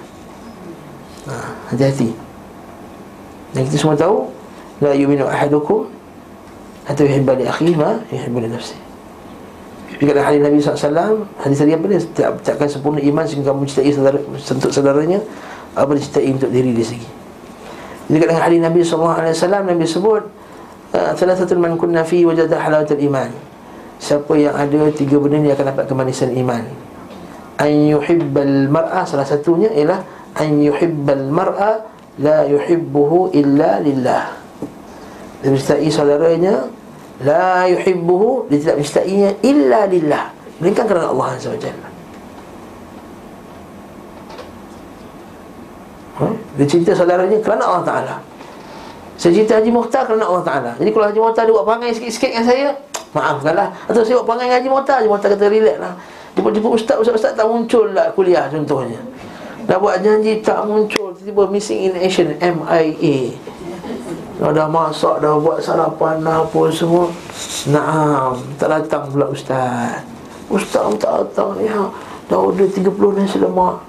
ha, 1.26 1.34
Hati-hati 1.66 2.14
Dan 3.50 3.66
kita 3.66 3.74
semua 3.74 3.98
tahu 3.98 4.30
La 4.78 4.94
yuminu 4.94 5.26
ahadukum 5.26 5.90
Hatta 6.86 7.02
yuhibba 7.02 7.42
li 7.42 7.44
akhi 7.50 7.74
ma 7.74 7.98
yuhibba 8.06 8.38
li 8.46 8.48
nafsi 8.54 8.78
Jika 10.00 10.16
dalam 10.16 10.26
hadis 10.32 10.40
Nabi 10.40 10.56
SAW 10.64 11.28
Hadis 11.44 11.56
tadi 11.60 11.76
apa 11.76 11.84
dia? 11.84 12.00
Tak, 12.16 12.40
Takkan 12.40 12.68
sempurna 12.72 13.04
iman 13.04 13.24
Sehingga 13.28 13.52
kamu 13.52 13.68
cintai 13.68 13.92
saudara, 13.92 14.16
Untuk 14.32 14.72
saudaranya 14.72 15.20
Apa 15.76 15.92
dia 15.92 16.02
cintai 16.08 16.32
untuk 16.32 16.48
diri 16.48 16.72
dia 16.72 16.88
sendiri. 16.88 17.08
Jika 18.10 18.24
dalam 18.26 18.42
hadis 18.42 18.60
Nabi 18.64 18.80
SAW 18.80 19.60
Nabi 19.68 19.84
sebut 19.84 20.24
Salah 20.90 21.36
satu 21.38 21.54
man 21.54 21.78
kunna 21.78 22.02
fi 22.02 22.26
wajadah 22.26 22.58
halawatul 22.58 22.98
iman. 22.98 23.30
Siapa 24.02 24.34
yang 24.34 24.58
ada 24.58 24.90
tiga 24.90 25.22
benda 25.22 25.38
ni 25.38 25.54
akan 25.54 25.70
dapat 25.70 25.86
kemanisan 25.86 26.34
iman. 26.34 26.66
An 27.62 27.70
yuhibbal 27.70 28.66
mar'a 28.66 29.06
Salah 29.06 29.22
satunya 29.22 29.70
ialah 29.70 30.02
An 30.34 30.58
yuhibbal 30.58 31.30
mar'a 31.30 31.86
La 32.18 32.42
yuhibbuhu 32.42 33.30
illa 33.38 33.78
lillah. 33.78 34.34
Dia 35.40 35.48
mencintai 35.54 35.88
saudaranya 35.88 36.68
La 37.20 37.68
yuhibbuhu 37.68 38.48
Dia 38.48 38.58
tidak 38.60 38.76
mencintainya 38.80 39.30
illa 39.44 39.80
lillah. 39.84 40.24
Melainkan 40.60 40.84
kerana 40.88 41.12
Allah 41.12 41.26
Azza 41.36 41.48
wa 41.52 41.60
Jalla. 41.60 41.88
Ha? 46.20 46.26
Dia 46.60 46.66
cinta 46.68 46.92
saudaranya 46.92 47.40
kerana 47.40 47.64
Allah 47.64 47.84
Ta'ala. 47.84 48.16
Saya 49.16 49.36
cinta 49.36 49.56
Haji 49.56 49.72
Mukhtar 49.72 50.04
kerana 50.04 50.28
Allah 50.28 50.44
Ta'ala. 50.44 50.72
Jadi 50.76 50.90
kalau 50.92 51.06
Haji 51.08 51.20
Mukhtar 51.20 51.42
dia 51.48 51.54
buat 51.56 51.64
perangai 51.64 51.92
sikit-sikit 51.96 52.30
dengan 52.32 52.44
saya 52.44 52.68
Maafkanlah. 53.10 53.68
Atau 53.90 54.06
saya 54.06 54.22
buat 54.22 54.26
perangai 54.28 54.48
Haji 54.54 54.68
Muhtar 54.70 54.94
Haji 55.02 55.08
Muhtar 55.10 55.28
kata 55.34 55.46
relax 55.50 55.76
lah. 55.82 55.94
Tiba-tiba 56.30 56.68
ustaz, 56.70 56.96
ustaz-ustaz 57.02 57.34
tak 57.34 57.46
muncul 57.48 57.90
lah 57.90 58.14
kuliah 58.14 58.46
contohnya. 58.46 59.00
Dah 59.66 59.76
buat 59.78 60.02
janji 60.02 60.40
tak 60.40 60.66
muncul 60.66 61.12
Tiba-tiba 61.14 61.42
missing 61.52 61.90
in 61.90 61.94
action 62.00 62.32
MIA 62.38 63.34
Dah, 64.40 64.56
dah 64.56 64.68
masak, 64.72 65.20
dah 65.20 65.36
buat 65.36 65.60
sarapan, 65.60 66.24
dah 66.24 66.48
apa 66.48 66.72
semua 66.72 67.12
Naam, 67.68 68.40
tak 68.56 68.72
datang 68.72 69.12
pula 69.12 69.28
ustaz. 69.28 70.00
Ustaz 70.48 70.96
tak 70.96 71.12
datang. 71.12 71.60
Ya. 71.60 71.92
Dah 72.32 72.40
order 72.40 72.64
30 72.64 72.88
nasi 73.20 73.36
lemak. 73.36 73.84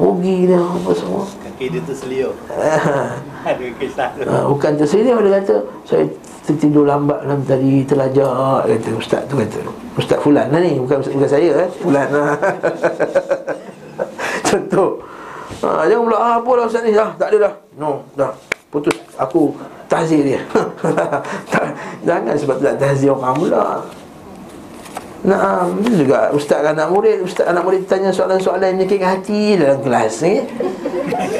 Rugi 0.00 0.48
dia 0.48 0.64
apa 0.64 0.96
semua. 0.96 1.28
Kaki 1.28 1.72
dia 1.72 1.80
terselio 1.84 2.32
Ada 3.48 3.64
kisah 3.80 4.12
tu. 4.12 4.28
Ha, 4.28 4.44
Bukan 4.44 4.76
tersedia 4.76 5.16
dia 5.16 5.40
kata 5.40 5.56
Saya 5.88 6.04
tertidur 6.44 6.84
lambat 6.84 7.24
dalam 7.24 7.40
tadi 7.48 7.80
Terlajak 7.88 8.68
kata 8.68 8.90
Ustaz 8.92 9.24
tu 9.24 9.40
kata. 9.40 9.64
Ustaz 9.96 10.20
Fulan 10.20 10.52
lah 10.52 10.60
ni 10.60 10.76
Bukan, 10.76 11.00
bukan 11.00 11.30
saya 11.32 11.64
eh 11.64 11.68
Fulan. 11.80 12.12
Lah 12.12 12.36
Contoh. 14.52 15.00
Ha, 15.64 15.88
Jangan 15.88 16.02
pula 16.04 16.18
ah, 16.20 16.34
Apa 16.44 16.50
lah 16.52 16.64
Ustaz 16.68 16.84
ni? 16.84 16.92
Dah, 16.92 17.16
Tak 17.16 17.32
ada 17.32 17.36
dah 17.48 17.52
No 17.80 18.04
dah 18.12 18.45
Putus. 18.70 18.96
Aku 19.16 19.54
tahzir 19.86 20.26
dia. 20.26 20.40
Jangan 22.06 22.34
sebab 22.34 22.56
tak 22.58 22.76
tahzir 22.82 23.14
orang 23.14 23.34
pula. 23.38 23.64
Nah, 25.26 25.66
juga 25.82 26.30
ustaz 26.30 26.62
anak 26.62 26.86
murid, 26.86 27.18
ustaz 27.26 27.50
anak 27.50 27.66
murid 27.66 27.82
tanya 27.90 28.14
soalan-soalan 28.14 28.74
yang 28.74 28.78
menyakitkan 28.78 29.10
hati 29.18 29.58
dalam 29.58 29.78
kelas 29.82 30.22
ni. 30.22 30.34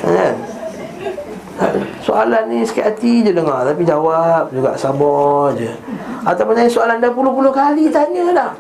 Kan? 0.03 0.35
Soalan 2.05 2.53
ni 2.53 2.61
sikit 2.69 2.93
hati 2.93 3.25
je 3.25 3.33
dengar 3.33 3.65
Tapi 3.65 3.81
jawab 3.81 4.53
juga 4.53 4.77
sabar 4.77 5.57
je. 5.57 5.73
Atau 6.21 6.53
tanya 6.53 6.69
soalan 6.69 7.01
dah 7.01 7.09
puluh-puluh 7.09 7.49
kali 7.49 7.89
tanya 7.89 8.29
dah 8.37 8.51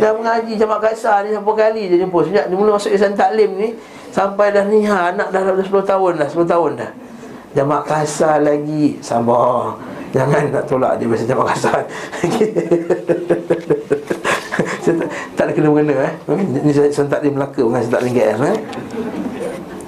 Dah 0.00 0.10
mengaji 0.16 0.56
jamak 0.56 0.80
kasar 0.80 1.28
ni 1.28 1.36
Sampai 1.36 1.52
kali 1.52 1.92
je 1.92 2.00
jumpa. 2.00 2.18
Sejak 2.24 2.48
dia 2.48 2.56
mula 2.56 2.80
masuk 2.80 2.96
Isan 2.96 3.12
Taklim 3.12 3.60
ni 3.60 3.68
Sampai 4.08 4.56
dah 4.56 4.64
ni 4.64 4.88
ha, 4.88 5.12
Anak 5.12 5.28
dah 5.36 5.40
dah 5.44 5.52
10 5.52 5.68
tahun 5.68 6.12
dah 6.16 6.28
10 6.32 6.48
tahun 6.48 6.70
dah 6.80 6.90
Jamak 7.56 7.88
kasar 7.88 8.44
lagi 8.44 9.00
Sabar 9.00 9.72
Jangan 10.12 10.52
nak 10.52 10.68
tolak 10.68 11.00
dia 11.00 11.08
Biasa 11.08 11.24
jamak 11.24 11.56
kasar 11.56 11.80
tak, 14.84 15.08
tak 15.32 15.44
ada 15.48 15.52
kena-mengena 15.56 16.04
eh. 16.04 16.12
Ni 16.60 16.68
saya 16.76 16.92
sentak 16.92 17.24
di 17.24 17.32
Melaka 17.32 17.64
Bukan 17.64 17.80
sentak 17.80 18.04
di 18.04 18.12
KL 18.12 18.40
eh. 18.44 18.58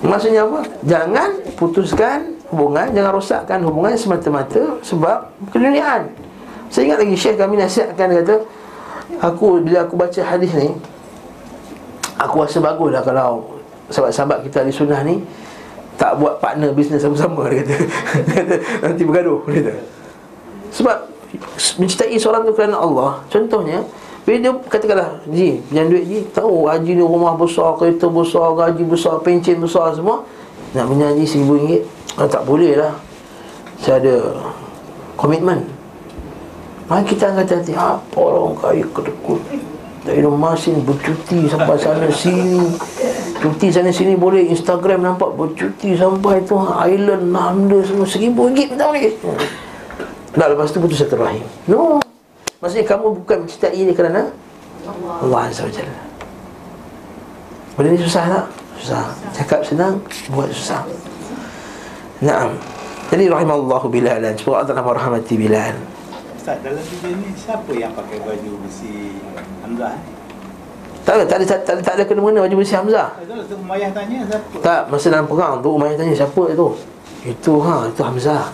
Maksudnya 0.01 0.49
apa? 0.49 0.65
Jangan 0.89 1.31
putuskan 1.61 2.41
hubungan 2.49 2.89
Jangan 2.97 3.13
rosakkan 3.13 3.61
hubungan 3.61 3.93
semata-mata 4.01 4.81
Sebab 4.81 5.29
keduniaan 5.53 6.09
Saya 6.73 6.89
ingat 6.89 7.05
lagi 7.05 7.17
Syekh 7.21 7.37
kami 7.37 7.61
nasihatkan 7.61 8.09
kata 8.25 8.37
Aku 9.21 9.61
bila 9.61 9.85
aku 9.85 10.01
baca 10.01 10.21
hadis 10.25 10.57
ni 10.57 10.73
Aku 12.17 12.49
rasa 12.49 12.65
bagus 12.65 12.97
lah 12.97 13.05
kalau 13.05 13.61
Sahabat-sahabat 13.93 14.49
kita 14.49 14.65
di 14.65 14.73
sunnah 14.73 15.05
ni 15.05 15.21
Tak 15.99 16.17
buat 16.23 16.39
partner 16.39 16.71
bisnes 16.71 17.03
sama-sama 17.03 17.51
Dia 17.51 17.67
kata, 17.67 17.77
Nanti 18.87 19.03
bergaduh 19.03 19.43
Dia 19.51 19.61
kata. 19.67 19.75
Sebab 20.71 20.97
Mencintai 21.77 22.17
seorang 22.17 22.49
tu 22.49 22.57
kerana 22.57 22.81
Allah. 22.81 23.21
Contohnya 23.29 23.85
bila 24.25 24.37
dia 24.41 24.53
katakanlah 24.69 25.21
Ji, 25.29 25.61
pinjam 25.69 25.89
duit 25.89 26.05
Ji 26.09 26.19
Tahu 26.33 26.69
haji 26.69 26.97
ni 26.97 27.05
rumah 27.05 27.33
besar, 27.37 27.77
kereta 27.81 28.09
besar, 28.09 28.53
gaji 28.57 28.85
besar, 28.85 29.21
pencen 29.21 29.61
besar 29.61 29.93
semua. 29.93 30.25
Nak 30.73 30.89
pinjam 30.89 31.13
Ji 31.17 31.25
seribu 31.29 31.61
ringgit 31.61 31.83
ah, 32.17 32.29
Tak 32.29 32.45
boleh 32.49 32.77
lah. 32.77 32.93
Saya 33.81 34.01
ada 34.01 34.17
komitmen. 35.21 35.65
Mari 36.89 37.05
kita 37.05 37.37
akan 37.37 37.45
hati 37.45 37.73
Apa 37.77 38.17
orang 38.17 38.57
kaya 38.57 38.85
kedekut 38.97 39.41
Tak 40.09 40.17
ada 40.17 40.33
masin 40.33 40.81
bercuti 40.89 41.45
sampai 41.53 41.77
sana 41.77 42.09
sini. 42.09 42.65
Cuti 43.45 43.69
sana 43.69 43.93
sini 43.93 44.17
boleh 44.17 44.49
Instagram 44.49 45.05
nampak 45.05 45.37
bercuti 45.37 45.93
sampai 45.93 46.41
tu 46.49 46.57
Island, 46.89 47.29
Namda 47.29 47.85
semua 47.85 48.09
Seribu 48.09 48.49
ringgit 48.49 48.73
tak 48.73 48.89
boleh 48.89 49.13
Dah 50.33 50.49
lepas 50.49 50.73
tu 50.73 50.81
putus 50.81 51.05
rahim 51.13 51.45
No. 51.69 52.01
Maksudnya 52.65 52.89
kamu 52.89 53.21
bukan 53.23 53.37
mencintai 53.45 53.77
ini 53.77 53.93
kerana 53.93 54.33
Allah 55.21 55.53
Azza 55.53 55.69
wa 55.69 55.73
Jalla. 55.77 56.03
Benda 57.77 57.89
ni 57.93 58.01
susah 58.01 58.25
tak? 58.33 58.47
Susah. 58.81 59.05
Cakap 59.37 59.61
senang, 59.61 60.01
buat 60.33 60.49
susah. 60.51 60.83
Naam. 62.25 62.57
Jadi 63.13 63.25
rahimallahu 63.29 63.87
bilalan 63.93 64.33
Semoga 64.37 64.65
Allah 64.65 64.69
telah 64.73 64.85
merahmati 64.89 65.35
Bilal 65.37 65.98
Ustaz, 66.49 66.65
dalam 66.65 66.81
video 66.81 67.13
ni 67.13 67.29
siapa 67.37 67.73
yang 67.77 67.93
pakai 67.93 68.25
baju 68.25 68.53
besi 68.65 69.21
Hamzah? 69.61 69.93
eh? 69.93 70.01
tak 71.05 71.15
ada, 71.21 71.25
tak 71.29 71.37
ada, 71.37 71.45
tak 71.45 71.75
ada, 71.77 71.83
tak 71.85 71.95
ada 72.01 72.05
kena-mena 72.09 72.41
baju 72.41 72.57
besi 72.57 72.73
Hamzah 72.73 73.21
Tak 73.21 73.53
tu 73.53 73.61
Umayyah 73.61 73.93
tanya 73.93 74.25
siapa? 74.25 74.57
Tak, 74.65 74.81
masa 74.89 75.07
dalam 75.13 75.29
perang 75.29 75.61
tu 75.61 75.77
Umayyah 75.77 76.01
tanya 76.01 76.17
siapa 76.17 76.43
itu 76.49 76.69
Itu 77.29 77.53
ha, 77.61 77.85
itu 77.93 78.01
Hamzah 78.01 78.49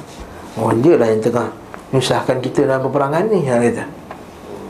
Oh 0.59 0.75
dia 0.75 0.99
lah 0.99 1.07
yang 1.07 1.23
tengah 1.23 1.47
Menyusahkan 1.95 2.43
kita 2.43 2.67
dalam 2.67 2.83
peperangan 2.83 3.31
ni 3.31 3.47
Yang 3.47 3.63
kata 3.63 3.85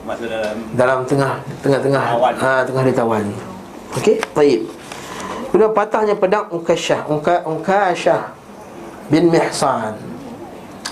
Masa 0.05 0.25
dalam 0.29 0.55
dalam 0.77 0.99
tengah 1.09 1.33
tengah-tengah 1.65 2.05
ha, 2.21 2.61
tengah 2.61 2.85
ditawan. 2.85 3.25
Okey, 3.97 4.21
baik. 4.37 4.69
Kemudian 5.49 5.73
patahnya 5.73 6.13
pedang 6.13 6.53
Ukasyah, 6.53 7.09
Uka 7.09 7.41
Ukasyah 7.49 8.37
bin 9.09 9.33
Mihsan. 9.33 9.97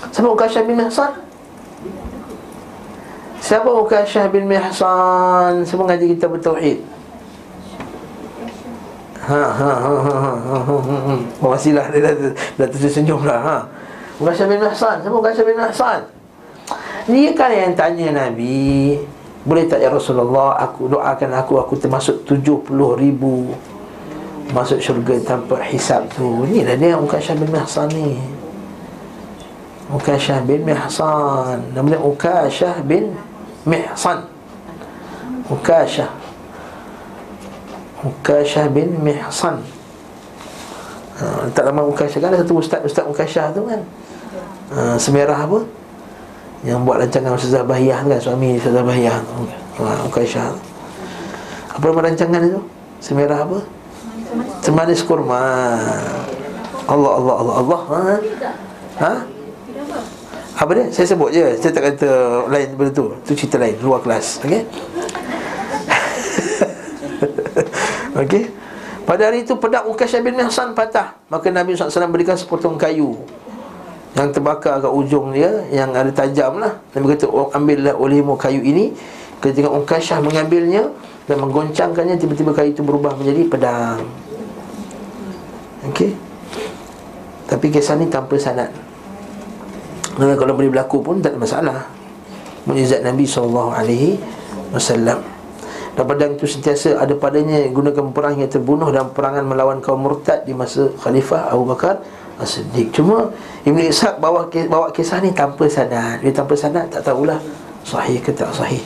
Siapa 0.09 0.33
Ukasyah 0.33 0.65
bin 0.65 0.81
Mihsan? 0.81 1.13
Siapa 3.43 3.67
Ukasyah 3.67 4.31
bin 4.31 4.47
Mihsan? 4.47 5.67
Siapa 5.67 5.83
ngaji 5.83 6.15
kita 6.15 6.31
bertauhid? 6.31 6.79
Ha 9.19 9.43
ha 9.51 9.71
ha 9.83 9.93
ha 9.99 10.15
ha 10.15 10.35
ha 10.47 10.55
ha 10.79 10.97
ha. 11.11 11.15
Oh, 11.43 11.51
masihlah 11.51 11.91
dia 11.91 12.07
dah, 12.07 12.31
dah 12.31 12.67
tersenyum 12.71 13.19
dah 13.27 13.39
ha. 13.43 13.57
Ukasyah 14.23 14.47
bin 14.47 14.63
Mihsan. 14.63 14.95
Siapa 15.03 15.15
Ukasyah 15.19 15.43
bin 15.43 15.59
Mihsan? 15.59 15.99
Dia 17.03 17.35
kan 17.35 17.51
yang 17.51 17.75
tanya 17.75 18.15
Nabi 18.15 18.95
Boleh 19.43 19.67
tak 19.67 19.83
ya 19.83 19.91
Rasulullah 19.91 20.55
Aku 20.63 20.87
doakan 20.87 21.35
aku 21.35 21.59
Aku 21.59 21.75
termasuk 21.75 22.23
70 22.23 22.63
ribu 22.95 23.51
Masuk 24.55 24.79
syurga 24.79 25.19
tanpa 25.19 25.59
hisap 25.67 26.07
tu 26.15 26.47
Ni 26.47 26.63
lah 26.63 26.79
dia 26.79 26.95
Ukasyah 26.95 27.35
bin 27.35 27.51
Mihsan 27.51 27.91
ni 27.91 28.23
Ukasyah 29.91 30.47
bin 30.47 30.63
Mihsan 30.63 31.75
Nama 31.75 31.87
dia 31.91 31.99
Ukasyah 31.99 32.79
bin 32.87 33.11
Mihsan. 33.63 34.27
Ukasyah 35.51 36.07
Ukasyah 38.03 38.65
bin 38.71 38.95
Mihsan. 38.99 39.63
Ha, 41.19 41.47
Tak 41.51 41.63
lama 41.67 41.87
Ukasyah 41.87 42.19
kan 42.19 42.29
Ada 42.33 42.41
satu 42.47 42.57
ustaz 42.59 42.81
Ustaz 42.83 43.05
Ukasyah 43.07 43.51
tu 43.55 43.63
kan. 43.67 43.81
Ha, 44.73 44.95
Semerah 44.99 45.39
apa? 45.45 45.63
Yang 46.63 46.79
buat 46.87 46.97
rancangan 47.03 47.35
Ustazah 47.35 47.63
Bahiyah 47.67 47.99
kan 48.07 48.19
Suami 48.23 48.55
Ustazah 48.55 48.83
Bahiyah 48.87 49.19
ha, 49.83 49.99
Ukaisha 50.07 50.55
Apa 51.75 51.83
nama 51.91 52.07
rancangan 52.07 52.41
itu? 52.43 52.59
Semerah 53.03 53.43
apa? 53.43 53.59
Semanis 54.63 55.03
kurma. 55.03 55.43
Allah 56.87 57.11
Allah 57.19 57.35
Allah 57.35 57.55
Allah. 57.59 57.79
Ha? 57.91 58.01
ha? 58.99 59.13
Apa 60.53 60.71
dia? 60.77 60.85
Saya 60.93 61.07
sebut 61.09 61.29
je. 61.33 61.45
Saya 61.57 61.71
tak 61.73 61.83
kata 61.93 62.09
lain 62.49 62.69
benda 62.77 62.91
tu. 62.93 63.09
Itu 63.25 63.33
cerita 63.33 63.57
lain 63.57 63.73
Luar 63.81 64.05
kelas. 64.05 64.41
Okay 64.43 64.61
Okay 68.23 68.43
pada 69.03 69.27
hari 69.27 69.43
itu 69.43 69.51
pedang 69.59 69.83
Ukasyah 69.91 70.23
bin 70.23 70.39
Mihsan 70.39 70.71
patah. 70.71 71.19
Maka 71.27 71.51
Nabi 71.51 71.75
SAW 71.75 72.07
berikan 72.07 72.39
sepotong 72.39 72.79
kayu 72.79 73.19
yang 74.13 74.29
terbakar 74.29 74.77
kat 74.77 74.93
ujung 74.93 75.33
dia 75.33 75.65
Yang 75.73 75.89
ada 75.91 76.11
tajam 76.13 76.61
lah. 76.61 76.79
Nabi 76.95 77.17
kata 77.17 77.27
oh, 77.27 77.51
ambillah 77.51 77.99
olehmu 77.99 78.39
kayu 78.39 78.63
ini. 78.63 78.95
Ketika 79.43 79.67
Ukasyah 79.67 80.23
mengambilnya 80.23 80.87
Dan 81.27 81.43
menggoncangkannya 81.43 82.15
Tiba-tiba 82.15 82.55
kayu 82.55 82.71
itu 82.71 82.79
berubah 82.79 83.19
menjadi 83.19 83.43
pedang. 83.43 84.07
Okey? 85.91 86.15
Tapi 87.51 87.65
kisah 87.67 87.99
ni 87.99 88.07
tanpa 88.07 88.39
sanad 88.39 88.71
Dan 90.13 90.37
kalau 90.37 90.53
boleh 90.53 90.69
berlaku 90.69 91.01
pun 91.01 91.17
Tak 91.19 91.33
ada 91.33 91.39
masalah. 91.41 91.79
Mujizat 92.69 93.01
Nabi 93.01 93.25
SAW 93.25 93.73
Dan 95.93 96.03
pedang 96.07 96.31
itu 96.37 96.45
sentiasa 96.47 97.01
ada 97.01 97.13
padanya 97.17 97.65
Gunakan 97.69 98.13
perang 98.13 98.37
yang 98.37 98.49
terbunuh 98.49 98.89
Dan 98.93 99.11
perangan 99.11 99.43
melawan 99.43 99.81
kaum 99.81 100.05
murtad 100.05 100.45
Di 100.45 100.53
masa 100.53 100.89
Khalifah 101.01 101.51
Abu 101.51 101.65
Bakar 101.67 101.99
As-Siddiq. 102.33 102.89
Cuma 102.89 103.29
Ibn 103.61 103.77
Ishaq 103.77 104.17
bawa, 104.17 104.49
bawa 104.49 104.89
kisah 104.89 105.21
ni 105.21 105.29
tanpa 105.37 105.69
sanad. 105.69 106.17
Dia 106.25 106.33
tanpa 106.33 106.57
sanad 106.57 106.89
tak 106.89 107.05
tahulah 107.05 107.37
Sahih 107.85 108.17
ke 108.17 108.33
tak 108.33 108.49
sahih. 108.57 108.81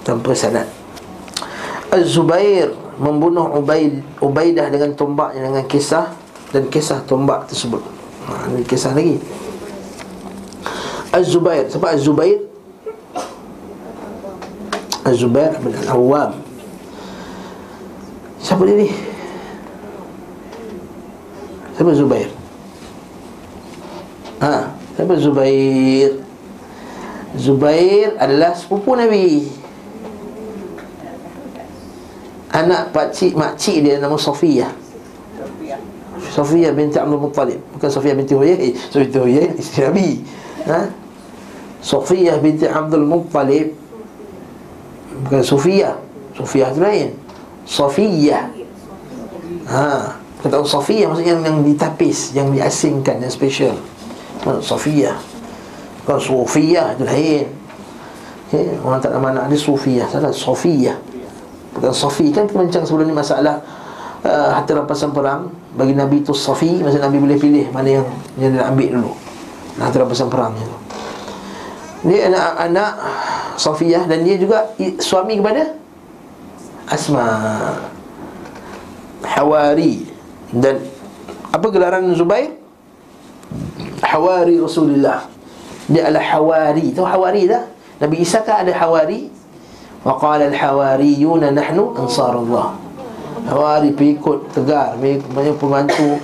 Tanpa 0.00 0.32
sanad. 0.32 0.64
Az-Zubair 1.92 2.72
Membunuh 2.96 3.60
Ubaid, 3.60 4.00
Ubaidah 4.24 4.72
dengan 4.72 4.88
tombaknya 4.96 5.52
Dengan 5.52 5.68
kisah 5.68 6.08
Dan 6.48 6.72
kisah 6.72 7.04
tombak 7.04 7.44
tersebut. 7.44 7.84
Ha, 8.26 8.48
Ini 8.48 8.64
kisah 8.64 8.96
lagi 8.96 9.20
Az-Zubair 11.16 11.64
Siapa 11.72 11.96
Az-Zubair? 11.96 12.38
Az-Zubair 15.04 15.56
bin 15.64 15.72
Al-Awwam 15.88 16.32
Siapa 18.44 18.62
dia 18.68 18.76
ni? 18.84 18.88
Siapa 21.76 21.92
Zubair? 21.92 22.28
Ha, 24.40 24.70
siapa 24.96 25.14
Zubair? 25.18 26.20
Zubair 27.36 28.16
adalah 28.16 28.56
sepupu 28.56 28.96
Nabi 28.96 29.44
Anak 32.56 32.96
pakcik, 32.96 33.36
makcik 33.36 33.84
dia 33.84 34.00
nama 34.00 34.16
Sofiyah 34.16 34.72
Sofiyah 36.32 36.72
binti 36.72 36.96
Abdul 36.96 37.20
Muttalib 37.20 37.60
Bukan 37.76 37.88
Sofiyah 37.92 38.16
binti 38.16 38.32
Huyai 38.32 38.72
Sofiyah 38.72 39.04
binti 39.08 39.20
Huyai 39.20 39.46
isteri 39.60 39.84
Nabi 39.88 40.08
ha? 40.64 41.05
Sofiyah 41.86 42.42
binti 42.42 42.66
Abdul 42.66 43.06
Muttalib 43.06 43.70
Bukan 45.22 45.42
Sofiyah 45.46 45.94
Sofiyah 46.34 46.68
tu 46.74 46.82
lain 46.82 47.14
Sofiyah 47.62 48.50
Ha, 49.66 50.14
kata 50.46 50.62
Sofiyah 50.62 51.10
maksudnya 51.10 51.34
yang, 51.34 51.42
yang 51.42 51.58
ditapis, 51.66 52.38
yang 52.38 52.54
diasingkan, 52.54 53.18
yang 53.18 53.34
special. 53.34 53.74
Sofiyah. 54.62 55.18
Bukan 56.06 56.22
Sofiyah 56.22 56.94
itu 56.94 57.02
lain. 57.02 57.46
Okay, 58.46 58.78
orang 58.78 59.02
tak 59.02 59.10
nama 59.10 59.34
anak 59.34 59.50
dia 59.50 59.58
Sofiyah, 59.58 60.06
salah 60.06 60.30
Sofiyah. 60.30 60.94
Bukan 61.76 61.92
Sofi 61.92 62.32
kan 62.32 62.48
bincang 62.48 62.88
sebelum 62.88 63.04
ni 63.04 63.12
masalah 63.12 63.60
uh, 64.24 64.48
harta 64.56 64.72
rampasan 64.72 65.12
perang 65.12 65.52
bagi 65.76 65.92
Nabi 65.92 66.24
tu 66.24 66.32
Sofi, 66.32 66.80
masa 66.80 67.04
Nabi 67.04 67.20
boleh 67.20 67.36
pilih 67.36 67.68
mana 67.68 68.00
yang 68.00 68.06
yang 68.40 68.56
dia 68.56 68.64
nak 68.64 68.72
ambil 68.72 68.88
dulu. 68.96 69.12
Harta 69.76 69.96
rampasan 70.00 70.28
perang 70.32 70.56
itu. 70.56 70.85
Dia 72.06 72.30
anak-anak 72.30 72.92
Sofiyah 73.58 74.06
dan 74.06 74.22
dia 74.22 74.38
juga 74.38 74.70
suami 75.02 75.42
kepada 75.42 75.74
Asma 76.86 77.26
Hawari 79.26 80.06
dan 80.54 80.78
apa 81.50 81.66
gelaran 81.74 82.14
Zubair? 82.14 82.54
Hawari 84.06 84.60
Rasulullah. 84.62 85.26
Dia 85.90 86.06
adalah 86.06 86.24
Hawari. 86.36 86.94
Tahu 86.94 87.06
Hawari 87.06 87.50
tak? 87.50 87.74
Nabi 87.98 88.22
Isa 88.22 88.44
kan 88.46 88.62
ada 88.62 88.72
Hawari. 88.76 89.32
Wa 90.06 90.14
qala 90.20 90.46
al-hawariyun 90.46 91.42
nahnu 91.42 91.96
ansarullah. 91.98 92.78
Hawari 93.50 93.90
pengikut 93.94 94.50
tegar, 94.54 94.94
banyak 94.98 95.58
pembantu 95.58 96.18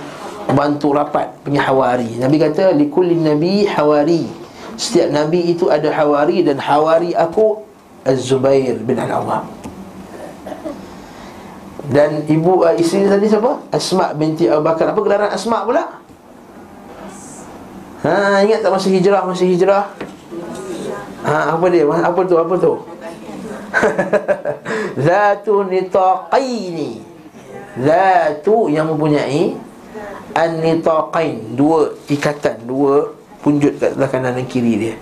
bantu 0.47 0.95
rapat 0.95 1.31
punya 1.43 1.63
Hawari. 1.63 2.19
Nabi 2.19 2.39
kata 2.39 2.71
likulli 2.71 3.19
nabi 3.19 3.67
Hawari. 3.67 4.42
Setiap 4.73 5.13
nabi 5.13 5.53
itu 5.53 5.69
ada 5.69 5.89
Hawari 5.93 6.41
dan 6.41 6.57
Hawari 6.57 7.13
aku 7.13 7.61
Az-Zubair 8.03 8.81
bin 8.83 8.99
Al-Awwam. 8.99 9.47
Dan 11.83 12.23
ibu 12.27 12.63
uh, 12.63 12.75
isteri 12.75 13.07
tadi 13.07 13.27
siapa? 13.27 13.59
Asma 13.71 14.15
binti 14.15 14.47
Abu 14.47 14.63
Bakar. 14.63 14.91
Apa 14.95 14.99
gelaran 15.03 15.31
Asma 15.31 15.67
pula? 15.67 15.99
Ha, 18.03 18.43
ingat 18.43 18.59
tak 18.59 18.71
masa 18.71 18.87
hijrah, 18.91 19.23
masa 19.23 19.43
hijrah? 19.47 19.83
Ha, 21.23 21.55
apa 21.55 21.65
dia? 21.71 21.87
Apa 21.87 22.19
tu? 22.27 22.35
Apa 22.35 22.55
tu? 22.59 22.73
Zatu 25.07 25.63
nitaqaini. 25.63 26.99
Zatu 27.79 28.67
yang 28.67 28.91
mempunyai 28.91 29.55
an-nitaqain, 30.35 31.55
dua 31.55 31.95
ikatan, 32.11 32.67
dua 32.67 33.15
punjut 33.43 33.75
kat 33.77 33.93
sebelah 33.93 34.09
kanan 34.09 34.31
dan 34.39 34.47
kiri 34.47 34.79
dia. 34.79 34.95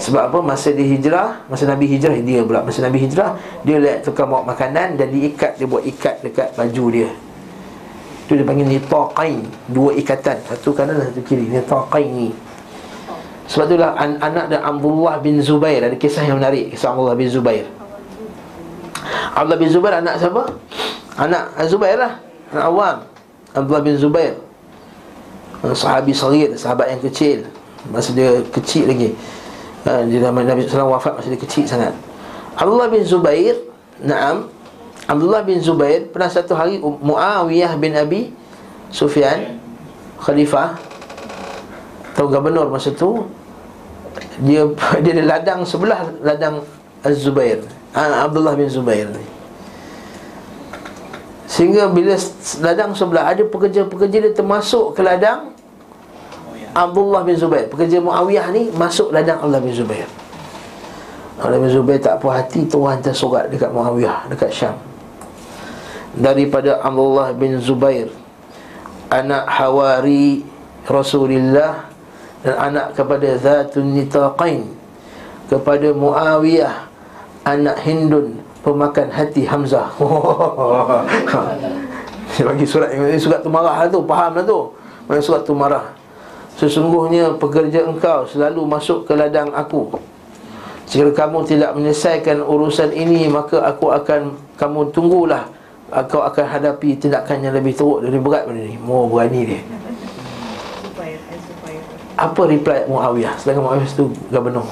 Sebab 0.00 0.32
apa? 0.32 0.38
Masa 0.40 0.72
dia 0.72 0.88
hijrah 0.88 1.44
Masa 1.52 1.68
Nabi 1.68 1.84
hijrah 1.84 2.16
dia 2.16 2.40
pula. 2.40 2.64
Masa 2.64 2.80
Nabi 2.80 3.04
hijrah 3.04 3.36
Dia 3.68 3.76
lihat 3.76 4.00
tukar 4.00 4.24
bawa 4.24 4.48
makanan 4.48 4.96
Dan 4.96 5.12
diikat 5.12 5.60
Dia 5.60 5.68
buat 5.68 5.84
ikat 5.84 6.24
dekat 6.24 6.56
baju 6.56 6.84
dia. 6.88 7.10
Itu 8.24 8.32
dia 8.40 8.46
panggil 8.48 8.64
nitaqain. 8.70 9.44
Dua 9.68 9.92
ikatan. 9.92 10.40
Satu 10.48 10.72
kanan 10.72 10.96
dan 10.96 11.12
satu 11.12 11.20
kiri. 11.20 11.52
Nitaqain 11.52 12.08
ni 12.08 12.30
Sebab 13.50 13.66
itulah 13.68 13.92
an- 13.98 14.22
Anak 14.24 14.48
dan 14.48 14.64
Abdullah 14.64 15.20
bin 15.20 15.36
Zubair. 15.44 15.84
Ada 15.84 15.98
kisah 16.00 16.24
yang 16.24 16.40
menarik. 16.40 16.72
Kisah 16.72 16.96
Abdullah 16.96 17.18
bin 17.18 17.28
Zubair. 17.28 17.68
Abdullah 19.36 19.58
bin 19.60 19.68
Zubair 19.68 19.94
anak 20.00 20.16
siapa? 20.16 20.48
Anak 21.18 21.60
Zubair 21.68 21.98
lah. 22.00 22.12
Anak 22.54 22.64
awam. 22.72 22.96
Abdullah 23.52 23.82
bin 23.84 23.98
Zubair. 24.00 24.32
Sahabi 25.76 26.16
sahir 26.16 26.56
Sahabat 26.56 26.88
yang 26.88 27.04
kecil 27.04 27.44
Masa 27.88 28.12
dia 28.12 28.44
kecil 28.52 28.84
lagi. 28.92 29.16
Ha, 29.88 30.04
Dia 30.04 30.28
Nabi 30.28 30.68
SAW 30.68 30.92
wafat 30.92 31.16
masa 31.16 31.32
dia 31.32 31.40
kecil 31.40 31.64
sangat. 31.64 31.96
Abdullah 32.52 32.92
bin 32.92 33.00
Zubair 33.00 33.56
Naam. 34.04 34.52
Abdullah 35.08 35.40
bin 35.40 35.56
Zubair 35.64 36.12
Pernah 36.12 36.28
satu 36.28 36.52
hari 36.52 36.76
Muawiyah 36.80 37.72
bin 37.80 37.96
Abi 37.96 38.36
Sufyan 38.92 39.56
Khalifah 40.20 40.76
Tahu 42.12 42.28
gubernur 42.28 42.68
masa 42.68 42.92
tu 42.92 43.24
Dia 44.44 44.68
dia 45.04 45.12
ada 45.16 45.24
ladang 45.24 45.60
sebelah 45.64 46.12
Ladang 46.20 46.60
Az-Zubair. 47.00 47.64
Ha, 47.96 48.28
Abdullah 48.28 48.52
bin 48.60 48.68
Zubair 48.68 49.08
ni. 49.08 49.24
Sehingga 51.48 51.88
bila 51.88 52.12
ladang 52.60 52.92
sebelah 52.92 53.32
Ada 53.32 53.48
pekerja-pekerja 53.48 54.16
dia 54.20 54.32
termasuk 54.36 54.92
ke 54.92 55.00
ladang 55.00 55.56
Abdullah 56.70 57.26
bin 57.26 57.34
Zubair. 57.34 57.66
Pekerja 57.66 57.98
Muawiyah 57.98 58.46
ni 58.54 58.70
Masuk 58.70 59.10
ladang 59.10 59.42
Abdullah 59.42 59.62
bin 59.62 59.74
Zubair. 59.74 60.06
Abdullah 61.38 61.60
bin 61.66 61.70
Zubair 61.70 61.98
tak 61.98 62.22
puas 62.22 62.38
hati 62.38 62.68
Tuhan 62.68 63.00
hantar 63.00 63.14
surat 63.16 63.44
dekat 63.50 63.74
Muawiyah 63.74 64.30
Dekat 64.30 64.50
Syam. 64.54 64.76
Daripada 66.14 66.78
Abdullah 66.82 67.34
bin 67.34 67.58
Zubair 67.58 68.10
Anak 69.10 69.46
Hawari 69.50 70.46
Rasulullah 70.86 71.90
Dan 72.42 72.54
anak 72.58 72.98
kepada 72.98 73.28
Zatun 73.38 73.94
Nitaqain 73.94 74.70
Kepada 75.50 75.90
Muawiyah 75.90 76.86
Anak 77.46 77.82
Hindun 77.82 78.42
Pemakan 78.60 79.08
hati 79.08 79.48
Hamzah. 79.48 79.88
Dia 82.36 82.44
bagi 82.44 82.66
surat 82.68 82.92
Surat 83.16 83.40
tu 83.40 83.48
marah 83.48 83.74
lah 83.80 83.88
tu 83.88 84.04
Faham 84.04 84.36
lah 84.36 84.44
tu. 84.44 84.60
Mana 85.08 85.20
surat 85.24 85.42
tu 85.42 85.56
marah 85.56 85.99
Sesungguhnya 86.60 87.40
pekerja 87.40 87.88
engkau 87.88 88.28
selalu 88.28 88.68
masuk 88.68 89.08
ke 89.08 89.16
ladang 89.16 89.48
aku. 89.56 89.96
Jika 90.92 91.24
kamu 91.24 91.48
tidak 91.48 91.72
menyelesaikan 91.72 92.42
urusan 92.44 92.90
ini 92.92 93.30
Maka 93.30 93.64
aku 93.64 93.88
akan, 93.88 94.36
kamu 94.60 94.92
tunggulah. 94.92 95.48
Kau 96.12 96.20
akan 96.20 96.44
hadapi 96.44 97.00
tindakan 97.00 97.40
yang 97.40 97.56
lebih 97.56 97.72
teruk 97.72 98.04
dari 98.04 98.20
berat 98.20 98.44
pada 98.44 98.60
ni 98.60 98.76
Mau 98.76 99.08
berani 99.08 99.56
dia. 99.56 99.60
Apa 102.20 102.44
reply 102.44 102.84
Muawiyah? 102.92 103.40
Sedangkan 103.40 103.64
Muawiyah 103.64 103.88
itu 103.88 104.06
gubernur. 104.28 104.68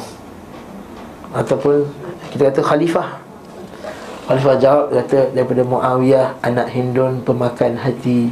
Ataupun 1.32 1.88
kita 2.36 2.52
kata 2.52 2.60
khalifah. 2.68 3.08
Khalifah 4.28 4.54
jawab 4.60 4.86
kata 4.92 5.32
daripada 5.32 5.64
Muawiyah 5.64 6.36
Anak 6.44 6.68
Hindun 6.68 7.24
pemakan 7.24 7.80
hati 7.80 8.28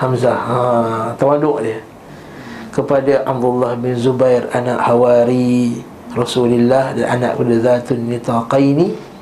Hamzah. 0.00 0.40
Ha, 0.40 0.56
Tawaduk 1.20 1.60
dia 1.60 1.84
kepada 2.74 3.22
Abdullah 3.22 3.78
bin 3.78 3.94
Zubair 3.94 4.50
anak 4.50 4.82
Hawari 4.82 5.78
Rasulullah 6.10 6.90
dan 6.90 7.06
anak 7.22 7.38
pada 7.38 7.54
Zatun 7.62 8.10
Nitaqaini. 8.10 9.14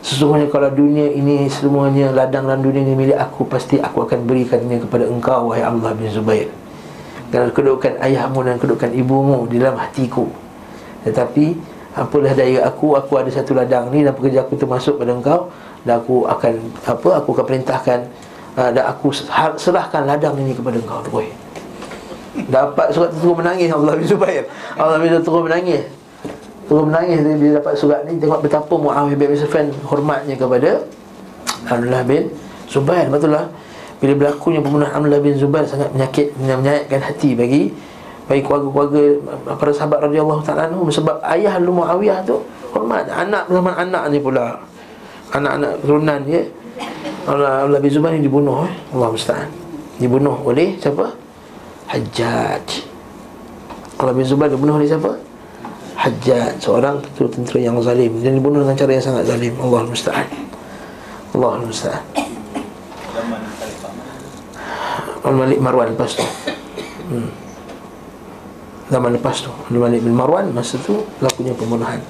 Sesungguhnya 0.00 0.48
kalau 0.48 0.72
dunia 0.72 1.12
ini 1.12 1.44
semuanya 1.52 2.08
ladang 2.14 2.48
dalam 2.48 2.62
dunia 2.62 2.78
ini 2.86 2.94
milik 2.94 3.18
aku 3.18 3.42
Pasti 3.42 3.82
aku 3.82 4.06
akan 4.06 4.22
berikannya 4.22 4.78
kepada 4.78 5.04
engkau 5.10 5.50
wahai 5.52 5.60
Abdullah 5.60 5.92
bin 5.92 6.08
Zubair. 6.08 6.48
Kerana 7.28 7.52
kedudukan 7.52 8.00
ayahmu 8.00 8.38
dan 8.46 8.56
kedudukan 8.56 8.90
ibumu 8.96 9.44
di 9.50 9.60
dalam 9.60 9.76
hatiku. 9.76 10.30
Tetapi 11.04 11.44
apalah 11.94 12.34
daya 12.34 12.66
aku 12.66 12.98
Aku 12.98 13.12
ada 13.16 13.30
satu 13.30 13.54
ladang 13.54 13.88
ni 13.94 14.02
dan 14.02 14.12
pekerja 14.12 14.42
aku 14.42 14.58
termasuk 14.58 14.98
pada 14.98 15.14
engkau 15.14 15.48
Dan 15.86 16.02
aku 16.02 16.26
akan 16.26 16.52
apa 16.82 17.08
aku 17.22 17.28
akan 17.38 17.44
perintahkan 17.46 17.98
uh, 18.58 18.70
Dan 18.74 18.84
aku 18.84 19.14
serahkan 19.56 20.02
ladang 20.02 20.34
ini 20.42 20.52
kepada 20.52 20.82
engkau 20.82 20.98
Terus 21.06 21.30
Dapat 22.46 22.94
surat 22.94 23.10
tu 23.10 23.18
terus 23.18 23.34
menangis 23.34 23.68
Allah 23.74 23.92
bin 23.98 24.06
Zubair. 24.06 24.46
Allah 24.78 24.96
bin 25.02 25.10
Zubair 25.10 25.24
terus 25.26 25.42
menangis. 25.42 25.82
Terus 26.66 26.82
menangis 26.82 27.18
dia 27.22 27.50
dapat 27.62 27.74
surat 27.78 28.00
ni 28.06 28.18
Tengok 28.18 28.42
betapa 28.42 28.74
Muawiyah 28.74 29.14
bin 29.14 29.38
Sufyan 29.38 29.70
hormatnya 29.86 30.34
kepada 30.34 30.82
Abdullah 31.66 32.02
bin 32.02 32.30
Zubair. 32.66 33.06
Betul 33.06 33.38
lah 33.38 33.46
Bila 34.02 34.18
berlakunya 34.18 34.58
pembunuhan 34.58 34.90
Abdullah 34.90 35.22
bin 35.22 35.38
Zubair 35.38 35.62
Sangat 35.62 35.94
menyakit 35.94 36.34
Menyayatkan 36.42 37.00
hati 37.06 37.38
bagi 37.38 37.70
Bagi 38.26 38.42
keluarga-keluarga 38.42 39.02
Para 39.54 39.70
sahabat 39.70 40.10
radhiyallahu 40.10 40.42
ta'ala 40.42 40.74
Sebab 40.74 41.22
ayah 41.22 41.54
lu 41.62 41.70
Muawiyah 41.70 42.26
tu 42.26 42.42
Hormat. 42.74 43.08
Anak 43.08 43.48
zaman 43.48 43.72
anak 43.72 44.02
ni 44.12 44.18
pula. 44.20 44.58
Anak-anak 45.32 45.80
keturunan 45.80 46.20
dia. 46.26 46.42
Abdullah 47.26 47.80
bin 47.82 47.90
Zubair 47.90 48.12
ni 48.18 48.26
dibunuh 48.26 48.66
eh? 48.66 48.72
Allah 48.94 49.08
musta'an. 49.10 49.48
Dibunuh 49.96 50.36
oleh 50.44 50.76
siapa? 50.76 51.25
Hajjaj. 51.86 52.66
Kalau 53.96 54.12
bin 54.12 54.26
Zubair 54.26 54.50
dibunuh 54.50 54.74
oleh 54.74 54.90
siapa? 54.90 55.16
Hajjaj 55.96 56.60
Seorang 56.60 57.00
tentera 57.14 57.58
yang 57.62 57.78
zalim. 57.78 58.18
Dan 58.20 58.36
dibunuh 58.36 58.66
dengan 58.66 58.76
cara 58.76 58.90
yang 58.92 59.04
sangat 59.04 59.24
zalim. 59.30 59.54
Allah 59.62 59.86
Musta'an 59.86 60.28
Allah 61.32 61.62
Musta'an 61.62 62.02
Zaman 63.14 63.40
Abdul 65.26 65.38
Malik 65.42 65.58
Marwan 65.58 65.90
lepas 65.90 66.10
tu. 66.14 66.26
Hmm. 67.10 67.30
Zaman 68.90 69.10
lepas 69.14 69.36
tu. 69.42 69.50
Abdul 69.50 69.82
Malik 69.82 70.02
bin 70.02 70.14
Marwan 70.14 70.50
Masa 70.50 70.78
tu 70.82 71.06
lakunya 71.22 71.54
pembunuhan. 71.54 72.02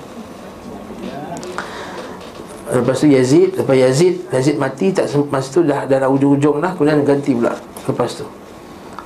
Lepas 2.67 2.97
tu 2.99 3.07
Yazid 3.07 3.55
Lepas 3.55 3.77
Yazid 3.79 4.27
Yazid 4.35 4.57
mati 4.59 4.91
tak 4.91 5.07
Masa 5.31 5.49
tu 5.53 5.63
dah, 5.63 5.87
dah, 5.87 6.03
dah 6.03 6.11
ujung-ujung 6.11 6.59
dah 6.59 6.75
Kemudian 6.75 7.07
ganti 7.07 7.31
pula 7.31 7.55
Lepas 7.87 8.19
tu 8.19 8.27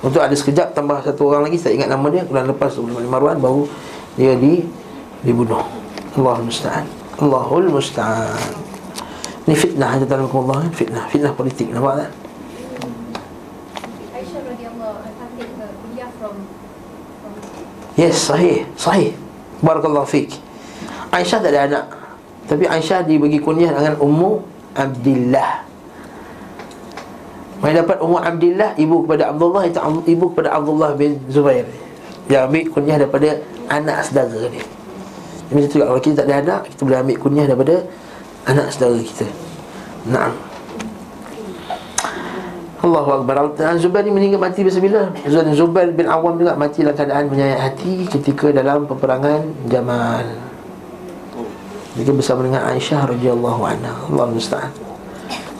Untuk 0.00 0.20
ada 0.20 0.32
sekejap 0.32 0.72
Tambah 0.72 1.04
satu 1.04 1.28
orang 1.32 1.48
lagi 1.48 1.60
Tak 1.60 1.76
ingat 1.76 1.88
nama 1.92 2.06
dia 2.08 2.24
Kemudian 2.24 2.48
lepas 2.48 2.72
tu 2.72 2.84
Abdul 2.84 3.08
Marwan 3.08 3.36
Baru 3.36 3.68
dia 4.16 4.34
di 4.36 4.64
Dibunuh 5.20 5.62
Allahul 6.16 6.48
Musta'an 6.48 6.88
Allahul 7.20 7.68
Musta'an 7.68 8.52
Ini 9.44 9.54
fitnah 9.54 10.00
Tuan 10.00 10.24
Allah 10.24 10.60
Fitnah 10.72 11.04
Fitnah 11.12 11.32
politik 11.36 11.68
Nampak 11.70 12.06
tak? 12.06 12.10
Yes, 17.98 18.32
sahih, 18.32 18.64
sahih. 18.80 19.12
Barakallahu 19.60 20.08
fiik. 20.08 20.32
Aisyah 21.12 21.38
tak 21.42 21.52
ada 21.52 21.60
anak. 21.68 21.84
Tapi 22.48 22.64
Aisyah 22.64 23.04
dibagi 23.04 23.36
kunyah 23.44 23.76
dengan 23.76 24.00
Ummu 24.00 24.40
Abdullah 24.72 25.69
Mereka 27.60 27.84
dapat 27.84 27.96
Ummu 28.00 28.18
Abdullah 28.18 28.70
Ibu 28.76 28.96
kepada 29.04 29.22
Abdullah 29.32 29.62
Itu 29.68 29.80
ibu 30.08 30.24
kepada 30.32 30.48
Abdullah 30.56 30.90
bin 30.96 31.20
Zubair. 31.28 31.68
Dia 32.26 32.48
ambil 32.48 32.64
kunyah 32.72 32.96
daripada 32.96 33.36
Anak 33.70 34.08
saudara 34.08 34.48
dia. 34.48 34.64
Jadi 35.50 35.66
tu 35.68 35.78
kalau 35.82 36.00
kita 36.00 36.24
tak 36.24 36.26
ada 36.30 36.34
anak 36.40 36.60
Kita 36.72 36.80
boleh 36.88 36.98
ambil 37.04 37.16
kunyah 37.20 37.44
daripada 37.44 37.74
Anak 38.48 38.66
saudara 38.72 38.98
kita. 38.98 39.26
Naam. 40.08 40.32
Allahu 42.80 43.10
Akbar. 43.20 43.52
Zubair 43.76 44.08
ni 44.08 44.12
meninggal 44.16 44.40
mati 44.40 44.64
bila 44.64 45.12
Zubair 45.52 45.92
bin 45.92 46.08
Awam 46.08 46.40
juga 46.40 46.56
mati 46.56 46.80
dalam 46.80 46.96
keadaan 46.96 47.28
menyayat 47.28 47.60
hati 47.60 48.08
Ketika 48.08 48.48
dalam 48.56 48.88
peperangan 48.88 49.44
Jamal. 49.68 50.24
Dia 52.00 52.14
bersama 52.14 52.46
dengan 52.46 52.64
Aisyah 52.64 53.12
radhiyallahu 53.12 53.62
anha. 53.66 53.92
Allah 54.08 54.26
musta'an. 54.32 54.89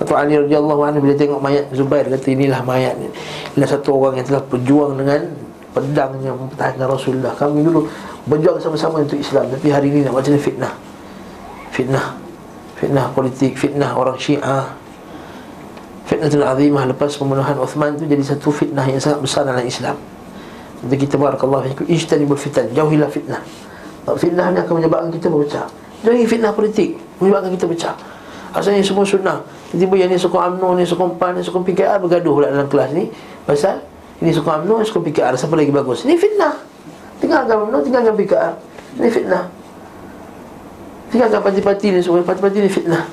Atau 0.00 0.16
Ali 0.16 0.32
radhiyallahu 0.32 0.80
anhu 0.80 1.04
bila 1.04 1.12
tengok 1.12 1.40
mayat 1.44 1.64
Zubair 1.76 2.08
kata 2.08 2.32
inilah 2.32 2.64
mayat 2.64 2.96
ni. 2.96 3.12
Inilah 3.52 3.68
satu 3.68 4.00
orang 4.00 4.16
yang 4.16 4.26
telah 4.32 4.42
berjuang 4.48 4.96
dengan 4.96 5.28
pedangnya 5.76 6.32
mempertahankan 6.32 6.86
Rasulullah. 6.88 7.36
Kami 7.36 7.60
dulu 7.60 7.84
berjuang 8.24 8.56
sama-sama 8.64 9.04
untuk 9.04 9.20
Islam 9.20 9.52
tapi 9.52 9.68
hari 9.68 9.92
ini 9.92 10.08
nak 10.08 10.16
macam 10.16 10.32
fitnah. 10.40 10.72
Fitnah. 11.68 12.16
Fitnah 12.80 13.12
politik, 13.12 13.60
fitnah 13.60 13.92
orang 13.92 14.16
Syiah. 14.16 14.72
Fitnah 16.08 16.32
tu 16.32 16.40
azimah 16.40 16.88
lepas 16.88 17.12
pembunuhan 17.20 17.60
Uthman 17.60 18.00
tu 18.00 18.08
jadi 18.08 18.24
satu 18.24 18.48
fitnah 18.48 18.88
yang 18.88 18.98
sangat 18.98 19.20
besar 19.20 19.44
dalam 19.44 19.62
Islam. 19.62 20.00
Jadi 20.80 20.96
kita 20.96 21.20
barakallahu 21.20 21.68
fikum 21.76 21.84
ijtanibul 21.92 22.40
fitan, 22.40 22.72
jauhilah 22.72 23.12
fitnah. 23.12 23.44
Fitnah 24.16 24.48
ni 24.48 24.64
akan 24.64 24.80
menyebabkan 24.80 25.12
kita 25.12 25.28
berpecah. 25.28 25.68
Jangan 26.00 26.24
fitnah 26.24 26.52
politik 26.56 26.96
Menyebabkan 27.20 27.52
kita 27.52 27.68
pecah 27.68 27.94
Asalnya 28.50 28.82
semua 28.82 29.06
sunnah. 29.06 29.38
Tiba-tiba 29.70 29.94
yang 30.02 30.10
ni 30.10 30.18
sokong 30.18 30.58
UMNO 30.58 30.82
ni 30.82 30.82
sokong 30.82 31.14
PAN 31.14 31.38
ni 31.38 31.42
sokong 31.46 31.62
PKR 31.62 32.02
Bergaduh 32.02 32.34
pula 32.34 32.50
dalam 32.50 32.66
kelas 32.66 32.90
ni. 32.90 33.06
Pasal 33.46 33.78
Ini 34.18 34.34
sokong 34.34 34.66
UMNO 34.66 34.82
ni 34.82 34.84
sokong 34.90 35.06
PKR 35.06 35.34
Siapa 35.38 35.54
lagi 35.54 35.70
bagus? 35.70 36.02
Ini 36.02 36.18
fitnah. 36.18 36.54
Tinggalkan 37.22 37.56
UMNO 37.66 37.78
Tinggalkan 37.86 38.14
PKR 38.18 38.52
Ini 38.98 39.08
fitnah. 39.08 39.44
Tinggalkan 41.14 41.40
parti-parti 41.46 41.86
ni 41.94 42.00
semua. 42.02 42.26
Parti-parti 42.26 42.58
ni 42.58 42.70
fitnah. 42.70 43.06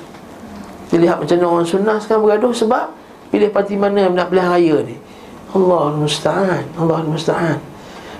Kita 0.90 0.98
lihat 0.98 1.16
macam 1.22 1.36
orang 1.46 1.68
sunnah 1.68 1.96
sekarang 2.02 2.26
bergaduh 2.26 2.50
Sebab 2.50 2.84
Pilih 3.30 3.52
parti 3.54 3.78
mana 3.78 4.08
nak 4.10 4.32
pilihan 4.32 4.50
raya 4.50 4.76
ni. 4.82 4.96
Allah 5.54 5.94
Musta'an. 5.94 6.64
Allah 6.74 6.98
Musta'an. 7.06 7.62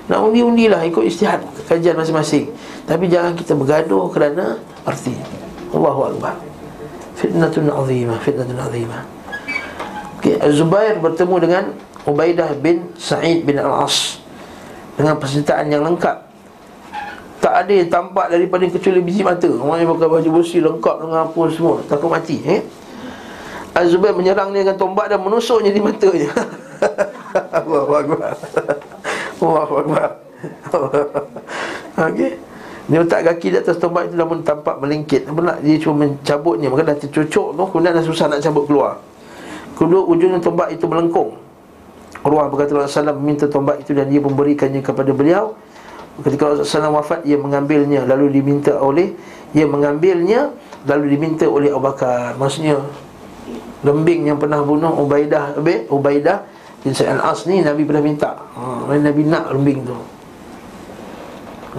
Nak 0.07 0.19
undi-undilah 0.23 0.87
Ikut 0.87 1.03
istihad 1.03 1.43
Kajian 1.66 1.99
masing-masing. 1.99 2.55
Tapi 2.87 3.11
jangan 3.11 3.35
kita 3.35 3.59
bergaduh 3.59 4.07
kerana 4.14 4.55
arti 4.87 5.19
Allahu 5.75 6.14
Akbar 6.14 6.47
Fitnatun 7.19 7.66
azimah 7.66 8.19
Fitnatun 8.23 8.59
azimah 8.62 9.03
okay. 10.19 10.39
Zubair 10.55 11.03
bertemu 11.03 11.37
dengan 11.43 11.64
Ubaidah 12.07 12.55
bin 12.59 12.95
Sa'id 12.95 13.43
bin 13.43 13.59
Al-As 13.59 14.23
Dengan 14.99 15.14
persenjataan 15.14 15.71
yang 15.71 15.87
lengkap. 15.87 16.27
Tak 17.39 17.55
ada 17.55 17.71
yang 17.71 17.87
tampak 17.87 18.35
daripada 18.35 18.66
kecuali 18.66 18.99
biji 18.99 19.23
mata. 19.23 19.47
Orang 19.47 19.79
yang 19.79 19.95
pakai 19.95 20.11
baju 20.11 20.31
besi 20.43 20.59
lengkap 20.59 21.07
dengan 21.07 21.19
apa 21.23 21.43
semua. 21.55 21.79
Takut 21.87 22.11
mati 22.11 22.43
eh? 22.43 22.66
Az-Zubair 23.79 24.11
menyerang 24.11 24.51
dia 24.51 24.66
dengan 24.66 24.75
tombak 24.75 25.07
dan 25.07 25.23
menusuknya 25.23 25.71
di 25.71 25.79
matanya 25.79 26.35
Allahu 27.62 27.93
Akbar. 27.95 28.35
Allahu 29.39 29.75
Akbar. 29.87 30.09
Okey 32.11 32.47
dia 32.89 33.05
letak 33.05 33.20
kaki 33.20 33.53
di 33.53 33.57
atas 33.61 33.76
tombak 33.76 34.09
itu 34.09 34.16
namun 34.16 34.41
tampak 34.41 34.80
melingkit. 34.80 35.28
Apa 35.28 35.41
nak 35.45 35.57
dia 35.61 35.76
cuma 35.76 36.09
mencabutnya 36.09 36.72
Maka 36.72 36.89
dah 36.89 36.97
tercucuk 36.97 37.53
tu 37.53 37.64
Kemudian 37.68 37.93
dah 37.93 38.01
susah 38.01 38.32
nak 38.32 38.41
cabut 38.41 38.64
keluar. 38.64 38.97
Kedua 39.76 40.09
ujungnya 40.09 40.41
tombak 40.41 40.72
itu 40.72 40.89
melengkung. 40.89 41.36
Ruah 42.24 42.49
berkata 42.49 42.74
Rasulullah 42.74 43.12
SAW 43.12 43.20
meminta 43.20 43.45
tombak 43.45 43.84
itu 43.84 43.93
Dan 43.93 44.09
dia 44.09 44.24
memberikannya 44.24 44.80
kepada 44.80 45.12
beliau. 45.12 45.53
Ketika 46.24 46.57
Rasulullah 46.57 46.89
SAW 46.89 46.97
wafat 46.97 47.20
Ia 47.28 47.36
mengambilnya 47.36 48.09
Lalu 48.09 48.41
diminta 48.41 48.80
oleh 48.80 49.12
Ia 49.53 49.68
mengambilnya 49.68 50.57
Lalu 50.89 51.05
diminta 51.12 51.45
oleh 51.45 51.68
Abu 51.68 51.84
Bakar. 51.84 52.41
Maksudnya 52.41 52.80
Lembing 53.84 54.32
yang 54.32 54.41
pernah 54.41 54.64
bunuh 54.64 54.97
Ubaidah 54.97 55.61
Ubaidah 55.93 56.41
Bin 56.80 56.97
Sa'al 56.97 57.20
As 57.20 57.45
ni 57.45 57.61
Nabi 57.61 57.84
pernah 57.84 58.01
minta. 58.01 58.32
Ha, 58.32 58.97
Nabi 58.97 59.28
nak 59.28 59.53
lembing 59.53 59.84
tu 59.84 60.18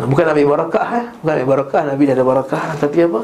Bukan 0.06 0.26
Nabi 0.28 0.44
barakah 0.48 0.88
eh? 0.96 1.06
Bukan 1.20 1.34
Nabi 1.36 1.48
barakah 1.48 1.82
Nabi 1.90 2.04
dah 2.08 2.16
ada 2.16 2.26
barakah. 2.26 2.64
Tapi 2.80 2.98
apa? 3.04 3.22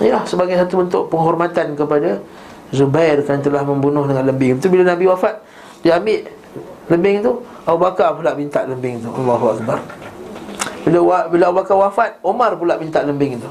Ya 0.00 0.24
sebagai 0.24 0.56
satu 0.56 0.80
bentuk 0.80 1.02
penghormatan 1.12 1.76
kepada 1.76 2.24
Zubair 2.70 3.20
kan 3.26 3.42
telah 3.44 3.66
membunuh 3.66 4.08
dengan 4.08 4.30
lembing. 4.30 4.62
Itu 4.62 4.70
bila 4.70 4.94
Nabi 4.94 5.10
wafat 5.10 5.42
Dia 5.84 6.00
ambil 6.00 6.24
lembing 6.88 7.16
tu 7.20 7.32
Abu 7.68 7.78
Bakar 7.82 8.16
pula 8.16 8.32
minta 8.32 8.64
lembing 8.64 9.04
tu. 9.04 9.10
Allahu 9.12 9.58
Akbar. 9.58 9.78
Bila, 10.86 11.28
bila 11.28 11.44
Abu 11.52 11.56
Bakar 11.60 11.76
wafat 11.76 12.10
Umar 12.24 12.56
pula 12.56 12.80
minta 12.80 13.04
lembing 13.04 13.42
tu. 13.42 13.50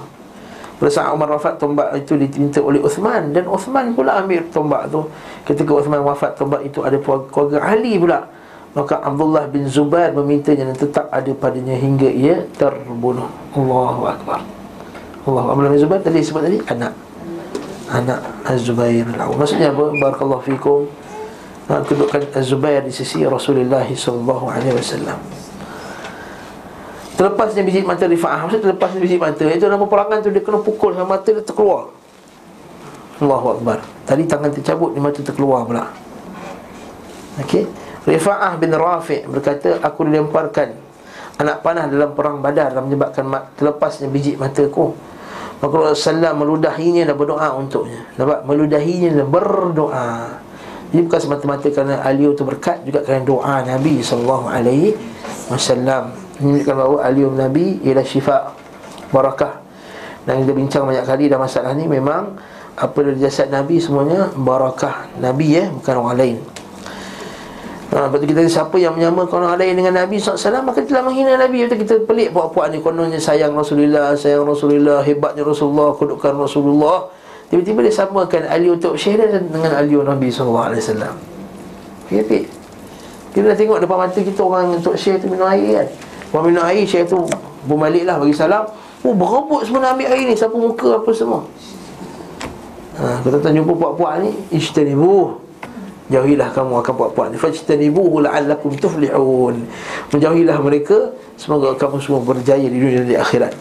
Pada 0.80 0.90
saat 0.96 1.12
Umar 1.12 1.28
wafat 1.36 1.60
Tombak 1.60 1.92
itu 2.00 2.16
diminta 2.16 2.64
oleh 2.64 2.80
Uthman. 2.80 3.36
Dan 3.36 3.46
Uthman 3.52 3.92
pula 3.94 4.24
ambil 4.24 4.48
tombak 4.50 4.88
tu. 4.88 5.04
Ketika 5.44 5.76
Uthman 5.76 6.02
wafat 6.02 6.40
Tombak 6.40 6.64
itu 6.64 6.80
ada 6.82 6.96
keluarga 7.04 7.60
Ali 7.62 8.00
pula 8.00 8.39
Maka 8.78 9.02
Abdullah 9.02 9.50
bin 9.50 9.66
Zubair 9.66 10.14
memintanya 10.14 10.70
dan 10.70 10.78
tetap 10.78 11.10
ada 11.10 11.32
padanya 11.34 11.74
hingga 11.74 12.06
ia 12.06 12.46
terbunuh. 12.54 13.26
Allahu 13.58 14.06
Akbar. 14.06 14.46
Allah 15.26 15.44
Abdullah 15.50 15.74
bin 15.74 15.82
Zubair 15.82 16.02
tadi 16.06 16.22
sebut 16.22 16.46
tadi 16.46 16.62
anak. 16.70 16.94
Anak 17.90 18.22
Az-Zubair 18.46 19.02
Maksudnya 19.10 19.74
apa? 19.74 19.90
Barakallahu 19.90 20.46
fikum. 20.46 20.86
Kedudukan 21.66 22.30
Az-Zubair 22.38 22.86
di 22.86 22.94
sisi 22.94 23.26
Rasulullah 23.26 23.82
wasallam. 23.90 25.18
Terlepasnya 27.20 27.68
biji 27.68 27.84
mata 27.84 28.08
Rifa'ah 28.08 28.48
Maksudnya 28.48 28.72
terlepasnya 28.72 29.00
biji 29.04 29.20
mata 29.20 29.44
Itu 29.44 29.68
dalam 29.68 29.84
peperangan 29.84 30.24
tu 30.24 30.32
dia 30.32 30.40
kena 30.40 30.64
pukul 30.64 30.96
sama 30.96 31.20
mata 31.20 31.28
dia 31.28 31.44
terkeluar 31.44 31.92
Allahu 33.20 33.60
Akbar 33.60 33.84
Tadi 34.08 34.24
tangan 34.24 34.48
tercabut, 34.56 34.96
ni 34.96 35.04
mata 35.04 35.20
terkeluar 35.20 35.68
pula 35.68 35.92
Okey 37.44 37.68
Rifa'ah 38.10 38.58
bin 38.58 38.74
Rafi' 38.74 39.30
berkata 39.30 39.78
Aku 39.86 40.02
dilemparkan 40.10 40.74
Anak 41.38 41.62
panah 41.62 41.86
dalam 41.86 42.18
perang 42.18 42.42
badar 42.42 42.74
Dan 42.74 42.90
menyebabkan 42.90 43.30
terlepasnya 43.54 44.10
biji 44.10 44.34
mataku. 44.36 44.98
Maka 45.60 45.76
Rasulullah 45.92 46.32
meludahinya 46.32 47.04
dan 47.04 47.16
berdoa 47.20 47.52
untuknya. 47.60 48.02
Nampak? 48.16 48.48
Meludahinya 48.48 49.12
dan 49.12 49.28
berdoa. 49.28 50.12
Ini 50.90 51.06
bukan 51.06 51.20
semata-mata 51.22 51.70
kerana 51.70 52.02
Aliyu 52.02 52.34
itu 52.34 52.42
berkat 52.42 52.82
Juga 52.82 53.06
kerana 53.06 53.22
doa 53.22 53.62
Nabi 53.62 54.02
SAW 54.02 54.50
Ini 54.58 54.96
menunjukkan 56.42 56.76
bahawa 56.76 56.98
Aliyu 57.06 57.30
Nabi 57.30 57.78
ialah 57.86 58.02
syifa 58.08 58.58
Barakah. 59.14 59.62
Dan 60.26 60.44
kita 60.44 60.52
bincang 60.58 60.84
banyak 60.90 61.06
kali 61.06 61.30
dalam 61.30 61.46
masalah 61.46 61.78
ni 61.78 61.86
Memang 61.86 62.34
apa 62.80 62.98
dari 63.06 63.22
jasad 63.22 63.54
Nabi 63.54 63.78
semuanya 63.78 64.34
Barakah. 64.34 65.14
Nabi 65.22 65.62
ya 65.62 65.70
Bukan 65.70 65.94
orang 65.94 66.18
lain 66.18 66.38
Ha, 68.00 68.08
lepas 68.08 68.24
tu 68.24 68.32
kita 68.32 68.48
siapa 68.48 68.80
yang 68.80 68.96
menyamakan 68.96 69.44
orang 69.44 69.60
lain 69.60 69.76
dengan 69.76 69.92
Nabi 69.92 70.24
SAW 70.24 70.64
Maka 70.64 70.88
telah 70.88 71.04
menghina 71.04 71.36
Nabi. 71.36 71.68
Lepas 71.68 71.84
kita 71.84 72.00
pelik 72.08 72.32
puak-puak 72.32 72.72
ni. 72.72 72.80
Kononnya 72.80 73.20
sayang 73.20 73.52
Rasulullah 73.52 74.16
Sayang 74.16 74.48
Rasulullah 74.48 75.04
Hebatnya 75.04 75.44
Rasulullah 75.44 75.92
Kedudukan 76.00 76.40
Rasulullah. 76.40 77.12
Tiba-tiba 77.52 77.84
dia 77.84 77.92
samakan 77.92 78.48
Ali 78.48 78.72
untuk 78.72 78.96
syahid 78.96 79.28
Dengan 79.52 79.76
Ali 79.76 80.00
Nabi 80.00 80.32
SAW 80.32 80.80
Fikir 82.08 82.48
Kita 83.36 83.46
dah 83.52 83.58
tengok 83.60 83.84
depan 83.84 84.08
mata 84.08 84.20
kita 84.24 84.42
Orang 84.48 84.80
untuk 84.80 84.96
syahid 84.96 85.20
tu 85.20 85.28
minum 85.28 85.52
air 85.52 85.84
kan. 85.84 85.88
Orang 86.32 86.56
minum 86.56 86.64
air 86.64 86.88
syahid 86.88 87.12
tu 87.12 87.20
Bermalik 87.68 88.08
lah 88.08 88.16
bagi 88.16 88.32
salam. 88.32 88.64
Oh 89.04 89.12
berebut 89.12 89.68
semua 89.68 89.84
nak 89.84 90.00
ambil 90.00 90.16
air 90.16 90.24
ni. 90.24 90.36
Siapa 90.40 90.56
muka 90.56 91.04
apa 91.04 91.12
semua. 91.12 91.44
Ha, 92.96 93.20
Kita 93.28 93.44
tak 93.44 93.52
jumpa 93.52 93.76
puak-puak 93.76 94.24
ni? 94.24 94.32
Ishtanibuh 94.56 95.49
Jauhilah 96.10 96.50
kamu 96.58 96.82
akan 96.82 96.94
buat-buat 96.98 97.28
ni. 97.30 97.38
Fajtanibuhu 97.38 98.26
la'allakum 98.26 98.74
tuflihun. 98.74 99.70
Menjauhilah 100.10 100.58
mereka. 100.58 101.14
Semoga 101.38 101.78
kamu 101.78 102.02
semua 102.02 102.22
berjaya 102.26 102.66
di 102.66 102.78
dunia 102.82 103.06
dan 103.06 103.10
di 103.14 103.18
akhirat. 103.18 103.54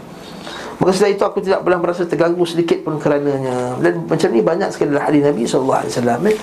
Maka 0.79 0.91
setelah 0.95 1.13
itu 1.13 1.25
aku 1.27 1.39
tidak 1.45 1.61
pernah 1.67 1.79
merasa 1.83 2.07
terganggu 2.09 2.41
sedikit 2.49 2.81
pun 2.87 2.97
kerananya. 2.97 3.77
Dan 3.83 4.09
macam 4.09 4.29
ni 4.33 4.41
banyak 4.41 4.73
sekali 4.73 4.97
dalam 4.97 5.05
hadis 5.05 5.23
Nabi 5.27 5.43
SAW 5.45 5.85
eh? 6.31 6.37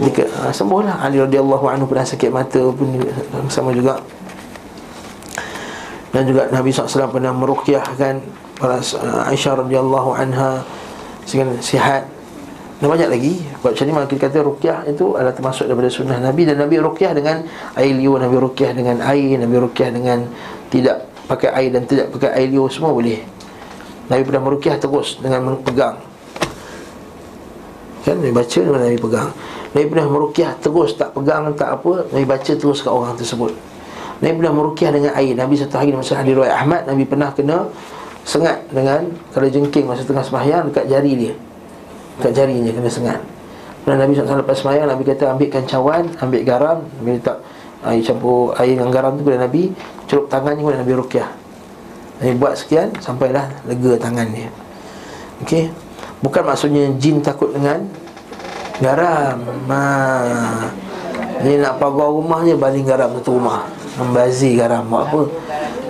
Jika 0.00 0.22
uh, 0.46 0.52
sembuhlah. 0.54 0.96
Ali 1.02 1.20
radhiyallahu 1.20 1.66
anhu 1.68 1.84
pernah 1.90 2.06
sakit 2.08 2.30
mata 2.32 2.62
pun 2.72 2.96
sama 3.52 3.76
juga. 3.76 4.00
Dan 6.14 6.24
juga 6.24 6.48
Nabi 6.48 6.72
SAW 6.72 7.10
pernah 7.12 7.36
meruqyahkan 7.36 8.14
para 8.56 8.80
uh, 8.80 9.28
Aisyah 9.28 9.60
radhiyallahu 9.66 10.10
anha. 10.16 10.64
Sehingga 11.28 11.58
sihat 11.60 12.06
dan 12.80 12.88
banyak 12.88 13.08
lagi. 13.12 13.32
Sebab 13.60 13.76
macam 13.76 13.84
ni 13.84 13.92
maka 13.92 14.06
kita 14.08 14.20
kata 14.32 14.38
rukyah 14.40 14.78
itu 14.88 15.12
adalah 15.12 15.36
termasuk 15.36 15.68
daripada 15.68 15.92
sunnah 15.92 16.16
Nabi. 16.16 16.48
Dan 16.48 16.56
Nabi 16.56 16.80
rukyah 16.80 17.12
dengan 17.12 17.44
air 17.76 17.92
liur 17.92 18.16
Nabi 18.16 18.36
rukyah 18.40 18.72
dengan 18.72 19.04
air 19.04 19.36
Nabi 19.36 19.56
rukyah 19.60 19.88
dengan 19.92 20.24
tidak 20.72 21.04
pakai 21.28 21.52
air 21.52 21.70
dan 21.76 21.84
tidak 21.84 22.08
pakai 22.08 22.40
air 22.40 22.48
liur 22.48 22.72
Semua 22.72 22.96
boleh. 22.96 23.20
Nabi 24.08 24.22
pernah 24.26 24.42
merukyah 24.42 24.80
terus 24.80 25.20
dengan 25.20 25.60
pegang. 25.60 26.00
Kan? 28.00 28.16
Nabi 28.16 28.32
baca 28.32 28.58
dengan 28.64 28.80
Nabi 28.80 28.98
pegang. 28.98 29.28
Nabi 29.70 29.86
pernah 29.86 30.06
merukyah 30.08 30.50
terus 30.58 30.90
tak 30.96 31.12
pegang 31.12 31.52
tak 31.54 31.70
apa 31.78 32.08
Nabi 32.10 32.24
baca 32.24 32.52
terus 32.56 32.80
kat 32.80 32.90
orang 32.90 33.12
tersebut. 33.20 33.52
Nabi 34.24 34.34
pernah 34.40 34.54
merukyah 34.56 34.90
dengan 34.90 35.12
air. 35.20 35.36
Nabi 35.36 35.54
satu 35.60 35.76
hari 35.76 35.92
masa 35.92 36.16
hadir 36.16 36.40
Ahmad 36.48 36.88
Nabi 36.88 37.04
pernah 37.04 37.28
kena 37.36 37.68
sengat 38.24 38.64
dengan 38.72 39.04
Kalau 39.36 39.46
jengking 39.52 39.84
masa 39.84 40.02
tengah 40.08 40.24
sembahyang 40.24 40.72
dekat 40.72 40.88
jari 40.88 41.12
dia 41.14 41.34
Dekat 42.20 42.36
jarinya 42.36 42.68
kena 42.68 42.92
sengat. 42.92 43.20
Pernah 43.80 44.04
Nabi 44.04 44.12
SAW 44.12 44.44
lepas 44.44 44.60
sembahyang 44.60 44.92
Nabi 44.92 45.02
kata 45.08 45.24
ambilkan 45.32 45.64
cawan 45.64 46.04
Ambil 46.20 46.44
garam 46.44 46.84
Nabi 47.00 47.16
letak 47.16 47.40
air 47.80 48.04
campur 48.04 48.52
air 48.60 48.76
dengan 48.76 48.92
garam 48.92 49.16
tu 49.16 49.24
kepada 49.24 49.48
Nabi 49.48 49.72
Celup 50.04 50.28
tangannya 50.28 50.60
kepada 50.60 50.78
Nabi 50.84 50.92
Rukyah 51.00 51.28
Nabi 52.20 52.32
buat 52.36 52.54
sekian 52.60 52.92
Sampailah 53.00 53.48
lega 53.64 53.96
tangan 53.96 54.28
dia. 54.36 54.52
Okey? 55.40 55.72
Bukan 56.20 56.42
maksudnya 56.44 56.92
jin 57.00 57.24
takut 57.24 57.56
dengan 57.56 57.80
Garam. 58.80 59.40
Ha. 59.68 59.80
Dia 61.40 61.64
nak 61.64 61.80
pagar 61.80 62.12
rumahnya 62.12 62.56
Baling 62.60 62.84
garam 62.84 63.16
satu 63.16 63.40
rumah. 63.40 63.64
Membazir 63.96 64.60
garam 64.60 64.84
Buat 64.88 65.04
apa? 65.08 65.20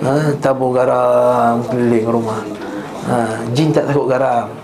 Ha, 0.07 0.11
Tabur 0.39 0.71
garam 0.71 1.59
Keliling 1.67 2.07
rumah. 2.07 2.39
Ha, 3.11 3.43
Jin 3.51 3.75
tak 3.75 3.91
takut 3.91 4.07
garam 4.07 4.60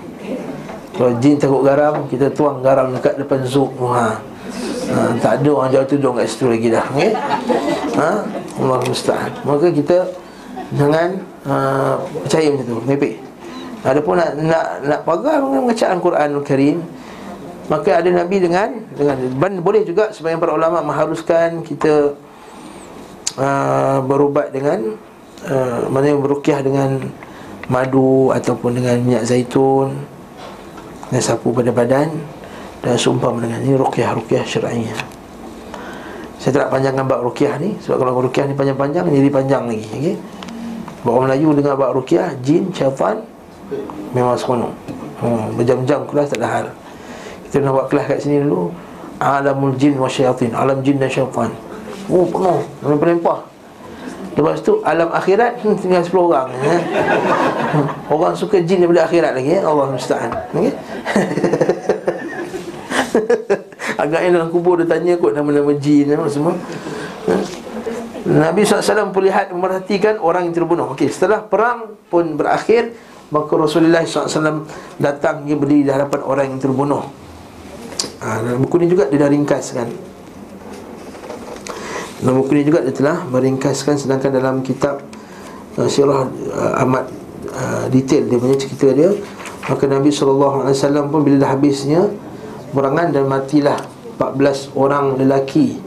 Kalau 0.97 1.13
jin 1.21 1.37
takut 1.37 1.61
garam 1.61 2.09
Kita 2.09 2.33
tuang 2.33 2.65
garam 2.65 2.89
dekat 2.91 3.21
depan 3.21 3.45
zuk 3.45 3.69
ha. 3.85 4.17
ha, 4.89 5.13
Tak 5.21 5.45
ada 5.45 5.49
orang 5.53 5.69
jauh 5.69 5.87
tudung 5.87 6.17
kat 6.17 6.25
situ 6.25 6.49
lagi 6.49 6.67
dah 6.73 6.85
okay? 6.89 7.13
ha? 7.95 8.25
Allah 8.57 8.79
musta'an 8.81 9.31
Maka 9.45 9.69
kita 9.69 10.09
Jangan 10.75 11.21
uh, 11.47 11.95
percaya 12.25 12.51
macam 12.51 12.65
tu 12.65 12.77
Mepek 12.83 13.15
Adapun 13.85 14.19
nak 14.19 14.35
nak 14.41 14.65
nak 14.83 14.99
pagar 15.05 15.39
bacaan 15.39 15.97
Quran 16.01 16.29
Karim 16.43 16.77
maka 17.67 17.99
ada 17.99 18.07
nabi 18.07 18.39
dengan 18.39 18.79
dengan 18.95 19.19
ban 19.35 19.59
boleh 19.59 19.83
juga 19.83 20.15
sebagian 20.15 20.39
para 20.39 20.55
ulama 20.55 20.79
mengharuskan 20.79 21.67
kita 21.67 22.15
uh, 23.35 23.99
berubat 24.07 24.55
dengan 24.55 24.95
uh, 25.43 25.83
mana 25.91 26.15
yang 26.15 26.23
berukyah 26.23 26.63
dengan 26.63 27.11
madu 27.67 28.31
ataupun 28.31 28.79
dengan 28.79 29.03
minyak 29.03 29.27
zaitun 29.27 29.99
dan 31.11 31.21
sapu 31.23 31.55
pada 31.55 31.71
badan 31.71 32.11
dan 32.83 32.95
sumpah 32.99 33.31
dengan 33.39 33.59
ini 33.63 33.75
rukyah 33.75 34.13
rukyah 34.15 34.43
syar'i. 34.43 34.87
Saya 36.37 36.63
tak 36.63 36.69
panjangkan 36.69 37.05
bab 37.09 37.25
rukyah 37.25 37.57
ni 37.57 37.73
sebab 37.81 37.97
kalau 38.05 38.21
rukyah 38.29 38.45
ni 38.45 38.53
panjang-panjang 38.53 39.03
jadi 39.09 39.29
panjang 39.33 39.63
lagi 39.65 39.85
okey. 39.89 40.15
Orang 41.07 41.31
Melayu 41.31 41.55
dengar 41.55 41.79
bab 41.79 41.95
rukyah 41.95 42.35
jin 42.43 42.67
syaitan 42.75 43.23
Memang 44.11 44.35
seronok. 44.39 44.71
Hmm, 45.23 45.55
Berjam-jam 45.55 46.03
kelas 46.07 46.31
tak 46.31 46.43
ada 46.43 46.47
hal. 46.47 46.65
Kita 47.47 47.63
nak 47.63 47.71
buat 47.79 47.87
kelas 47.87 48.05
kat 48.11 48.19
sini 48.23 48.43
dulu 48.43 48.71
Alamul 49.23 49.75
jin 49.79 49.95
wa 49.95 50.11
syaitan 50.11 50.51
Alam 50.51 50.83
jin 50.83 50.99
dan 50.99 51.07
syaitan 51.07 51.51
Oh 52.11 52.27
penuh. 52.27 52.63
Penempah 52.83 53.56
Lepas 54.37 54.61
tu 54.61 54.85
alam 54.85 55.09
akhirat 55.09 55.65
hmm, 55.65 55.75
Tinggal 55.81 56.05
10 56.05 56.13
orang 56.13 56.53
eh? 56.61 56.81
Orang 58.13 58.37
suka 58.37 58.61
jin 58.61 58.85
daripada 58.85 59.09
akhirat 59.09 59.33
lagi 59.33 59.57
eh? 59.57 59.61
Allah 59.65 59.89
musta'an 59.89 60.29
okay? 60.53 60.73
Agaknya 64.01 64.29
dalam 64.37 64.53
kubur 64.53 64.77
dia 64.77 64.85
tanya 64.85 65.17
kot 65.17 65.33
Nama-nama 65.33 65.73
jin 65.81 66.13
nama 66.13 66.29
semua 66.29 66.53
Nabi 68.29 68.61
SAW 68.61 69.09
pun 69.09 69.25
lihat 69.25 69.49
Memerhatikan 69.49 70.21
orang 70.21 70.45
yang 70.45 70.53
terbunuh 70.53 70.93
Okey, 70.93 71.09
Setelah 71.09 71.41
perang 71.41 71.97
pun 72.13 72.37
berakhir 72.37 72.93
Maka 73.33 73.57
Rasulullah 73.57 74.05
SAW 74.05 74.69
datang 75.01 75.49
Dia 75.49 75.57
berdiri 75.57 75.89
di 75.89 75.91
hadapan 75.91 76.21
orang 76.21 76.45
yang 76.53 76.61
terbunuh 76.61 77.09
ha, 78.21 78.37
Dalam 78.45 78.61
buku 78.61 78.85
ni 78.85 78.87
juga 78.87 79.09
dia 79.09 79.17
dah 79.17 79.33
ringkaskan 79.33 80.06
Ni 82.17 82.61
juga 82.65 82.81
dia 82.81 82.93
telah 82.93 83.21
meringkaskan 83.29 83.93
Sedangkan 83.93 84.33
dalam 84.33 84.65
kitab 84.65 85.05
uh, 85.77 85.85
Sirah 85.85 86.25
uh, 86.25 86.81
amat 86.87 87.05
uh, 87.53 87.85
detail 87.93 88.25
Dia 88.25 88.37
punya 88.41 88.57
cerita 88.57 88.89
dia 88.89 89.13
Maka 89.69 89.85
Nabi 89.85 90.09
SAW 90.09 90.73
pun 91.13 91.21
bila 91.21 91.45
dah 91.45 91.53
habisnya 91.53 92.09
Berangan 92.73 93.13
dan 93.13 93.25
matilah 93.31 93.79
14 94.17 94.73
orang 94.73 95.13
lelaki. 95.13 95.77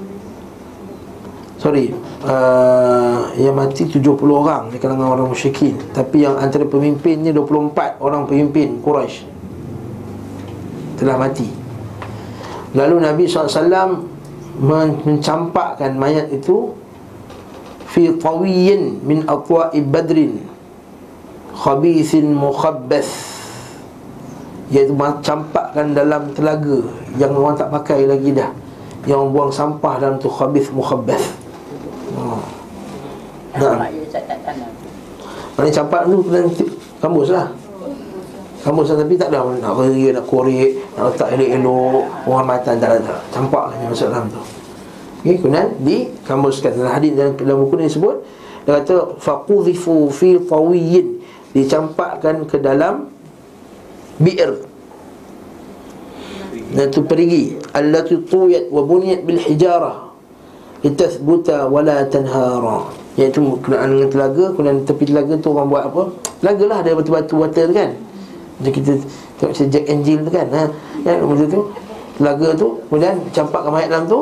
Sorry 1.59 1.91
uh, 2.23 3.35
Yang 3.35 3.55
mati 3.59 3.83
70 3.91 4.23
orang 4.23 4.71
Di 4.71 4.79
kalangan 4.79 5.11
orang 5.11 5.35
musyrikin. 5.35 5.75
Tapi 5.91 6.23
yang 6.23 6.39
antara 6.39 6.63
pemimpinnya 6.63 7.35
24 7.35 7.99
orang 7.99 8.31
pemimpin 8.31 8.79
Quraisy 8.79 9.27
Telah 10.95 11.17
mati. 11.19 11.49
Lalu 12.71 13.03
Nabi 13.03 13.27
SAW 13.27 14.10
Mencampakkan 14.61 15.97
mayat 15.97 16.29
itu 16.29 16.77
Fi 17.91 18.13
tawiyin 18.21 19.03
min 19.03 19.25
atwa'i 19.25 19.81
badrin 19.83 20.45
Khabithin 21.57 22.37
mukhabbas. 22.37 23.09
Iaitu 24.71 24.95
campakkan 25.25 25.97
dalam 25.97 26.31
telaga 26.37 26.87
Yang 27.19 27.33
orang 27.35 27.57
tak 27.59 27.69
pakai 27.73 28.07
lagi 28.07 28.31
dah 28.37 28.53
Yang 29.09 29.23
buang 29.33 29.51
sampah 29.51 29.95
dalam 29.97 30.21
tu 30.21 30.29
khabith 30.29 30.71
mukhabbas. 30.77 31.25
Nah. 33.57 33.81
Mana 35.57 35.69
campak 35.69 36.07
tu 36.07 36.17
kena 36.25 36.41
kampus 37.01 37.29
lah 37.33 37.49
Kampus 38.61 38.93
lah 38.93 39.01
tapi 39.01 39.17
tak 39.17 39.33
ada 39.33 39.41
Nak 39.57 39.73
beri, 39.73 40.13
nak 40.13 40.25
korek 40.29 40.77
Nak 40.93 41.17
letak 41.17 41.29
elok-elok 41.33 42.05
Penghormatan 42.29 42.75
tak 42.77 42.91
ada 43.01 43.17
Campak 43.33 43.73
lah 43.73 43.77
yang 43.81 43.91
masuk 43.93 44.09
dalam 44.13 44.27
tu. 44.29 44.43
Okay, 45.21 45.37
kemudian 45.37 45.69
di 45.85 46.09
kampuskan 46.25 46.81
dalam 46.81 46.93
hadis 46.97 47.13
dalam, 47.13 47.37
dalam 47.37 47.57
buku 47.61 47.77
ni 47.77 47.93
disebut 47.93 48.17
dia 48.65 48.81
kata 48.81 49.17
faqudhifu 49.21 50.13
fi 50.13 50.37
tawiyin. 50.41 51.21
Dicampakkan 51.51 52.47
ke 52.47 52.61
dalam 52.61 53.11
bi'r. 54.21 54.63
Dan 56.71 56.87
tu 56.95 57.03
perigi. 57.03 57.59
Allati 57.75 58.15
tuyat 58.23 58.71
wa 58.71 58.87
buniyat 58.87 59.27
bil 59.27 59.41
hijarah 59.41 60.13
litathbuta 60.81 61.67
wala 61.67 62.07
tanhara. 62.07 62.87
Iaitu 63.19 63.59
kenaan 63.61 63.99
dengan 63.99 64.09
telaga 64.09 64.45
kemudian 64.55 64.87
tepi 64.87 65.05
telaga 65.11 65.35
tu 65.37 65.51
orang 65.51 65.67
buat 65.69 65.85
apa? 65.91 66.03
Telaga 66.41 66.65
lah 66.71 66.79
ada 66.81 66.91
batu-batu 66.95 67.35
water 67.43 67.69
kan 67.75 67.91
macam 68.61 68.73
kita 68.77 68.93
tengok 69.41 69.51
macam 69.57 69.67
Jack 69.73 69.85
and 69.89 70.01
Jill 70.05 70.21
tu 70.21 70.31
kan 70.31 70.47
ha? 70.53 70.65
ya, 71.03 71.13
macam 71.25 71.47
tu 71.49 71.61
telaga 72.21 72.49
tu 72.53 72.69
kemudian 72.93 73.15
campakkan 73.33 73.71
mayat 73.73 73.89
dalam 73.89 74.05
tu 74.05 74.19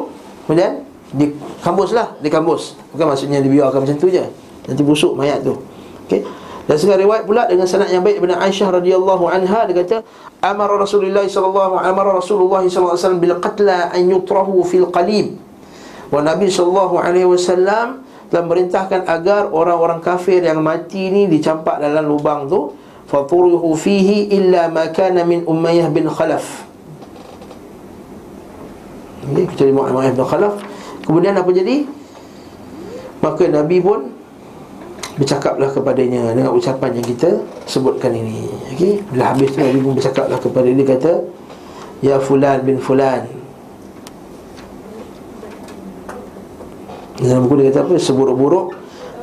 kemudian 0.47 0.87
di 1.09 1.33
kambus 1.65 1.97
lah 1.97 2.13
di 2.21 2.29
kambus. 2.29 2.77
Bukan 2.93 3.07
maksudnya 3.09 3.41
dibiarkan 3.41 3.81
macam 3.85 3.97
tu 3.97 4.13
je. 4.13 4.25
Nanti 4.69 4.83
busuk 4.85 5.17
mayat 5.17 5.41
tu. 5.41 5.57
Okey? 6.05 6.21
Dan 6.69 6.77
sekarang 6.77 7.09
riwayat 7.09 7.25
pula 7.25 7.49
dengan 7.49 7.65
sanad 7.65 7.89
yang 7.89 8.05
baik 8.05 8.21
daripada 8.21 8.45
Aisyah 8.45 8.69
radhiyallahu 8.77 9.25
anha 9.25 9.65
dia 9.65 9.73
kata 9.81 9.97
amara 10.45 10.77
Rasulullah 10.77 11.25
sallallahu 11.25 11.81
amara 11.81 12.13
Rasulullah 12.13 12.61
sallallahu 12.61 12.93
alaihi 12.93 13.05
wasallam 13.09 13.23
bil 13.25 13.37
qatla 13.41 13.89
an 13.89 14.03
yutrahu 14.05 14.61
fil 14.69 14.85
qalib 14.93 15.41
Wa 16.13 16.21
Nabi 16.21 16.53
sallallahu 16.53 17.01
alaihi 17.01 17.25
wasallam 17.25 18.05
telah 18.29 18.45
merintahkan 18.45 19.09
agar 19.09 19.49
orang-orang 19.49 20.05
kafir 20.05 20.45
yang 20.45 20.61
mati 20.61 21.09
ni 21.09 21.25
dicampak 21.25 21.81
dalam 21.81 22.05
lubang 22.05 22.45
tu 22.45 22.77
faturuhu 23.09 23.73
fihi 23.73 24.29
illa 24.29 24.69
ma 24.69 24.93
kana 24.93 25.25
min 25.25 25.43
Umayyah 25.49 25.89
bin 25.89 26.05
Khalaf. 26.07 26.69
Ini 29.25 29.49
kecuali 29.49 29.73
Umayyah 29.73 30.13
bin 30.13 30.25
Khalaf. 30.29 30.55
Kemudian 31.09 31.35
apa 31.41 31.49
jadi? 31.49 31.89
Maka 33.25 33.49
Nabi 33.49 33.81
pun 33.81 34.13
bercakaplah 35.19 35.75
kepadanya 35.75 36.31
dengan 36.37 36.55
ucapan 36.55 37.01
yang 37.01 37.07
kita 37.09 37.43
sebutkan 37.67 38.15
ini. 38.15 38.47
Okey, 38.77 39.03
bila 39.11 39.35
habis 39.35 39.51
tu 39.51 39.59
Nabi 39.59 39.83
pun 39.83 39.99
bercakaplah 39.99 40.39
kepada 40.39 40.69
dia 40.71 40.87
kata, 40.87 41.13
"Ya 42.05 42.23
fulan 42.23 42.63
bin 42.63 42.79
fulan, 42.79 43.27
Dalam 47.19 47.51
buku 47.51 47.59
dia 47.59 47.75
kata 47.75 47.83
apa? 47.83 47.95
Seburuk-buruk 47.99 48.79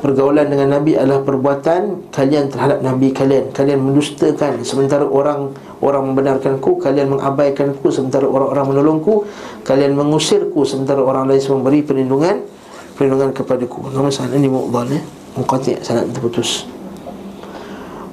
pergaulan 0.06 0.46
dengan 0.46 0.78
Nabi 0.78 0.94
adalah 0.94 1.26
perbuatan 1.26 2.14
kalian 2.14 2.46
terhadap 2.46 2.78
Nabi 2.78 3.10
kalian. 3.10 3.50
Kalian 3.50 3.82
mendustakan 3.82 4.62
sementara 4.62 5.02
orang 5.02 5.50
orang 5.82 6.14
membenarkanku, 6.14 6.78
kalian 6.78 7.10
mengabaikanku 7.10 7.90
sementara 7.90 8.22
orang-orang 8.30 8.70
menolongku, 8.70 9.26
kalian 9.66 9.98
mengusirku 9.98 10.62
sementara 10.62 11.02
orang 11.02 11.26
lain 11.26 11.42
memberi 11.42 11.82
perlindungan 11.82 12.38
perlindungan 12.94 13.34
kepadaku. 13.34 13.90
Nama 13.90 14.06
sana 14.06 14.38
ini 14.38 14.46
mu'dhal 14.46 14.94
ya. 14.94 15.02
Muqati' 15.36 15.82
sanad 15.82 16.06
terputus. 16.14 16.70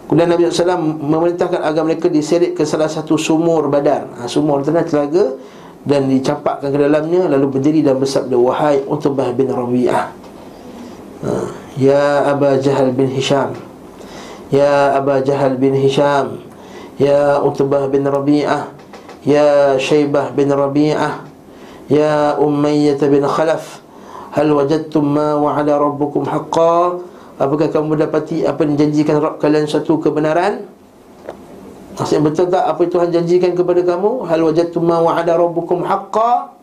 Kemudian 0.09 0.27
Nabi 0.27 0.49
SAW 0.51 0.81
memerintahkan 0.99 1.61
agar 1.63 1.85
mereka 1.87 2.11
diseret 2.11 2.57
ke 2.57 2.65
salah 2.67 2.91
satu 2.91 3.15
sumur 3.15 3.71
badar 3.71 4.11
ha, 4.19 4.27
Sumur 4.27 4.61
tanah 4.61 4.85
telaga 4.85 5.39
Dan 5.81 6.11
dicampakkan 6.11 6.69
ke 6.69 6.77
dalamnya 6.77 7.31
Lalu 7.31 7.57
berdiri 7.57 7.81
dan 7.81 7.97
bersabda 7.97 8.35
Wahai 8.37 8.83
Utbah 8.83 9.31
bin 9.33 9.49
Rabi'ah 9.49 10.05
ha, 11.23 11.31
Ya 11.73 12.29
Aba 12.29 12.61
Jahal 12.61 12.93
bin 12.93 13.09
Hisham 13.09 13.57
Ya 14.53 14.93
Aba 14.93 15.25
Jahal 15.25 15.57
bin 15.57 15.73
Hisham 15.73 16.45
Ya 17.01 17.41
Utbah 17.41 17.89
bin 17.89 18.05
Rabi'ah 18.05 18.69
Ya 19.25 19.73
Shaybah 19.81 20.37
bin 20.37 20.53
Rabi'ah 20.53 21.25
Ya 21.89 22.37
Umayyah 22.37 23.01
bin 23.09 23.25
Khalaf 23.25 23.81
Hal 24.33 24.49
wajadtum 24.53 25.01
ma 25.01 25.33
wa'ala 25.37 25.81
rabbukum 25.81 26.29
haqqa 26.29 27.01
Apakah 27.41 27.67
kamu 27.73 27.97
mendapati 27.97 28.45
apa 28.45 28.61
yang 28.61 28.77
janjikan 28.77 29.17
Rabb 29.17 29.41
kalian 29.41 29.65
satu 29.65 29.97
kebenaran? 29.97 30.69
Maksudnya 31.97 32.21
betul 32.29 32.45
tak 32.49 32.61
apa 32.61 32.81
Tuhan 32.85 33.09
janjikan 33.09 33.57
kepada 33.57 33.81
kamu? 33.81 34.29
Hal 34.29 34.39
wajadtum 34.45 34.85
ma 34.85 35.01
wa'ada 35.01 35.33
rabbukum 35.41 35.81
haqqa? 35.81 36.53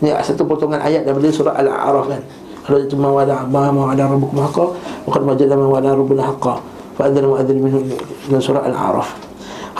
Ini 0.00 0.16
satu 0.24 0.48
potongan 0.48 0.80
ayat 0.80 1.04
daripada 1.04 1.28
surah 1.28 1.54
Al-A'raf 1.60 2.06
kan. 2.08 2.22
Hal 2.68 2.84
wajadtum 2.84 3.00
ma 3.00 3.10
wa'ada 3.16 3.48
ma 3.48 3.72
wa'ada 3.72 4.04
rabbukum 4.12 4.38
haqqa? 4.44 4.64
Wa 4.76 5.10
qad 5.16 5.22
wajadna 5.24 5.56
ma 5.56 5.66
wa'ada 5.72 5.96
rabbuna 5.96 6.22
haqqa. 6.28 6.54
Fa 7.00 7.02
adzana 7.08 7.26
mu'adzin 7.32 7.56
minhum 7.56 7.82
min 8.28 8.38
surah 8.44 8.68
Al-A'raf. 8.68 9.08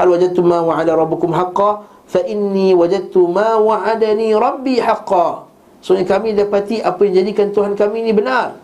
Hal 0.00 0.08
wajadtum 0.08 0.48
ma 0.48 0.64
wa'ada 0.64 0.96
rabbukum 0.96 1.36
haqqa? 1.36 1.84
Fa 2.08 2.24
inni 2.24 2.72
wajadtu 2.72 3.28
ma 3.28 3.60
wa'adani 3.60 4.32
rabbi 4.32 4.80
haqqa. 4.80 5.44
Soalnya 5.84 6.08
kami 6.08 6.32
dapati 6.32 6.80
apa 6.80 7.04
yang 7.04 7.20
jadikan 7.20 7.52
Tuhan 7.52 7.76
kami 7.76 8.08
ini 8.08 8.16
benar. 8.16 8.56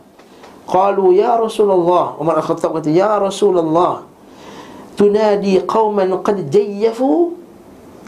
Qalu 0.64 1.20
ya 1.20 1.36
Rasulullah 1.36 2.16
Umar 2.16 2.40
Al-Khattab 2.40 2.80
kata 2.80 2.88
Ya 2.88 3.20
Rasulullah 3.20 4.00
Tunadi 4.96 5.60
qawman 5.60 6.24
qad 6.24 6.48
jayyafu 6.48 7.36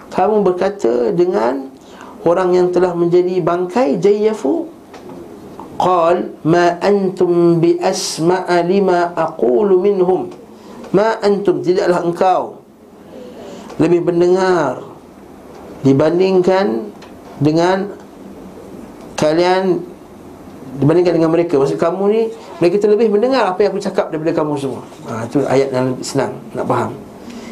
Kamu 0.08 0.40
berkata 0.40 1.12
dengan 1.12 1.68
Orang 2.24 2.56
yang 2.56 2.72
telah 2.72 2.96
menjadi 2.96 3.44
bangkai 3.44 4.00
Jayyafu 4.00 4.75
Qal 5.76 6.40
Ma 6.44 6.80
antum 6.80 7.60
bi 7.60 7.76
asma'a 7.80 8.64
lima 8.64 9.12
aqulu 9.12 9.80
minhum. 9.80 10.32
Ma 10.92 11.20
antum 11.20 11.60
Tidaklah 11.60 12.00
engkau 12.06 12.62
Lebih 13.82 14.06
mendengar 14.06 14.80
Dibandingkan 15.82 16.94
Dengan 17.42 17.90
Kalian 19.18 19.82
Dibandingkan 20.76 21.16
dengan 21.16 21.32
mereka. 21.32 21.56
Maksud 21.56 21.80
kamu 21.80 22.02
ni 22.12 22.22
mereka 22.60 22.76
terlebih 22.84 23.08
mendengar 23.08 23.48
apa 23.48 23.64
yang 23.64 23.72
aku 23.72 23.80
cakap 23.80 24.12
daripada 24.12 24.36
kamu 24.36 24.60
semua. 24.60 24.84
Ha, 25.08 25.24
Itu 25.24 25.40
ayat 25.48 25.72
yang 25.72 25.96
senang 26.04 26.36
nak 26.52 26.68
faham. 26.68 26.92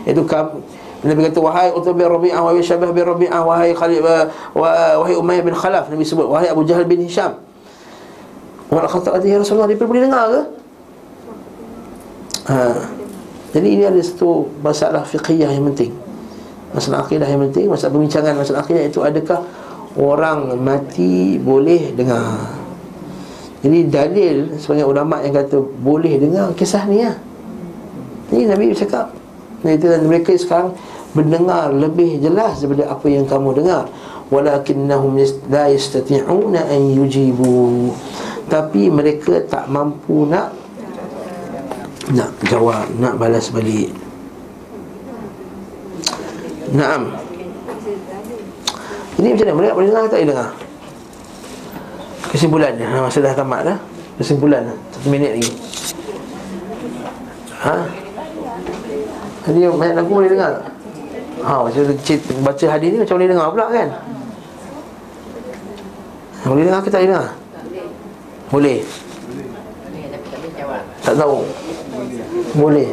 Itu 0.05 0.29
kamu 0.29 0.61
Nabi 1.05 1.21
kata 1.29 1.39
Wahai 1.41 1.69
Utbah 1.69 1.93
bin 1.93 2.09
Rabi'ah 2.09 2.41
Wahai 2.41 2.65
Syabah 2.65 2.89
bin 2.89 3.05
Rabi'ah 3.05 3.41
Wahai 3.45 3.77
Khalid 3.77 4.01
Wahai 4.57 5.13
Umayyah 5.13 5.45
bin 5.45 5.53
Khalaf 5.53 5.93
Nabi 5.93 6.01
sebut 6.01 6.25
Wahai 6.25 6.49
Abu 6.49 6.65
Jahal 6.65 6.89
bin 6.89 7.05
Hisham 7.05 7.44
Umar 8.75 8.91
Khattab 8.91 9.23
kata 9.23 9.27
Ya 9.31 9.39
Rasulullah 9.39 9.71
Dia 9.71 9.79
boleh 9.79 10.03
dengar 10.03 10.25
ke? 10.27 10.41
Ha. 12.51 12.59
Jadi 13.55 13.69
ini 13.71 13.87
ada 13.87 14.03
satu 14.03 14.51
masalah 14.59 15.07
fiqhiyah 15.07 15.55
yang 15.55 15.71
penting 15.71 15.95
Masalah 16.75 17.07
akidah 17.07 17.31
yang 17.31 17.47
penting 17.47 17.71
Masalah 17.71 17.95
perbincangan 17.95 18.35
masalah 18.35 18.67
akidah 18.67 18.83
itu 18.83 18.99
Adakah 18.99 19.47
orang 19.95 20.59
mati 20.59 21.39
boleh 21.39 21.95
dengar 21.95 22.65
jadi 23.65 23.81
dalil 23.89 24.61
sebagai 24.61 24.85
ulama 24.85 25.25
yang 25.25 25.41
kata 25.41 25.57
boleh 25.81 26.21
dengar 26.21 26.53
kisah 26.53 26.85
ni 26.85 27.01
ya. 27.01 27.17
Ini 28.29 28.53
Nabi 28.53 28.77
cakap. 28.77 29.17
Dan 29.65 30.05
mereka 30.05 30.37
sekarang 30.37 30.77
mendengar 31.17 31.73
lebih 31.73 32.21
jelas 32.21 32.61
daripada 32.61 32.93
apa 32.93 33.09
yang 33.09 33.25
kamu 33.25 33.65
dengar. 33.65 33.89
Walakinnahum 34.29 35.17
la 35.49 35.73
yastati'una 35.73 36.61
an 36.69 36.93
yujibu. 36.93 37.89
Tapi 38.55 38.87
mereka 38.87 39.43
tak 39.51 39.67
mampu 39.67 40.31
nak 40.31 40.55
nak 42.15 42.31
jawab, 42.47 42.87
nak 43.03 43.19
balas 43.19 43.51
balik. 43.51 43.91
Naam. 46.71 47.19
Ini 49.19 49.35
macam 49.35 49.47
mana? 49.47 49.59
Mereka 49.59 49.75
boleh 49.75 49.89
dengar 49.91 50.03
tak 50.07 50.19
boleh 50.19 50.31
dengar? 50.31 50.51
Kesimpulannya 52.35 52.87
ha, 52.91 53.07
Masa 53.07 53.23
dah 53.23 53.31
tamat 53.31 53.61
dah 53.63 53.79
Kesimpulan 54.19 54.67
Satu 54.91 55.07
minit 55.07 55.39
lagi 55.39 55.55
Ha? 57.63 57.77
Jadi 59.47 59.59
banyak 59.71 59.95
lagu 59.95 60.11
boleh 60.11 60.35
dengar 60.35 60.67
Ha, 61.47 61.63
macam 61.63 61.83
baca 62.43 62.65
hadis 62.67 62.89
ni 62.91 62.99
macam 62.99 63.15
boleh 63.21 63.31
dengar 63.31 63.47
pula 63.55 63.67
kan? 63.71 63.89
Boleh 66.43 66.65
dengar 66.67 66.81
ke 66.83 66.91
tak 66.91 67.05
boleh 67.05 67.11
dengar? 67.15 67.44
Boleh? 68.55 68.87
Tak 71.03 71.15
tahu. 71.19 71.43
Boleh. 72.55 72.87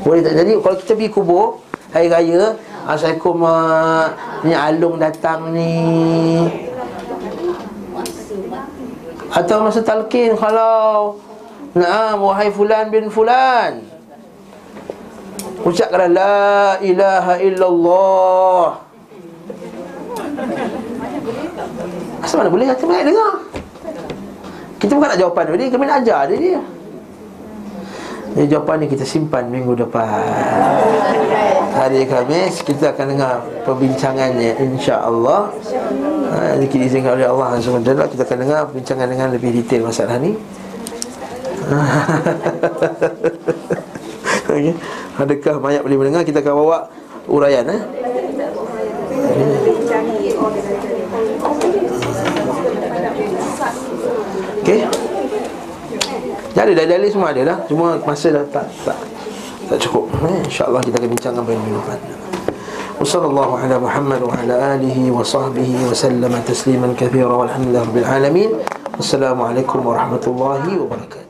Boleh 0.00 0.20
tak 0.24 0.34
jadi? 0.40 0.52
Kalau 0.56 0.76
kita 0.80 0.92
pergi 0.96 1.12
kubur 1.12 1.60
Hari 1.92 2.08
raya 2.08 2.56
Assalamualaikum 2.88 3.44
uh, 3.44 4.08
Ni 4.40 4.56
Alung 4.56 4.96
datang 4.96 5.52
ni. 5.52 5.76
Atau 9.36 9.68
masa 9.68 9.84
talqin 9.84 10.32
kalau 10.32 11.20
Naam 11.76 12.24
wahai 12.24 12.48
fulan 12.48 12.88
bin 12.88 13.12
fulan. 13.12 13.84
Ucapkan 15.60 16.08
la 16.08 16.80
ilaha 16.80 17.36
illallah. 17.36 18.80
Asal 22.24 22.40
mana 22.40 22.48
boleh? 22.48 22.64
Hati 22.72 22.88
banyak 22.88 23.12
dengar 23.12 23.55
Kita 24.86 25.02
bukan 25.02 25.10
nak 25.10 25.18
jawapan 25.18 25.44
dia. 25.58 25.66
Kami 25.66 25.82
nak 25.82 25.98
ajar 26.06 26.20
dia 26.30 26.38
dia. 26.38 26.60
Jadi 28.38 28.46
jawapan 28.54 28.74
ni 28.78 28.86
kita 28.86 29.02
simpan 29.02 29.50
minggu 29.50 29.74
depan. 29.74 30.22
Hari 31.74 32.06
Khamis 32.06 32.62
kita 32.62 32.94
akan 32.94 33.18
dengar 33.18 33.42
perbincangannya 33.66 34.54
insya-Allah. 34.62 35.50
Ha, 36.30 36.54
zikir 36.62 36.86
izinkan 36.86 37.14
oleh 37.14 37.26
Allah 37.26 37.58
SWT 37.58 38.14
Kita 38.14 38.22
akan 38.26 38.38
dengar 38.42 38.66
perbincangan 38.70 39.06
dengan 39.10 39.26
lebih 39.34 39.50
detail 39.58 39.90
masalah 39.90 40.22
ni. 40.22 40.38
Okay. 44.46 44.70
Adakah 45.18 45.58
banyak 45.58 45.82
boleh 45.82 45.98
mendengar? 45.98 46.22
Kita 46.22 46.38
akan 46.38 46.54
bawa 46.54 46.86
uraian 47.26 47.66
eh? 47.66 47.82
Jadi 56.55 56.71
dalil 56.75 57.09
semua 57.09 57.31
ada 57.31 57.41
lah 57.47 57.57
Cuma 57.65 57.95
masa 58.03 58.31
dah 58.33 58.45
tak 58.51 58.67
tak, 58.83 58.97
tak 59.69 59.77
cukup 59.81 60.11
eh? 60.27 60.43
InsyaAllah 60.47 60.81
kita 60.83 60.95
akan 60.99 61.09
bincangkan 61.15 61.41
pada 61.45 61.57
minggu 61.57 61.79
depan 61.79 61.99
وصلى 63.01 63.25
الله 63.25 63.59
على 63.59 63.79
محمد 63.79 64.21
وعلى 64.21 64.75
آله 64.75 65.11
وصحبه 65.11 65.89
وسلم 65.89 66.41
تسليما 66.45 66.93
كثيرا 66.93 67.33
والحمد 67.33 67.67
لله 67.73 67.81
رب 67.81 67.97
العالمين 67.97 68.49
والسلام 68.97 69.41
عليكم 69.41 69.87
ورحمة 69.87 70.21
الله 70.27 70.63
وبركاته 70.81 71.24